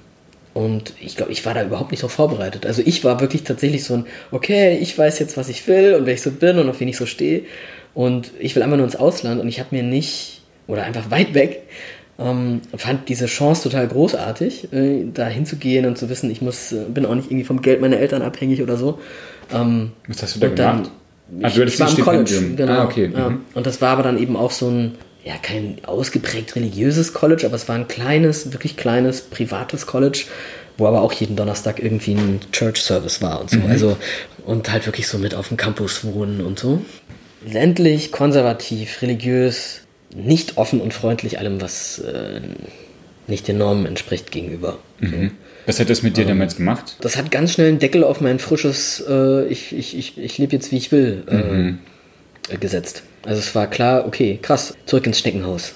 und 0.54 0.94
ich 1.00 1.16
glaube, 1.16 1.30
ich 1.32 1.44
war 1.46 1.54
da 1.54 1.62
überhaupt 1.62 1.90
nicht 1.92 2.02
darauf 2.02 2.12
vorbereitet. 2.12 2.66
Also 2.66 2.82
ich 2.84 3.04
war 3.04 3.20
wirklich 3.20 3.44
tatsächlich 3.44 3.84
so 3.84 3.94
ein, 3.94 4.06
okay, 4.32 4.78
ich 4.80 4.96
weiß 4.98 5.18
jetzt, 5.20 5.36
was 5.36 5.48
ich 5.48 5.66
will 5.68 5.94
und 5.94 6.06
wer 6.06 6.14
ich 6.14 6.22
so 6.22 6.30
bin 6.32 6.58
und 6.58 6.68
auf 6.68 6.80
wen 6.80 6.88
ich 6.88 6.96
so 6.96 7.06
stehe. 7.06 7.42
Und 7.94 8.32
ich 8.38 8.56
will 8.56 8.62
einfach 8.62 8.76
nur 8.76 8.86
ins 8.86 8.96
Ausland 8.96 9.40
und 9.40 9.48
ich 9.48 9.60
habe 9.60 9.74
mir 9.74 9.82
nicht, 9.82 10.42
oder 10.66 10.82
einfach 10.84 11.10
weit 11.10 11.34
weg, 11.34 11.62
ähm, 12.18 12.60
fand 12.76 13.08
diese 13.08 13.26
Chance 13.26 13.64
total 13.64 13.88
großartig, 13.88 14.72
äh, 14.72 15.04
da 15.12 15.26
hinzugehen 15.28 15.86
und 15.86 15.96
zu 15.98 16.08
wissen, 16.10 16.30
ich 16.30 16.42
muss, 16.42 16.72
äh, 16.72 16.84
bin 16.88 17.06
auch 17.06 17.14
nicht 17.14 17.28
irgendwie 17.30 17.44
vom 17.44 17.62
Geld 17.62 17.80
meiner 17.80 17.98
Eltern 17.98 18.22
abhängig 18.22 18.62
oder 18.62 18.76
so. 18.76 18.98
Ähm, 19.52 19.92
Was 20.08 20.22
hast 20.22 20.36
du 20.36 20.40
da 20.40 20.46
und 20.48 20.58
dann- 20.58 20.76
gemacht? 20.82 20.92
Ich, 21.38 21.44
hattest 21.44 21.74
ich 21.74 21.80
war 21.80 21.88
ein 21.88 21.96
im 21.96 22.04
College, 22.04 22.54
genau. 22.56 22.72
Ah, 22.72 22.84
okay. 22.84 23.10
Ja. 23.14 23.30
Mhm. 23.30 23.40
Und 23.54 23.66
das 23.66 23.80
war 23.80 23.90
aber 23.90 24.02
dann 24.02 24.18
eben 24.18 24.36
auch 24.36 24.50
so 24.50 24.68
ein, 24.68 24.94
ja, 25.24 25.34
kein 25.40 25.78
ausgeprägt 25.84 26.56
religiöses 26.56 27.12
College, 27.12 27.46
aber 27.46 27.56
es 27.56 27.68
war 27.68 27.76
ein 27.76 27.88
kleines, 27.88 28.52
wirklich 28.52 28.76
kleines, 28.76 29.22
privates 29.22 29.86
College, 29.86 30.24
wo 30.78 30.86
aber 30.86 31.02
auch 31.02 31.12
jeden 31.12 31.36
Donnerstag 31.36 31.82
irgendwie 31.82 32.12
ein 32.12 32.40
Church 32.52 32.82
Service 32.82 33.20
war 33.20 33.40
und 33.40 33.50
so. 33.50 33.58
Also, 33.68 33.96
und 34.46 34.70
halt 34.72 34.86
wirklich 34.86 35.06
so 35.06 35.18
mit 35.18 35.34
auf 35.34 35.48
dem 35.48 35.56
Campus 35.56 36.04
wohnen 36.04 36.40
und 36.40 36.58
so. 36.58 36.80
Ländlich, 37.46 38.12
konservativ, 38.12 39.02
religiös, 39.02 39.82
nicht 40.14 40.56
offen 40.56 40.80
und 40.80 40.92
freundlich 40.92 41.38
allem, 41.38 41.60
was 41.60 41.98
äh, 42.00 42.40
nicht 43.26 43.48
den 43.48 43.58
Normen 43.58 43.86
entspricht 43.86 44.30
gegenüber. 44.30 44.78
Mhm. 44.98 45.32
Was 45.66 45.78
hat 45.80 45.90
das 45.90 46.02
mit 46.02 46.16
Ähm. 46.18 46.24
dir 46.24 46.28
damals 46.30 46.56
gemacht? 46.56 46.96
Das 47.00 47.16
hat 47.16 47.30
ganz 47.30 47.52
schnell 47.52 47.68
einen 47.68 47.78
Deckel 47.78 48.04
auf 48.04 48.20
mein 48.20 48.38
frisches, 48.38 49.02
äh, 49.08 49.46
ich, 49.46 49.72
ich, 49.76 49.96
ich, 49.96 50.18
ich 50.18 50.38
lebe 50.38 50.52
jetzt 50.52 50.72
wie 50.72 50.76
ich 50.76 50.92
will, 50.92 51.22
äh, 51.30 52.54
äh, 52.54 52.58
gesetzt. 52.58 53.02
Also 53.24 53.38
es 53.38 53.54
war 53.54 53.66
klar, 53.68 54.06
okay, 54.06 54.38
krass, 54.40 54.74
zurück 54.86 55.06
ins 55.06 55.18
Schneckenhaus. 55.20 55.74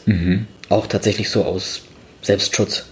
Auch 0.71 0.87
tatsächlich 0.87 1.29
so 1.29 1.45
aus 1.45 1.83
Selbstschutz. 2.23 2.87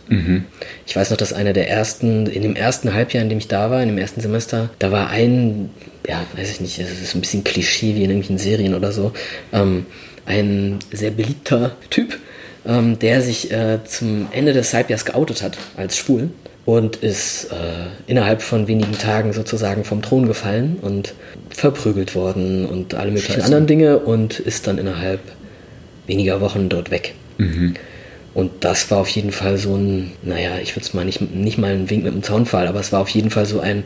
Ich 0.86 0.94
weiß 0.94 1.08
noch, 1.10 1.16
dass 1.16 1.32
einer 1.32 1.54
der 1.54 1.70
ersten, 1.70 2.26
in 2.26 2.42
dem 2.42 2.54
ersten 2.54 2.92
Halbjahr, 2.92 3.22
in 3.22 3.30
dem 3.30 3.38
ich 3.38 3.48
da 3.48 3.70
war, 3.70 3.82
in 3.82 3.88
dem 3.88 3.96
ersten 3.96 4.20
Semester, 4.20 4.68
da 4.78 4.92
war 4.92 5.08
ein, 5.08 5.70
ja, 6.06 6.22
weiß 6.36 6.50
ich 6.50 6.60
nicht, 6.60 6.78
es 6.78 7.00
ist 7.00 7.14
ein 7.14 7.22
bisschen 7.22 7.44
Klischee 7.44 7.94
wie 7.94 8.04
in 8.04 8.10
irgendwelchen 8.10 8.36
Serien 8.36 8.74
oder 8.74 8.92
so, 8.92 9.12
ähm, 9.54 9.86
ein 10.26 10.80
sehr 10.92 11.10
beliebter 11.12 11.76
Typ, 11.88 12.18
ähm, 12.66 12.98
der 12.98 13.22
sich 13.22 13.50
äh, 13.50 13.78
zum 13.86 14.28
Ende 14.32 14.52
des 14.52 14.74
Halbjahres 14.74 15.06
geoutet 15.06 15.40
hat 15.42 15.56
als 15.78 15.96
schwul 15.96 16.28
und 16.64 16.96
ist 16.96 17.46
äh, 17.46 17.56
innerhalb 18.06 18.42
von 18.42 18.68
wenigen 18.68 18.92
Tagen 18.92 19.32
sozusagen 19.32 19.84
vom 19.84 20.02
Thron 20.02 20.26
gefallen 20.26 20.78
und 20.80 21.14
verprügelt 21.50 22.14
worden 22.14 22.66
und 22.66 22.94
alle 22.94 23.10
möglichen 23.10 23.34
Scheiße. 23.34 23.46
anderen 23.46 23.66
Dinge 23.66 23.98
und 23.98 24.38
ist 24.38 24.66
dann 24.66 24.78
innerhalb 24.78 25.20
weniger 26.06 26.40
Wochen 26.40 26.68
dort 26.68 26.90
weg. 26.90 27.14
Und 28.34 28.50
das 28.60 28.90
war 28.90 28.98
auf 28.98 29.08
jeden 29.08 29.32
Fall 29.32 29.58
so 29.58 29.76
ein, 29.76 30.12
naja, 30.22 30.52
ich 30.62 30.74
würde 30.74 30.86
es 30.86 30.94
mal 30.94 31.04
nicht, 31.04 31.20
nicht 31.20 31.58
mal 31.58 31.72
ein 31.72 31.90
Wink 31.90 32.04
mit 32.04 32.14
dem 32.14 32.22
Zaunfall, 32.22 32.66
aber 32.66 32.80
es 32.80 32.92
war 32.92 33.00
auf 33.00 33.08
jeden 33.10 33.30
Fall 33.30 33.44
so 33.44 33.60
ein, 33.60 33.84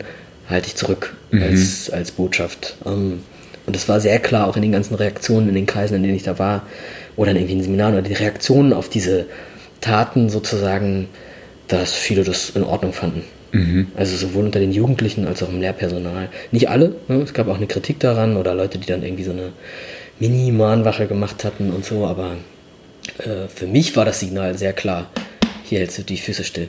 halt 0.48 0.66
dich 0.66 0.76
zurück 0.76 1.16
als, 1.32 1.90
als 1.90 2.12
Botschaft. 2.12 2.76
Ähm, 2.84 3.20
und 3.66 3.74
es 3.74 3.88
war 3.88 4.00
sehr 4.00 4.20
klar 4.20 4.46
auch 4.46 4.54
in 4.54 4.62
den 4.62 4.70
ganzen 4.70 4.94
Reaktionen 4.94 5.48
in 5.48 5.56
den 5.56 5.66
Kreisen, 5.66 5.96
in 5.96 6.02
denen 6.04 6.14
ich 6.14 6.22
da 6.22 6.38
war, 6.38 6.62
oder 7.16 7.32
in 7.32 7.38
irgendwelchen 7.38 7.64
Seminaren, 7.64 7.94
oder 7.94 8.02
die 8.02 8.14
Reaktionen 8.14 8.72
auf 8.72 8.88
diese 8.88 9.26
Taten 9.80 10.28
sozusagen, 10.28 11.08
dass 11.68 11.92
viele 11.92 12.24
das 12.24 12.50
in 12.50 12.62
Ordnung 12.62 12.92
fanden. 12.92 13.22
Also 13.96 14.16
sowohl 14.16 14.44
unter 14.44 14.60
den 14.60 14.72
Jugendlichen 14.72 15.26
als 15.26 15.42
auch 15.42 15.48
im 15.48 15.60
Lehrpersonal. 15.60 16.28
Nicht 16.52 16.68
alle, 16.68 16.96
ne? 17.08 17.22
es 17.22 17.32
gab 17.32 17.48
auch 17.48 17.56
eine 17.56 17.66
Kritik 17.66 18.00
daran 18.00 18.36
oder 18.36 18.54
Leute, 18.54 18.78
die 18.78 18.86
dann 18.86 19.02
irgendwie 19.02 19.24
so 19.24 19.30
eine 19.30 19.52
Mini-Mahnwache 20.18 21.06
gemacht 21.06 21.44
hatten 21.44 21.70
und 21.70 21.84
so, 21.84 22.06
aber 22.06 22.32
äh, 23.18 23.48
für 23.48 23.66
mich 23.66 23.96
war 23.96 24.04
das 24.04 24.20
Signal 24.20 24.56
sehr 24.58 24.72
klar. 24.72 25.10
Hier 25.68 25.80
hältst 25.80 25.98
du 25.98 26.02
die 26.02 26.16
Füße 26.16 26.44
still. 26.44 26.68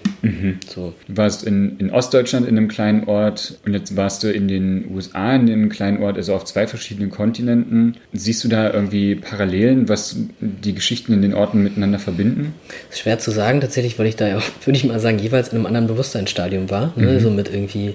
So. 0.73 0.95
Du 1.07 1.17
warst 1.17 1.43
in, 1.43 1.77
in 1.77 1.91
Ostdeutschland 1.91 2.47
in 2.47 2.57
einem 2.57 2.67
kleinen 2.67 3.03
Ort 3.03 3.59
und 3.63 3.73
jetzt 3.73 3.95
warst 3.95 4.23
du 4.23 4.31
in 4.31 4.47
den 4.47 4.89
USA 4.91 5.35
in 5.35 5.41
einem 5.41 5.69
kleinen 5.69 6.01
Ort, 6.01 6.17
also 6.17 6.33
auf 6.33 6.45
zwei 6.45 6.65
verschiedenen 6.65 7.11
Kontinenten. 7.11 7.97
Siehst 8.13 8.43
du 8.43 8.47
da 8.47 8.73
irgendwie 8.73 9.13
Parallelen, 9.13 9.87
was 9.87 10.15
die 10.39 10.73
Geschichten 10.73 11.13
in 11.13 11.21
den 11.21 11.35
Orten 11.35 11.61
miteinander 11.61 11.99
verbinden? 11.99 12.55
Ist 12.89 12.99
schwer 12.99 13.19
zu 13.19 13.29
sagen, 13.29 13.61
tatsächlich, 13.61 13.99
weil 13.99 14.07
ich 14.07 14.15
da 14.15 14.27
ja, 14.27 14.37
auch, 14.37 14.43
würde 14.65 14.77
ich 14.77 14.83
mal 14.83 14.99
sagen, 14.99 15.19
jeweils 15.19 15.49
in 15.49 15.57
einem 15.57 15.67
anderen 15.67 15.85
Bewusstseinsstadium 15.85 16.71
war. 16.71 16.91
Ne? 16.95 17.19
So 17.19 17.29
mit 17.29 17.53
irgendwie 17.53 17.93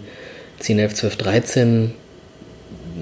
10, 0.60 0.78
11, 0.78 0.94
12, 0.94 1.16
13 1.16 1.90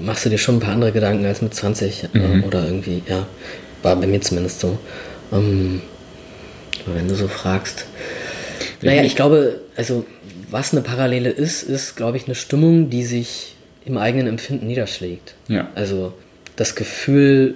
machst 0.03 0.25
du 0.25 0.29
dir 0.29 0.39
schon 0.39 0.55
ein 0.55 0.59
paar 0.59 0.73
andere 0.73 0.91
Gedanken 0.91 1.25
als 1.25 1.43
mit 1.43 1.53
20 1.53 2.05
äh, 2.15 2.47
oder 2.47 2.65
irgendwie, 2.65 3.03
ja, 3.07 3.27
war 3.83 3.95
bei 3.95 4.07
mir 4.07 4.21
zumindest 4.21 4.59
so. 4.59 4.79
Ähm, 5.31 5.81
aber 6.85 6.95
wenn 6.95 7.07
du 7.07 7.13
so 7.15 7.27
fragst. 7.27 7.85
Naja, 8.81 9.03
ich 9.03 9.15
glaube, 9.15 9.59
also 9.75 10.05
was 10.49 10.73
eine 10.73 10.81
Parallele 10.81 11.29
ist, 11.29 11.63
ist, 11.63 11.95
glaube 11.95 12.17
ich, 12.17 12.25
eine 12.25 12.35
Stimmung, 12.35 12.89
die 12.89 13.03
sich 13.03 13.55
im 13.85 13.97
eigenen 13.97 14.27
Empfinden 14.27 14.67
niederschlägt. 14.67 15.35
Ja. 15.47 15.69
Also 15.75 16.13
das 16.55 16.75
Gefühl, 16.75 17.55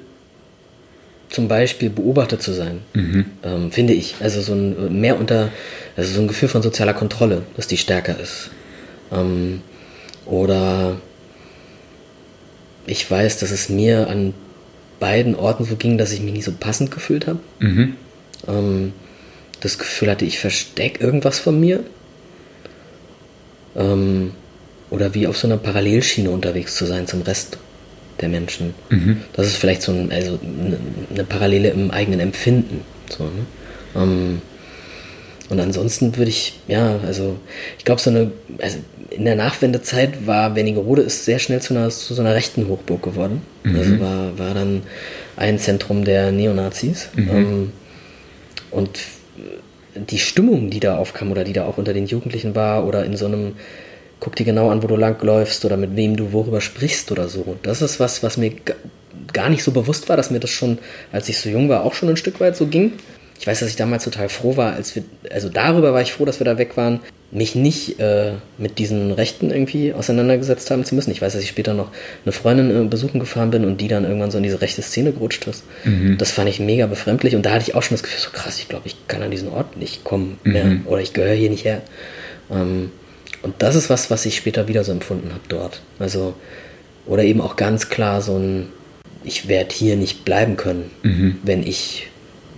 zum 1.30 1.48
Beispiel 1.48 1.90
beobachtet 1.90 2.42
zu 2.42 2.54
sein, 2.54 2.80
ähm, 3.44 3.72
finde 3.72 3.94
ich. 3.94 4.16
Also 4.22 4.42
so 4.42 4.54
ein 4.54 5.00
mehr 5.00 5.20
unter, 5.20 5.50
also 5.98 6.14
so 6.14 6.22
ein 6.22 6.28
Gefühl 6.28 6.50
von 6.50 6.62
sozialer 6.62 6.94
Kontrolle, 6.94 7.44
dass 7.56 7.68
die 7.68 7.78
stärker 7.78 8.20
ist. 8.20 8.52
Ähm, 9.12 9.62
oder 10.26 10.98
ich 12.88 13.10
weiß, 13.10 13.40
dass 13.40 13.52
es 13.52 13.70
mir 13.70 14.08
an 14.10 14.34
beiden 15.00 15.36
Orten 15.36 15.66
so 15.66 15.76
ging, 15.76 15.98
dass 15.98 16.12
ich 16.14 16.22
mich 16.22 16.34
nicht 16.34 16.46
so 16.46 16.54
passend 16.58 16.92
gefühlt 16.92 17.28
habe. 17.28 17.40
Ähm, 18.48 18.94
das 19.62 19.78
Gefühl 19.78 20.10
hatte, 20.10 20.26
ich 20.26 20.40
verstecke 20.40 21.04
irgendwas 21.04 21.40
von 21.40 21.60
mir. 21.60 21.84
Ähm, 23.76 24.32
oder 24.90 25.14
wie 25.14 25.28
auf 25.28 25.38
so 25.38 25.48
einer 25.48 25.58
Parallelschiene 25.58 26.30
unterwegs 26.30 26.76
zu 26.76 26.86
sein 26.86 27.08
zum 27.08 27.22
Rest 27.24 27.58
der 28.22 28.30
Menschen. 28.30 28.74
Das 29.34 29.48
ist 29.48 29.58
vielleicht 29.58 29.82
so 29.82 29.92
ein, 29.92 30.12
also 30.12 30.40
eine, 30.42 30.78
eine 31.12 31.24
Parallele 31.26 31.70
im 31.70 31.92
eigenen 31.92 32.20
Empfinden. 32.20 32.82
So, 33.10 33.26
ne? 33.26 33.46
ähm, 33.96 34.42
Und 35.50 35.60
ansonsten 35.60 36.16
würde 36.18 36.30
ich, 36.30 36.60
ja, 36.68 37.00
also 37.06 37.38
ich 37.78 37.86
glaube, 37.86 38.02
so 38.02 38.10
eine, 38.10 38.32
also 38.60 38.78
in 39.10 39.26
der 39.26 39.36
Nachwendezeit 39.36 40.26
war 40.26 40.56
Wernigerode 40.56 41.02
ist 41.02 41.26
sehr 41.26 41.40
schnell 41.40 41.62
zu, 41.62 41.74
einer, 41.74 41.90
zu 41.90 42.14
so 42.14 42.22
einer 42.22 42.34
rechten 42.34 42.68
Hochburg 42.68 43.04
geworden. 43.04 43.42
Mhm. 43.64 43.76
Also 43.76 44.00
war, 44.00 44.40
war 44.40 44.54
dann 44.54 44.84
ein 45.36 45.60
Zentrum 45.60 46.06
der 46.06 46.32
Neonazis. 46.32 47.10
Mhm. 47.16 47.30
Ähm, 47.30 47.72
und 48.72 49.00
die 49.96 50.20
Stimmung, 50.20 50.70
die 50.70 50.80
da 50.80 50.98
aufkam 50.98 51.32
oder 51.32 51.44
die 51.44 51.54
da 51.54 51.66
auch 51.66 51.78
unter 51.78 51.94
den 51.94 52.06
Jugendlichen 52.06 52.56
war 52.56 52.86
oder 52.86 53.06
in 53.06 53.16
so 53.16 53.26
einem, 53.26 53.56
guck 54.20 54.36
dir 54.36 54.46
genau 54.46 54.70
an, 54.70 54.84
wo 54.84 54.88
du 54.88 54.96
langläufst 54.96 55.64
oder 55.66 55.78
mit 55.78 55.96
wem 55.96 56.18
du 56.18 56.34
worüber 56.34 56.62
sprichst 56.62 57.12
oder 57.12 57.30
so. 57.30 57.56
Das 57.64 57.82
ist 57.82 58.00
was, 58.00 58.24
was 58.24 58.38
mir 58.38 58.54
gar 59.32 59.50
nicht 59.50 59.64
so 59.64 59.72
bewusst 59.72 60.10
war, 60.10 60.18
dass 60.18 60.32
mir 60.32 60.40
das 60.40 60.50
schon, 60.50 60.80
als 61.12 61.30
ich 61.30 61.40
so 61.40 61.50
jung 61.50 61.70
war, 61.70 61.84
auch 61.84 61.94
schon 61.94 62.10
ein 62.10 62.18
Stück 62.18 62.40
weit 62.40 62.56
so 62.58 62.68
ging 62.68 62.94
ich 63.40 63.48
weiß, 63.48 63.60
dass 63.60 63.70
ich 63.70 63.76
damals 63.76 64.04
total 64.04 64.30
froh 64.30 64.58
war, 64.58 64.74
als 64.74 64.96
wir, 64.96 65.04
also 65.32 65.50
darüber 65.50 65.94
war 65.94 66.02
ich 66.02 66.14
froh, 66.14 66.26
dass 66.26 66.40
wir 66.40 66.46
da 66.46 66.58
weg 66.58 66.78
waren, 66.78 67.02
mich 67.36 67.54
nicht 67.54 68.00
äh, 68.00 68.32
mit 68.58 68.80
diesen 68.80 69.12
Rechten 69.12 69.52
irgendwie 69.52 69.92
auseinandergesetzt 69.92 70.72
haben 70.72 70.86
zu 70.86 70.96
müssen. 70.96 71.12
Ich 71.12 71.22
weiß, 71.22 71.34
dass 71.34 71.44
ich 71.44 71.50
später 71.50 71.74
noch 71.74 71.90
eine 72.24 72.32
Freundin 72.32 72.86
äh, 72.86 72.88
besuchen 72.88 73.20
gefahren 73.20 73.52
bin 73.52 73.66
und 73.66 73.82
die 73.82 73.90
dann 73.90 74.06
irgendwann 74.06 74.32
so 74.32 74.38
in 74.38 74.44
diese 74.44 74.62
rechte 74.62 74.82
Szene 74.82 75.12
gerutscht 75.12 75.46
ist. 75.46 75.66
Mhm. 75.84 76.18
Das 76.18 76.32
fand 76.32 76.50
ich 76.50 76.62
mega 76.62 76.88
befremdlich 76.88 77.36
und 77.36 77.46
da 77.46 77.52
hatte 77.52 77.64
ich 77.68 77.76
auch 77.76 77.84
schon 77.84 77.96
das 77.96 78.04
Gefühl, 78.04 78.22
so 78.22 78.30
krass, 78.32 78.60
ich 78.60 78.70
glaube, 78.70 78.88
ich 78.88 78.96
kann 79.10 79.22
an 79.22 79.32
diesen 79.32 79.50
Ort 79.50 79.76
nicht 79.76 80.06
kommen 80.06 80.40
mehr 80.44 80.64
mhm. 80.64 80.82
oder 80.86 81.02
ich 81.02 81.12
gehöre 81.12 81.34
hier 81.34 81.50
nicht 81.50 81.66
her. 81.66 81.82
Ähm, 82.50 82.92
und 83.42 83.56
das 83.60 83.76
ist 83.76 83.90
was, 83.90 84.10
was 84.10 84.26
ich 84.26 84.38
später 84.38 84.70
wieder 84.70 84.86
so 84.86 84.94
empfunden 84.94 85.30
habe 85.32 85.44
dort. 85.50 85.82
Also, 86.00 86.36
oder 87.06 87.24
eben 87.24 87.42
auch 87.42 87.58
ganz 87.58 87.90
klar 87.90 88.22
so 88.22 88.38
ein, 88.38 88.68
ich 89.26 89.50
werde 89.50 89.76
hier 89.76 89.98
nicht 89.98 90.24
bleiben 90.24 90.56
können, 90.56 90.90
mhm. 91.04 91.38
wenn 91.44 91.64
ich 91.64 92.08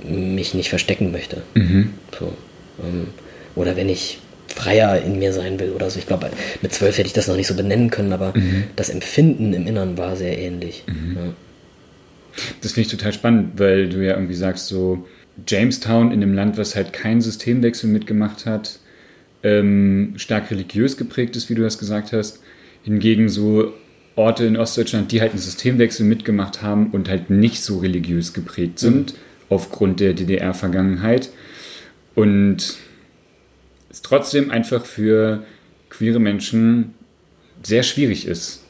mich 0.08 0.54
nicht 0.54 0.70
verstecken 0.70 1.12
möchte. 1.12 1.42
Mhm. 1.56 1.94
So, 2.18 2.34
ähm, 2.84 3.08
oder 3.56 3.76
wenn 3.76 3.90
ich 3.90 4.20
freier 4.48 5.02
in 5.02 5.20
mir 5.20 5.34
sein 5.34 5.60
will 5.60 5.72
oder 5.72 5.90
so. 5.90 6.00
Ich 6.00 6.08
glaube, 6.08 6.30
mit 6.62 6.74
zwölf 6.74 6.98
hätte 6.98 7.08
ich 7.08 7.14
das 7.14 7.28
noch 7.28 7.36
nicht 7.36 7.48
so 7.48 7.56
benennen 7.56 7.90
können, 7.90 8.14
aber 8.14 8.34
mhm. 8.36 8.66
das 8.76 8.90
Empfinden 8.90 9.54
im 9.54 9.68
Innern 9.68 9.98
war 9.98 10.16
sehr 10.16 10.38
ähnlich. 10.38 10.84
Mhm. 10.88 11.16
Ja. 11.16 11.34
Das 12.62 12.74
finde 12.74 12.88
ich 12.88 12.92
total 12.92 13.14
spannend, 13.14 13.54
weil 13.58 13.90
du 13.90 14.04
ja 14.06 14.14
irgendwie 14.14 14.36
sagst, 14.36 14.68
so 14.68 15.06
Jamestown 15.48 16.12
in 16.12 16.22
einem 16.22 16.34
Land, 16.34 16.58
was 16.58 16.76
halt 16.76 16.94
keinen 16.94 17.22
Systemwechsel 17.22 17.90
mitgemacht 17.90 18.46
hat, 18.46 18.80
ähm, 19.44 20.14
stark 20.18 20.52
religiös 20.52 20.98
geprägt 20.98 21.36
ist, 21.36 21.50
wie 21.50 21.56
du 21.56 21.62
das 21.62 21.78
gesagt 21.78 22.14
hast. 22.14 22.42
Hingegen 22.84 23.30
so 23.30 23.74
Orte 24.16 24.46
in 24.46 24.58
Ostdeutschland, 24.58 25.12
die 25.12 25.22
halt 25.22 25.32
einen 25.32 25.42
Systemwechsel 25.42 26.06
mitgemacht 26.06 26.62
haben 26.62 26.92
und 26.92 27.10
halt 27.10 27.30
nicht 27.30 27.64
so 27.64 27.80
religiös 27.80 28.34
geprägt 28.34 28.80
sind. 28.80 29.14
Mhm 29.14 29.18
aufgrund 29.50 30.00
der 30.00 30.14
DDR-Vergangenheit. 30.14 31.30
Und 32.16 32.78
trotzdem 34.08 34.52
einfach 34.52 34.86
für 34.86 35.44
queere 35.90 36.20
Menschen 36.20 36.94
sehr 37.64 37.84
schwierig 37.84 38.28
ist, 38.28 38.64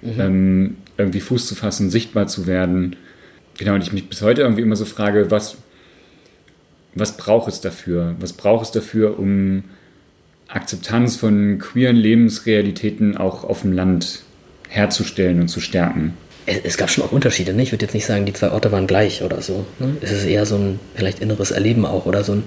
mhm. 0.00 0.20
ähm, 0.20 0.76
irgendwie 0.96 1.20
Fuß 1.20 1.46
zu 1.46 1.54
fassen, 1.54 1.90
sichtbar 1.90 2.26
zu 2.26 2.46
werden. 2.46 2.96
Genau, 3.58 3.74
und 3.74 3.82
ich 3.82 3.92
mich 3.92 4.08
bis 4.08 4.22
heute 4.22 4.42
irgendwie 4.42 4.62
immer 4.62 4.76
so 4.76 4.84
frage, 4.84 5.30
was, 5.30 5.56
was 6.94 7.16
braucht 7.16 7.48
es 7.48 7.60
dafür? 7.60 8.16
Was 8.20 8.32
braucht 8.32 8.66
es 8.66 8.70
dafür, 8.72 9.18
um 9.18 9.64
Akzeptanz 10.48 11.16
von 11.16 11.58
queeren 11.58 11.96
Lebensrealitäten 11.96 13.16
auch 13.16 13.44
auf 13.44 13.62
dem 13.62 13.72
Land 13.72 14.22
herzustellen 14.68 15.40
und 15.40 15.48
zu 15.48 15.60
stärken? 15.60 16.14
es, 16.46 16.76
gab 16.76 16.90
schon 16.90 17.04
auch 17.04 17.12
Unterschiede. 17.12 17.52
Ne? 17.54 17.62
Ich 17.62 17.72
würde 17.72 17.84
jetzt 17.84 17.94
nicht 17.94 18.06
sagen, 18.06 18.26
die 18.26 18.32
zwei 18.32 18.50
Orte 18.50 18.72
waren 18.72 18.86
gleich 18.86 19.22
oder 19.22 19.42
so. 19.42 19.64
Ne? 19.78 19.96
Es 20.00 20.10
ist 20.10 20.24
eher 20.24 20.46
so 20.46 20.56
ein 20.56 20.80
vielleicht 20.94 21.20
inneres 21.20 21.50
Erleben 21.50 21.86
auch 21.86 22.06
oder 22.06 22.24
so 22.24 22.32
ein 22.32 22.42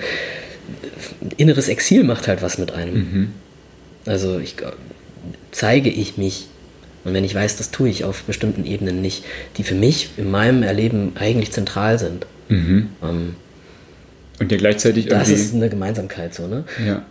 inneres 1.38 1.68
Exil 1.68 2.04
macht 2.04 2.28
halt 2.28 2.42
was 2.42 2.58
mit 2.58 2.72
einem. 2.72 2.94
Mhm. 2.94 3.28
Also 4.06 4.40
ich, 4.40 4.56
zeige 5.52 5.90
ich 5.90 6.18
mich 6.18 6.48
und 7.04 7.14
wenn 7.14 7.24
ich 7.24 7.36
weiß, 7.36 7.58
das 7.58 7.72
tue 7.72 7.90
ich 7.90 8.04
auf 8.04 8.24
bestimmten 8.24 8.66
Ebenen 8.66 9.02
nicht, 9.02 9.24
die 9.58 9.64
für 9.64 9.76
mich 9.76 10.10
in 10.18 10.30
meinem 10.32 10.64
Erleben 10.64 11.14
eigentlich 11.16 11.52
zentral 11.52 12.00
sind. 12.00 12.26
Mhm. 12.50 12.90
Ähm, 13.04 13.36
und 14.40 14.52
ja 14.52 14.58
gleichzeitig. 14.58 15.08
Das 15.08 15.30
ist 15.30 15.54
eine 15.54 15.70
Gemeinsamkeit 15.70 16.34
so, 16.34 16.48
ne? 16.48 16.66
Ja 16.86 17.06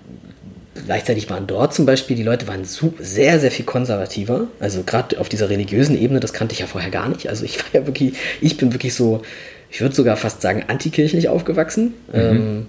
gleichzeitig 0.86 1.30
waren 1.30 1.46
dort 1.46 1.74
zum 1.74 1.86
Beispiel 1.86 2.16
die 2.16 2.22
Leute 2.22 2.48
waren 2.48 2.64
sehr, 2.64 3.40
sehr 3.40 3.50
viel 3.50 3.64
konservativer. 3.64 4.48
Also 4.60 4.82
gerade 4.82 5.18
auf 5.18 5.28
dieser 5.28 5.50
religiösen 5.50 6.00
Ebene, 6.00 6.20
das 6.20 6.32
kannte 6.32 6.52
ich 6.52 6.60
ja 6.60 6.66
vorher 6.66 6.90
gar 6.90 7.08
nicht. 7.08 7.28
Also 7.28 7.44
ich 7.44 7.58
war 7.58 7.80
ja 7.80 7.86
wirklich, 7.86 8.14
ich 8.40 8.56
bin 8.56 8.72
wirklich 8.72 8.94
so, 8.94 9.22
ich 9.70 9.80
würde 9.80 9.94
sogar 9.94 10.16
fast 10.16 10.42
sagen, 10.42 10.64
antikirchlich 10.68 11.28
aufgewachsen. 11.28 11.94
Mhm. 12.12 12.20
Ähm, 12.20 12.66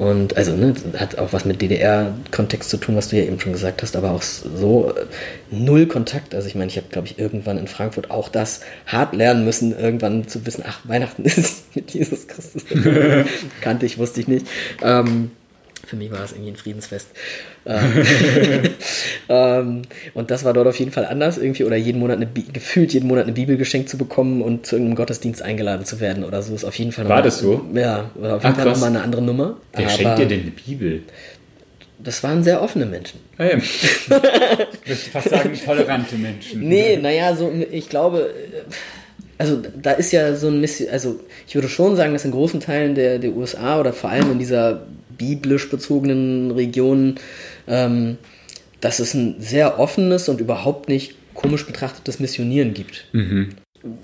und 0.00 0.34
also 0.38 0.56
ne, 0.56 0.72
hat 0.96 1.18
auch 1.18 1.34
was 1.34 1.44
mit 1.44 1.60
DDR-Kontext 1.60 2.70
zu 2.70 2.78
tun, 2.78 2.96
was 2.96 3.08
du 3.08 3.16
ja 3.16 3.24
eben 3.24 3.38
schon 3.38 3.52
gesagt 3.52 3.82
hast, 3.82 3.96
aber 3.96 4.12
auch 4.12 4.22
so 4.22 4.94
äh, 4.96 5.04
null 5.50 5.84
Kontakt. 5.84 6.34
Also 6.34 6.48
ich 6.48 6.54
meine, 6.54 6.70
ich 6.70 6.78
habe, 6.78 6.86
glaube 6.88 7.06
ich, 7.06 7.18
irgendwann 7.18 7.58
in 7.58 7.68
Frankfurt 7.68 8.10
auch 8.10 8.30
das 8.30 8.62
hart 8.86 9.14
lernen 9.14 9.44
müssen, 9.44 9.78
irgendwann 9.78 10.26
zu 10.26 10.46
wissen, 10.46 10.64
ach, 10.66 10.80
Weihnachten 10.84 11.22
ist 11.26 11.76
mit 11.76 11.90
Jesus 11.90 12.26
Christus. 12.28 12.64
Kannte 13.60 13.84
ich, 13.84 13.98
wusste 13.98 14.20
ich 14.20 14.26
nicht. 14.26 14.46
Ähm, 14.82 15.32
für 15.90 15.96
mich 15.96 16.12
war 16.12 16.22
es 16.22 16.30
irgendwie 16.30 16.52
ein 16.52 16.56
Friedensfest. 16.56 17.08
Ähm, 17.66 18.04
ähm, 19.28 19.82
und 20.14 20.30
das 20.30 20.44
war 20.44 20.52
dort 20.52 20.68
auf 20.68 20.78
jeden 20.78 20.92
Fall 20.92 21.04
anders 21.04 21.36
irgendwie 21.36 21.64
oder 21.64 21.74
jeden 21.74 21.98
Monat 21.98 22.18
eine 22.18 22.26
gefühlt 22.26 22.94
jeden 22.94 23.08
Monat 23.08 23.24
eine 23.24 23.32
Bibel 23.32 23.56
geschenkt 23.56 23.88
zu 23.88 23.98
bekommen 23.98 24.40
und 24.40 24.66
zu 24.66 24.76
irgendeinem 24.76 24.94
Gottesdienst 24.94 25.42
eingeladen 25.42 25.84
zu 25.84 25.98
werden 25.98 26.22
oder 26.22 26.42
so 26.42 26.54
ist 26.54 26.64
auf 26.64 26.76
jeden 26.76 26.92
Fall 26.92 27.08
war 27.08 27.22
das 27.22 27.40
so 27.40 27.66
ja 27.74 28.10
war 28.14 28.36
auf 28.36 28.44
jeden 28.44 28.54
Ach, 28.54 28.62
Fall 28.62 28.72
nochmal 28.72 28.90
eine 28.90 29.02
andere 29.02 29.22
Nummer 29.22 29.56
wer 29.72 29.86
Aber 29.86 29.90
schenkt 29.90 30.18
dir 30.18 30.26
denn 30.26 30.42
eine 30.42 30.50
Bibel 30.52 31.02
das 32.02 32.22
waren 32.22 32.42
sehr 32.42 32.62
offene 32.62 32.86
Menschen. 32.86 33.20
Ah, 33.36 33.44
ja. 33.44 33.56
ich 33.58 34.08
würde 34.86 35.00
fast 35.12 35.28
sagen, 35.28 35.52
tolerante 35.62 36.16
Menschen. 36.16 36.66
Nee, 36.66 36.96
naja, 36.96 37.36
so, 37.36 37.52
ich 37.70 37.90
glaube, 37.90 38.30
also 39.36 39.62
da 39.82 39.92
ist 39.92 40.10
ja 40.12 40.34
so 40.34 40.48
ein 40.48 40.62
Mission, 40.62 40.88
also 40.90 41.20
ich 41.46 41.54
würde 41.54 41.68
schon 41.68 41.96
sagen, 41.96 42.12
dass 42.12 42.24
in 42.24 42.30
großen 42.30 42.60
Teilen 42.60 42.94
der, 42.94 43.18
der 43.18 43.32
USA 43.32 43.80
oder 43.80 43.92
vor 43.92 44.08
allem 44.08 44.32
in 44.32 44.38
dieser 44.38 44.86
biblisch 45.20 45.68
bezogenen 45.68 46.50
Regionen, 46.50 47.16
ähm, 47.68 48.16
dass 48.80 48.98
es 48.98 49.12
ein 49.12 49.36
sehr 49.38 49.78
offenes 49.78 50.30
und 50.30 50.40
überhaupt 50.40 50.88
nicht 50.88 51.14
komisch 51.34 51.66
betrachtetes 51.66 52.20
Missionieren 52.20 52.72
gibt. 52.72 53.04
Mhm. 53.12 53.50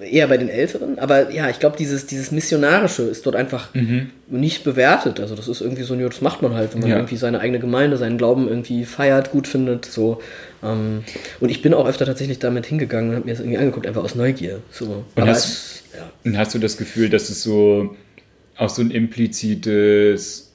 Eher 0.01 0.29
bei 0.29 0.39
den 0.39 0.49
Älteren, 0.49 0.99
aber 0.99 1.31
ja, 1.31 1.51
ich 1.51 1.59
glaube, 1.59 1.77
dieses, 1.77 2.07
dieses 2.07 2.31
Missionarische 2.31 3.03
ist 3.03 3.27
dort 3.27 3.37
einfach 3.37 3.75
mhm. 3.75 4.11
nicht 4.29 4.65
bewertet. 4.65 5.21
Also, 5.21 5.35
das 5.35 5.49
ist 5.49 5.61
irgendwie 5.61 5.83
so, 5.83 5.95
das 5.95 6.23
macht 6.23 6.41
man 6.41 6.55
halt, 6.55 6.73
wenn 6.73 6.81
man 6.81 6.91
ja. 6.91 6.97
irgendwie 6.97 7.17
seine 7.17 7.41
eigene 7.41 7.59
Gemeinde, 7.59 7.99
seinen 7.99 8.17
Glauben 8.17 8.49
irgendwie 8.49 8.87
feiert, 8.87 9.33
gut 9.33 9.47
findet. 9.47 9.85
So. 9.85 10.23
Ähm, 10.63 11.05
und 11.41 11.51
ich 11.51 11.61
bin 11.61 11.75
auch 11.75 11.87
öfter 11.87 12.07
tatsächlich 12.07 12.39
damit 12.39 12.65
hingegangen 12.65 13.11
und 13.11 13.17
habe 13.17 13.27
mir 13.27 13.33
das 13.33 13.41
irgendwie 13.41 13.59
angeguckt, 13.59 13.87
einfach 13.87 14.03
aus 14.03 14.15
Neugier. 14.15 14.63
So. 14.71 15.05
Und, 15.15 15.27
hast, 15.27 15.45
es, 15.45 15.83
ja. 15.95 16.11
und 16.25 16.39
hast 16.39 16.55
du 16.55 16.59
das 16.59 16.79
Gefühl, 16.79 17.11
dass 17.11 17.29
es 17.29 17.43
so 17.43 17.95
auch 18.57 18.71
so 18.71 18.81
ein 18.81 18.91
implizites 18.91 20.46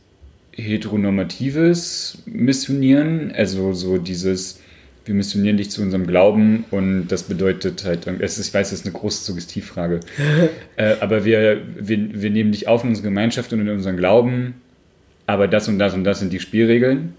heteronormatives 0.62 2.20
Missionieren, 2.26 3.32
also 3.36 3.74
so 3.74 3.98
dieses, 3.98 4.60
wir 5.06 5.16
missionieren 5.16 5.58
dich 5.58 5.72
zu 5.72 5.82
unserem 5.82 6.08
Glauben 6.08 6.66
und 6.72 7.08
das 7.08 7.24
bedeutet 7.24 7.84
halt, 7.86 8.08
es 8.20 8.38
ist, 8.38 8.48
ich 8.48 8.54
weiß, 8.54 8.70
das 8.70 8.80
ist 8.80 8.86
eine 8.86 8.94
große 8.94 9.24
Suggestivfrage, 9.24 10.00
äh, 10.78 10.96
aber 11.00 11.26
wir, 11.26 11.62
wir, 11.76 12.22
wir 12.22 12.30
nehmen 12.30 12.52
dich 12.52 12.68
auf 12.68 12.84
in 12.84 12.90
unsere 12.90 13.08
Gemeinschaft 13.08 13.52
und 13.54 13.62
in 13.62 13.70
unseren 13.70 13.98
Glauben, 13.98 14.56
aber 15.28 15.48
das 15.48 15.68
und 15.68 15.80
das 15.80 15.94
und 15.94 16.04
das 16.04 16.20
sind 16.20 16.34
die 16.34 16.40
Spielregeln. 16.40 17.14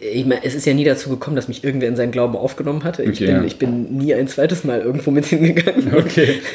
Ich 0.00 0.24
meine, 0.24 0.42
es 0.44 0.54
ist 0.54 0.64
ja 0.66 0.72
nie 0.72 0.84
dazu 0.84 1.10
gekommen, 1.10 1.36
dass 1.36 1.48
mich 1.48 1.62
irgendwer 1.62 1.88
in 1.88 1.96
seinen 1.96 2.10
Glauben 2.10 2.34
aufgenommen 2.34 2.84
hatte. 2.84 3.02
Ich, 3.02 3.10
okay, 3.20 3.26
bin, 3.26 3.34
ja. 3.34 3.44
ich 3.44 3.58
bin 3.58 3.98
nie 3.98 4.14
ein 4.14 4.28
zweites 4.28 4.64
Mal 4.64 4.80
irgendwo 4.80 5.10
mit 5.10 5.26
hingegangen. 5.26 5.94
Okay. 5.94 6.40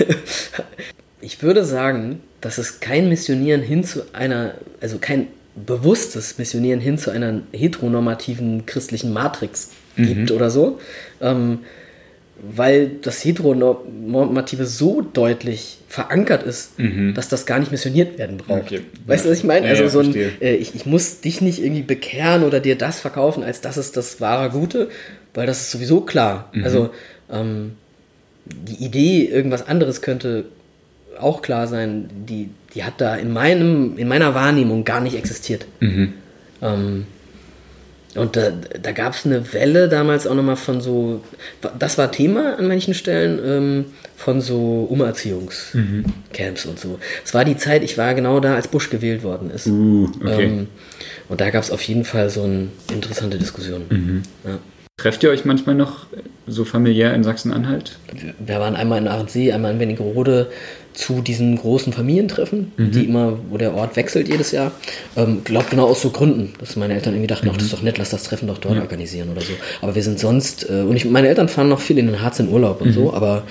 Ich 1.21 1.41
würde 1.41 1.65
sagen, 1.65 2.21
dass 2.39 2.59
es 2.59 2.81
kein 2.81 3.09
Missionieren 3.09 3.63
hin 3.63 3.83
zu 3.83 4.03
einer, 4.13 4.53
also 4.79 4.99
kein 4.99 5.25
bewusstes 5.55 6.37
Missionieren 6.37 6.79
hin 6.79 6.97
zu 6.97 7.11
einer 7.11 7.41
heteronormativen 7.53 8.65
christlichen 8.65 9.13
Matrix 9.13 9.71
gibt 9.95 10.29
mhm. 10.29 10.35
oder 10.35 10.49
so. 10.49 10.79
Ähm, 11.21 11.59
weil 12.41 12.91
das 13.01 13.23
Heteronormative 13.23 14.65
so 14.65 15.01
deutlich 15.01 15.79
verankert 15.87 16.43
ist, 16.43 16.77
mhm. 16.77 17.13
dass 17.13 17.29
das 17.29 17.45
gar 17.45 17.59
nicht 17.59 17.71
missioniert 17.71 18.17
werden 18.17 18.37
braucht. 18.37 18.63
Okay. 18.63 18.81
Weißt 19.05 19.25
du, 19.25 19.29
was 19.29 19.37
ich 19.37 19.43
meine? 19.45 19.65
Ja, 19.65 19.71
also 19.71 19.87
so 19.87 19.99
ein, 19.99 20.13
äh, 20.13 20.55
ich, 20.55 20.75
ich, 20.75 20.85
muss 20.85 21.21
dich 21.21 21.39
nicht 21.39 21.63
irgendwie 21.63 21.81
bekehren 21.81 22.43
oder 22.43 22.59
dir 22.59 22.77
das 22.77 22.99
verkaufen, 22.99 23.41
als 23.41 23.61
das 23.61 23.77
ist 23.77 23.95
das 23.95 24.19
wahre 24.19 24.49
Gute, 24.49 24.89
weil 25.33 25.47
das 25.47 25.61
ist 25.61 25.71
sowieso 25.71 26.01
klar. 26.01 26.49
Mhm. 26.53 26.63
Also 26.65 26.89
ähm, 27.31 27.71
die 28.45 28.83
Idee, 28.83 29.25
irgendwas 29.25 29.65
anderes 29.65 30.01
könnte 30.01 30.45
auch 31.19 31.41
klar 31.41 31.67
sein, 31.67 32.09
die, 32.27 32.49
die 32.75 32.83
hat 32.83 32.99
da 32.99 33.15
in, 33.15 33.31
meinem, 33.31 33.97
in 33.97 34.07
meiner 34.07 34.35
Wahrnehmung 34.35 34.83
gar 34.83 34.99
nicht 34.99 35.15
existiert. 35.15 35.65
Mhm. 35.79 36.13
Ähm, 36.61 37.05
und 38.15 38.37
da, 38.37 38.51
da 38.81 38.91
gab 38.93 39.13
es 39.13 39.25
eine 39.25 39.53
Welle 39.53 39.89
damals 39.89 40.25
auch 40.25 40.35
nochmal 40.35 40.55
von 40.55 40.79
so, 40.79 41.21
das 41.77 41.97
war 41.97 42.11
Thema 42.11 42.57
an 42.57 42.67
manchen 42.67 42.93
Stellen, 42.93 43.39
ähm, 43.45 43.85
von 44.15 44.39
so 44.39 44.87
Umerziehungscamps 44.89 46.65
mhm. 46.65 46.71
und 46.71 46.79
so. 46.79 46.99
Es 47.25 47.33
war 47.33 47.43
die 47.43 47.57
Zeit, 47.57 47.83
ich 47.83 47.97
war 47.97 48.13
genau 48.13 48.39
da, 48.39 48.55
als 48.55 48.69
Bush 48.69 48.89
gewählt 48.89 49.23
worden 49.23 49.51
ist. 49.51 49.67
Uh, 49.67 50.09
okay. 50.21 50.45
Ähm, 50.45 50.67
und 51.27 51.41
da 51.41 51.49
gab 51.49 51.63
es 51.63 51.71
auf 51.71 51.81
jeden 51.81 52.05
Fall 52.05 52.29
so 52.29 52.43
eine 52.43 52.69
interessante 52.93 53.37
Diskussion. 53.37 53.81
Mhm. 53.89 54.23
Ja. 54.45 54.59
Trefft 54.97 55.23
ihr 55.23 55.29
euch 55.29 55.43
manchmal 55.43 55.75
noch 55.75 56.05
so 56.47 56.63
familiär 56.63 57.13
in 57.13 57.23
Sachsen-Anhalt? 57.25 57.99
Wir 58.39 58.59
waren 58.59 58.77
einmal 58.77 58.99
in 58.99 59.09
Ahrensee, 59.09 59.51
einmal 59.51 59.73
in 59.73 59.79
Wernigerode 59.79 60.49
zu 60.95 61.21
diesen 61.21 61.57
großen 61.57 61.93
Familientreffen, 61.93 62.71
mhm. 62.77 62.91
die 62.91 63.05
immer, 63.05 63.37
wo 63.49 63.57
der 63.57 63.73
Ort 63.73 63.95
wechselt 63.95 64.27
jedes 64.27 64.51
Jahr. 64.51 64.71
Ähm, 65.15 65.41
glaub 65.43 65.69
genau 65.69 65.85
aus 65.85 66.01
so 66.01 66.09
Gründen, 66.09 66.53
dass 66.59 66.75
meine 66.75 66.93
Eltern 66.93 67.13
irgendwie 67.13 67.27
dachten, 67.27 67.45
mhm. 67.45 67.51
ach, 67.51 67.57
das 67.57 67.65
ist 67.65 67.73
doch 67.73 67.81
nett, 67.81 67.97
lass 67.97 68.09
das 68.09 68.23
Treffen 68.23 68.47
doch 68.47 68.57
dort 68.57 68.75
ja. 68.75 68.81
organisieren 68.81 69.29
oder 69.29 69.41
so. 69.41 69.53
Aber 69.81 69.95
wir 69.95 70.03
sind 70.03 70.19
sonst, 70.19 70.69
äh, 70.69 70.81
und 70.81 70.95
ich, 70.95 71.05
meine 71.05 71.27
Eltern 71.27 71.49
fahren 71.49 71.69
noch 71.69 71.81
viel 71.81 71.97
in 71.97 72.07
den 72.07 72.21
Harz 72.21 72.39
in 72.39 72.49
Urlaub 72.49 72.81
und 72.81 72.87
mhm. 72.87 72.93
so, 72.93 73.13
aber 73.13 73.43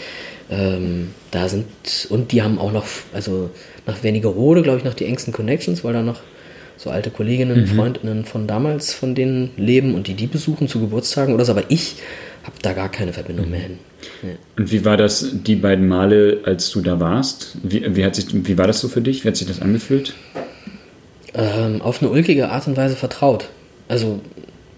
ähm, 0.51 1.11
da 1.31 1.49
sind, 1.49 1.67
und 2.09 2.33
die 2.33 2.43
haben 2.43 2.59
auch 2.59 2.73
noch, 2.73 2.87
also 3.13 3.51
nach 3.87 4.03
Wernigerode, 4.03 4.63
glaube 4.63 4.79
ich, 4.79 4.85
noch 4.85 4.95
die 4.95 5.05
engsten 5.05 5.33
Connections, 5.33 5.85
weil 5.85 5.93
da 5.93 6.03
noch 6.03 6.21
so 6.77 6.91
alte 6.91 7.11
Kolleginnen, 7.11 7.61
mhm. 7.61 7.67
Freundinnen 7.67 8.25
von 8.25 8.47
damals 8.47 8.93
von 8.93 9.15
denen 9.15 9.51
leben 9.57 9.95
und 9.95 10.09
die 10.09 10.15
die 10.15 10.27
besuchen 10.27 10.69
zu 10.69 10.81
Geburtstagen 10.81 11.35
oder 11.35 11.45
so, 11.45 11.53
aber 11.53 11.65
ich 11.69 11.97
habe 12.45 12.57
da 12.63 12.73
gar 12.73 12.91
keine 12.91 13.13
Verbindung 13.13 13.51
mehr 13.51 13.61
hin. 13.61 13.79
Ja. 14.23 14.29
Und 14.57 14.71
wie 14.71 14.85
war 14.85 14.97
das 14.97 15.31
die 15.33 15.57
beiden 15.57 15.89
Male, 15.89 16.41
als 16.45 16.71
du 16.71 16.81
da 16.81 17.01
warst? 17.01 17.57
Wie, 17.63 17.97
wie, 17.97 18.05
hat 18.05 18.15
sich, 18.15 18.27
wie 18.33 18.59
war 18.59 18.67
das 18.67 18.81
so 18.81 18.89
für 18.89 19.01
dich? 19.01 19.25
Wie 19.25 19.29
hat 19.29 19.37
sich 19.37 19.49
das 19.49 19.61
angefühlt? 19.63 20.15
Ähm, 21.35 21.83
auf 21.83 22.03
eine 22.03 22.11
ulkige 22.11 22.51
Art 22.51 22.67
und 22.67 22.77
Weise 22.77 22.97
vertraut. 22.97 23.49
Also 23.89 24.21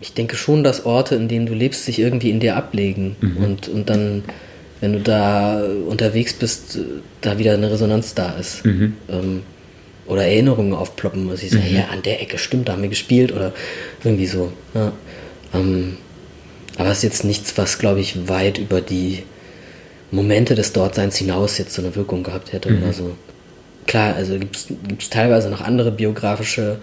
ich 0.01 0.15
denke 0.15 0.37
schon, 0.37 0.63
dass 0.63 0.87
Orte, 0.87 1.17
in 1.17 1.29
denen 1.29 1.47
du 1.47 1.55
lebst, 1.55 1.85
sich 1.85 1.99
irgendwie 1.99 2.31
in 2.31 2.41
dir 2.41 2.57
ablegen 2.57 3.17
mhm. 3.21 3.37
und, 3.39 3.69
und 3.69 3.91
dann, 3.91 4.25
wenn 4.81 4.93
du 4.93 5.01
da 5.01 5.63
unterwegs 5.89 6.35
bist, 6.35 6.79
da 7.21 7.39
wieder 7.39 7.55
eine 7.55 7.71
Resonanz 7.71 8.15
da 8.15 8.31
ist. 8.39 8.65
Mhm. 8.65 8.95
Ähm, 9.09 9.43
oder 10.07 10.25
Erinnerungen 10.25 10.73
aufploppen, 10.73 11.29
was 11.29 11.43
ich 11.43 11.51
sage, 11.51 11.69
mhm. 11.69 11.77
ja, 11.77 11.89
an 11.91 12.03
der 12.03 12.23
Ecke 12.23 12.39
stimmt, 12.39 12.69
da 12.69 12.75
haben 12.75 12.83
wir 12.83 12.89
gespielt 12.89 13.33
oder 13.33 13.53
irgendwie 14.05 14.27
so. 14.27 14.53
Ja. 14.73 14.93
Ähm, 15.53 15.97
aber 16.79 16.91
es 16.91 16.99
ist 16.99 17.05
jetzt 17.05 17.25
nichts, 17.25 17.57
was, 17.57 17.79
glaube 17.79 18.01
ich, 18.01 18.29
weit 18.29 18.59
über 18.59 18.81
die 18.81 19.23
Momente 20.11 20.55
des 20.55 20.73
Dortseins 20.73 21.17
hinaus 21.17 21.59
jetzt 21.59 21.75
so 21.75 21.83
eine 21.83 21.95
Wirkung 21.97 22.23
gehabt 22.23 22.53
hätte 22.53 22.71
mhm. 22.71 22.83
oder 22.83 22.93
so. 22.93 23.17
Klar, 23.87 24.15
also 24.17 24.39
gibt 24.39 24.57
es 24.57 25.11
teilweise 25.11 25.49
noch 25.49 25.61
andere 25.61 25.93
biografische 25.93 26.79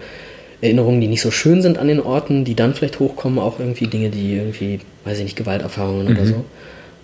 Erinnerungen, 0.60 1.00
die 1.00 1.08
nicht 1.08 1.20
so 1.20 1.30
schön 1.30 1.60
sind 1.60 1.78
an 1.78 1.88
den 1.88 2.00
Orten, 2.00 2.44
die 2.44 2.54
dann 2.54 2.74
vielleicht 2.74 2.98
hochkommen, 2.98 3.38
auch 3.38 3.58
irgendwie 3.60 3.86
Dinge, 3.86 4.08
die 4.08 4.36
irgendwie, 4.36 4.80
weiß 5.04 5.18
ich 5.18 5.24
nicht, 5.24 5.36
Gewalterfahrungen 5.36 6.06
mhm. 6.06 6.12
oder 6.12 6.26
so. 6.26 6.44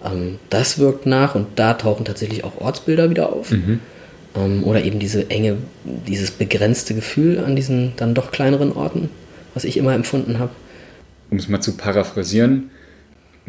Ähm, 0.05 0.39
das 0.49 0.79
wirkt 0.79 1.07
nach 1.07 1.35
und 1.35 1.47
da 1.57 1.75
tauchen 1.75 2.05
tatsächlich 2.05 2.45
auch 2.45 2.61
Ortsbilder 2.61 3.11
wieder 3.11 3.33
auf. 3.33 3.51
Mhm. 3.51 3.81
Ähm, 4.35 4.65
oder 4.65 4.83
eben 4.83 4.99
diese 4.99 5.29
enge, 5.31 5.59
dieses 5.85 6.31
begrenzte 6.31 6.95
Gefühl 6.95 7.39
an 7.39 7.57
diesen 7.57 7.93
dann 7.97 8.15
doch 8.15 8.31
kleineren 8.31 8.73
Orten, 8.73 9.11
was 9.55 9.65
ich 9.65 9.77
immer 9.77 9.95
empfunden 9.95 10.39
habe. 10.39 10.53
Um 11.31 11.39
es 11.39 11.49
mal 11.49 11.61
zu 11.61 11.77
paraphrasieren, 11.77 12.71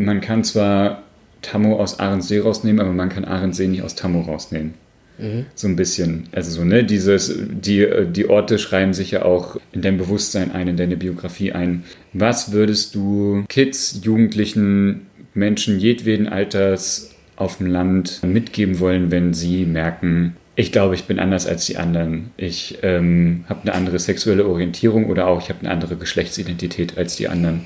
man 0.05 0.21
kann 0.21 0.43
zwar 0.43 1.03
Tammo 1.41 1.79
aus 1.79 1.99
Ahrensee 1.99 2.39
rausnehmen, 2.39 2.79
aber 2.79 2.93
man 2.93 3.09
kann 3.09 3.25
Ahrensee 3.25 3.67
nicht 3.67 3.83
aus 3.83 3.95
Tammo 3.95 4.21
rausnehmen. 4.21 4.73
Mhm. 5.17 5.45
So 5.55 5.67
ein 5.67 5.75
bisschen. 5.75 6.27
Also 6.31 6.51
so, 6.51 6.63
ne, 6.63 6.83
dieses, 6.83 7.33
die, 7.49 7.87
die 8.11 8.29
Orte 8.29 8.57
schreiben 8.57 8.93
sich 8.93 9.11
ja 9.11 9.23
auch 9.23 9.57
in 9.71 9.81
dein 9.81 9.97
Bewusstsein 9.97 10.51
ein, 10.51 10.67
in 10.67 10.77
deine 10.77 10.97
Biografie 10.97 11.51
ein. 11.51 11.83
Was 12.13 12.51
würdest 12.51 12.95
du 12.95 13.45
Kids, 13.47 14.01
Jugendlichen, 14.03 15.07
Menschen 15.33 15.79
jedweden 15.79 16.27
Alters 16.27 17.11
auf 17.35 17.57
dem 17.57 17.67
Land 17.67 18.21
mitgeben 18.23 18.79
wollen, 18.79 19.11
wenn 19.11 19.33
sie 19.33 19.65
merken, 19.65 20.35
ich 20.55 20.71
glaube, 20.71 20.95
ich 20.95 21.05
bin 21.05 21.19
anders 21.19 21.47
als 21.47 21.65
die 21.65 21.77
anderen. 21.77 22.31
Ich 22.37 22.79
ähm, 22.83 23.45
habe 23.47 23.61
eine 23.61 23.73
andere 23.73 23.99
sexuelle 23.99 24.45
Orientierung 24.45 25.05
oder 25.05 25.27
auch 25.27 25.41
ich 25.41 25.49
habe 25.49 25.61
eine 25.61 25.71
andere 25.71 25.95
Geschlechtsidentität 25.95 26.97
als 26.97 27.15
die 27.15 27.29
anderen. 27.29 27.61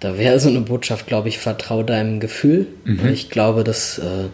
Da 0.00 0.18
wäre 0.18 0.38
so 0.40 0.48
eine 0.48 0.60
Botschaft, 0.60 1.06
glaube 1.06 1.28
ich, 1.28 1.38
vertrau 1.38 1.82
deinem 1.82 2.20
Gefühl. 2.20 2.66
Mhm. 2.84 3.08
Ich 3.08 3.30
glaube, 3.30 3.64
dass, 3.64 3.98
äh, 3.98 4.28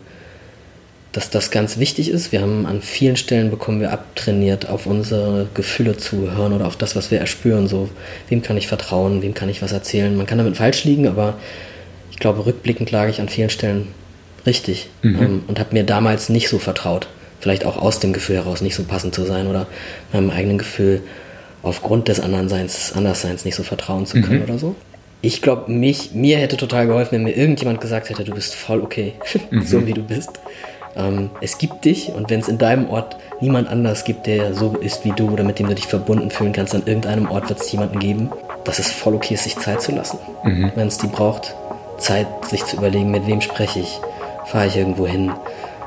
dass 1.12 1.30
das 1.30 1.50
ganz 1.50 1.78
wichtig 1.78 2.08
ist. 2.08 2.32
Wir 2.32 2.40
haben 2.40 2.66
an 2.66 2.82
vielen 2.82 3.16
Stellen 3.16 3.50
bekommen 3.50 3.80
wir 3.80 3.92
abtrainiert, 3.92 4.68
auf 4.68 4.86
unsere 4.86 5.46
Gefühle 5.54 5.96
zu 5.96 6.32
hören 6.32 6.52
oder 6.52 6.66
auf 6.66 6.76
das, 6.76 6.96
was 6.96 7.10
wir 7.10 7.20
erspüren. 7.20 7.68
So, 7.68 7.88
wem 8.28 8.42
kann 8.42 8.56
ich 8.56 8.66
vertrauen, 8.66 9.22
wem 9.22 9.34
kann 9.34 9.48
ich 9.48 9.62
was 9.62 9.72
erzählen. 9.72 10.16
Man 10.16 10.26
kann 10.26 10.38
damit 10.38 10.56
falsch 10.56 10.84
liegen, 10.84 11.06
aber 11.06 11.34
ich 12.10 12.18
glaube, 12.18 12.44
rückblickend 12.44 12.90
lag 12.90 13.08
ich 13.08 13.20
an 13.20 13.28
vielen 13.28 13.50
Stellen 13.50 13.88
richtig 14.46 14.88
mhm. 15.02 15.22
ähm, 15.22 15.42
und 15.46 15.60
habe 15.60 15.74
mir 15.74 15.84
damals 15.84 16.28
nicht 16.28 16.48
so 16.48 16.58
vertraut 16.58 17.06
vielleicht 17.42 17.66
auch 17.66 17.76
aus 17.76 17.98
dem 17.98 18.12
Gefühl 18.12 18.36
heraus 18.36 18.60
nicht 18.60 18.76
so 18.76 18.84
passend 18.84 19.14
zu 19.16 19.24
sein 19.24 19.48
oder 19.48 19.66
meinem 20.12 20.30
eigenen 20.30 20.58
Gefühl 20.58 21.02
aufgrund 21.62 22.06
des 22.06 22.20
Andersseins, 22.20 22.92
Andersseins 22.92 23.44
nicht 23.44 23.56
so 23.56 23.64
vertrauen 23.64 24.06
zu 24.06 24.20
können 24.20 24.38
mhm. 24.38 24.44
oder 24.44 24.58
so. 24.58 24.76
Ich 25.22 25.40
glaube, 25.40 25.70
mich, 25.70 26.14
mir 26.14 26.38
hätte 26.38 26.56
total 26.56 26.88
geholfen, 26.88 27.12
wenn 27.12 27.22
mir 27.22 27.36
irgendjemand 27.36 27.80
gesagt 27.80 28.10
hätte, 28.10 28.24
du 28.24 28.34
bist 28.34 28.54
voll 28.54 28.80
okay, 28.80 29.14
mhm. 29.50 29.62
so 29.62 29.86
wie 29.86 29.92
du 29.92 30.02
bist. 30.02 30.30
Ähm, 30.96 31.30
es 31.40 31.58
gibt 31.58 31.84
dich 31.84 32.10
und 32.12 32.28
wenn 32.28 32.40
es 32.40 32.48
in 32.48 32.58
deinem 32.58 32.90
Ort 32.90 33.16
niemand 33.40 33.68
anders 33.68 34.04
gibt, 34.04 34.26
der 34.26 34.52
so 34.52 34.76
ist 34.76 35.04
wie 35.04 35.12
du 35.12 35.30
oder 35.30 35.44
mit 35.44 35.58
dem 35.58 35.68
du 35.68 35.74
dich 35.74 35.86
verbunden 35.86 36.30
fühlen 36.30 36.52
kannst, 36.52 36.74
an 36.74 36.82
irgendeinem 36.84 37.30
Ort 37.30 37.48
wird 37.48 37.60
es 37.60 37.72
jemanden 37.72 37.98
geben, 37.98 38.30
dass 38.64 38.78
es 38.78 38.90
voll 38.90 39.14
okay 39.14 39.34
ist, 39.34 39.44
sich 39.44 39.56
Zeit 39.56 39.80
zu 39.80 39.92
lassen. 39.92 40.18
Mhm. 40.44 40.72
Wenn 40.74 40.88
es 40.88 40.98
die 40.98 41.06
braucht, 41.06 41.54
Zeit 41.98 42.26
sich 42.44 42.64
zu 42.64 42.76
überlegen, 42.76 43.10
mit 43.10 43.26
wem 43.26 43.40
spreche 43.40 43.80
ich, 43.80 44.00
fahre 44.46 44.66
ich 44.66 44.76
irgendwo 44.76 45.06
hin, 45.06 45.32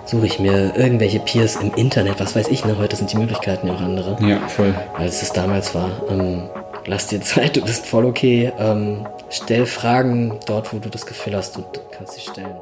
suche 0.06 0.28
ich 0.28 0.40
mir 0.40 0.74
irgendwelche 0.76 1.20
Peers 1.20 1.58
im 1.58 1.74
Internet, 1.76 2.20
was 2.20 2.36
weiß 2.36 2.48
ich, 2.50 2.64
ne? 2.64 2.78
Heute 2.78 2.96
sind 2.96 3.12
die 3.12 3.18
Möglichkeiten 3.18 3.68
ja 3.68 3.74
auch 3.74 3.82
andere. 3.82 4.18
Ja, 4.26 4.48
voll. 4.48 4.74
Als 4.98 5.22
es 5.22 5.34
damals 5.34 5.74
war. 5.76 5.90
Ähm, 6.10 6.44
lass 6.86 7.08
dir 7.08 7.22
Zeit, 7.22 7.58
du 7.58 7.62
bist 7.62 7.86
voll 7.86 8.06
okay. 8.06 8.52
Ähm, 8.58 9.06
stell 9.30 9.66
Fragen 9.66 10.40
dort, 10.46 10.74
wo 10.74 10.80
du 10.80 10.90
das 10.90 11.06
Gefühl 11.06 11.36
hast, 11.36 11.56
du 11.56 11.64
kannst 11.92 12.14
sie 12.14 12.22
stellen. 12.22 12.56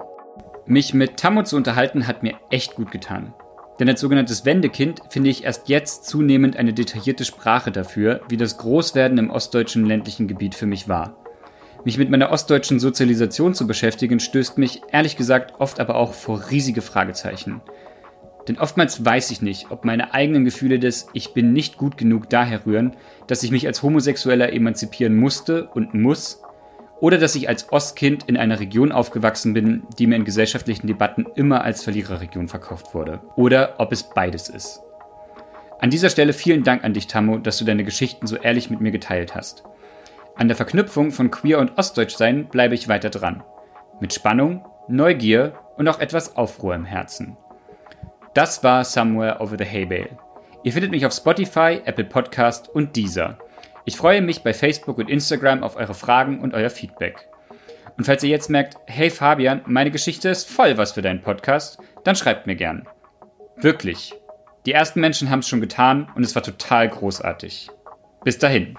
Mich 0.65 0.93
mit 0.93 1.17
Tammo 1.17 1.43
zu 1.43 1.57
unterhalten, 1.57 2.07
hat 2.07 2.23
mir 2.23 2.35
echt 2.49 2.75
gut 2.75 2.91
getan. 2.91 3.33
Denn 3.79 3.89
als 3.89 4.01
sogenanntes 4.01 4.45
Wendekind 4.45 5.01
finde 5.09 5.29
ich 5.29 5.43
erst 5.43 5.67
jetzt 5.67 6.05
zunehmend 6.05 6.57
eine 6.57 6.73
detaillierte 6.73 7.25
Sprache 7.25 7.71
dafür, 7.71 8.21
wie 8.29 8.37
das 8.37 8.57
Großwerden 8.57 9.17
im 9.17 9.29
ostdeutschen 9.29 9.85
ländlichen 9.85 10.27
Gebiet 10.27 10.55
für 10.55 10.67
mich 10.67 10.87
war. 10.87 11.17
Mich 11.83 11.97
mit 11.97 12.09
meiner 12.09 12.31
ostdeutschen 12.31 12.79
Sozialisation 12.79 13.53
zu 13.53 13.67
beschäftigen, 13.67 14.19
stößt 14.19 14.57
mich 14.57 14.81
ehrlich 14.91 15.17
gesagt 15.17 15.59
oft 15.59 15.79
aber 15.79 15.95
auch 15.95 16.13
vor 16.13 16.49
riesige 16.49 16.81
Fragezeichen. 16.81 17.61
Denn 18.47 18.57
oftmals 18.57 19.03
weiß 19.03 19.31
ich 19.31 19.41
nicht, 19.41 19.71
ob 19.71 19.85
meine 19.85 20.13
eigenen 20.13 20.45
Gefühle 20.45 20.79
des 20.79 21.07
Ich 21.13 21.33
bin 21.33 21.51
nicht 21.53 21.77
gut 21.77 21.97
genug 21.97 22.29
daher 22.29 22.65
rühren, 22.65 22.95
dass 23.27 23.43
ich 23.43 23.51
mich 23.51 23.67
als 23.67 23.83
Homosexueller 23.83 24.53
emanzipieren 24.53 25.15
musste 25.15 25.67
und 25.67 25.93
muss, 25.93 26.41
oder 27.03 27.17
dass 27.17 27.35
ich 27.35 27.49
als 27.49 27.69
Ostkind 27.69 28.29
in 28.29 28.37
einer 28.37 28.61
Region 28.61 28.93
aufgewachsen 28.93 29.53
bin, 29.53 29.83
die 29.99 30.07
mir 30.07 30.15
in 30.15 30.23
gesellschaftlichen 30.23 30.87
Debatten 30.87 31.25
immer 31.35 31.61
als 31.61 31.83
Verliererregion 31.83 32.47
verkauft 32.47 32.93
wurde, 32.93 33.19
oder 33.35 33.73
ob 33.79 33.91
es 33.91 34.03
beides 34.03 34.47
ist. 34.47 34.79
An 35.81 35.89
dieser 35.89 36.09
Stelle 36.09 36.31
vielen 36.31 36.63
Dank 36.63 36.85
an 36.85 36.93
dich, 36.93 37.07
Tammo, 37.07 37.39
dass 37.39 37.57
du 37.57 37.65
deine 37.65 37.83
Geschichten 37.83 38.25
so 38.25 38.37
ehrlich 38.37 38.69
mit 38.69 38.79
mir 38.79 38.91
geteilt 38.91 39.35
hast. 39.35 39.65
An 40.37 40.47
der 40.47 40.55
Verknüpfung 40.55 41.11
von 41.11 41.29
Queer 41.29 41.59
und 41.59 41.77
Ostdeutschsein 41.77 42.45
bleibe 42.45 42.73
ich 42.73 42.87
weiter 42.87 43.09
dran. 43.09 43.43
Mit 43.99 44.13
Spannung, 44.13 44.65
Neugier 44.87 45.55
und 45.75 45.89
auch 45.89 45.99
etwas 45.99 46.37
Aufruhr 46.37 46.73
im 46.73 46.85
Herzen. 46.85 47.35
Das 48.33 48.63
war 48.63 48.85
Somewhere 48.85 49.41
Over 49.41 49.57
the 49.57 49.65
Hay 49.65 49.85
Bale. 49.85 50.17
Ihr 50.63 50.71
findet 50.71 50.91
mich 50.91 51.05
auf 51.05 51.11
Spotify, 51.11 51.81
Apple 51.83 52.05
Podcast 52.05 52.69
und 52.69 52.95
Deezer. 52.95 53.39
Ich 53.85 53.97
freue 53.97 54.21
mich 54.21 54.43
bei 54.43 54.53
Facebook 54.53 54.97
und 54.97 55.09
Instagram 55.09 55.61
auf 55.63 55.75
eure 55.75 55.93
Fragen 55.93 56.39
und 56.39 56.53
euer 56.53 56.69
Feedback. 56.69 57.27
Und 57.97 58.05
falls 58.05 58.23
ihr 58.23 58.29
jetzt 58.29 58.49
merkt, 58.49 58.77
hey 58.87 59.09
Fabian, 59.09 59.61
meine 59.65 59.91
Geschichte 59.91 60.29
ist 60.29 60.49
voll 60.49 60.77
was 60.77 60.93
für 60.93 61.01
deinen 61.01 61.21
Podcast, 61.21 61.77
dann 62.03 62.15
schreibt 62.15 62.47
mir 62.47 62.55
gern. 62.55 62.87
Wirklich. 63.57 64.13
Die 64.65 64.71
ersten 64.71 65.01
Menschen 65.01 65.29
haben 65.29 65.39
es 65.39 65.49
schon 65.49 65.61
getan 65.61 66.09
und 66.15 66.23
es 66.23 66.33
war 66.33 66.43
total 66.43 66.87
großartig. 66.87 67.69
Bis 68.23 68.37
dahin. 68.37 68.77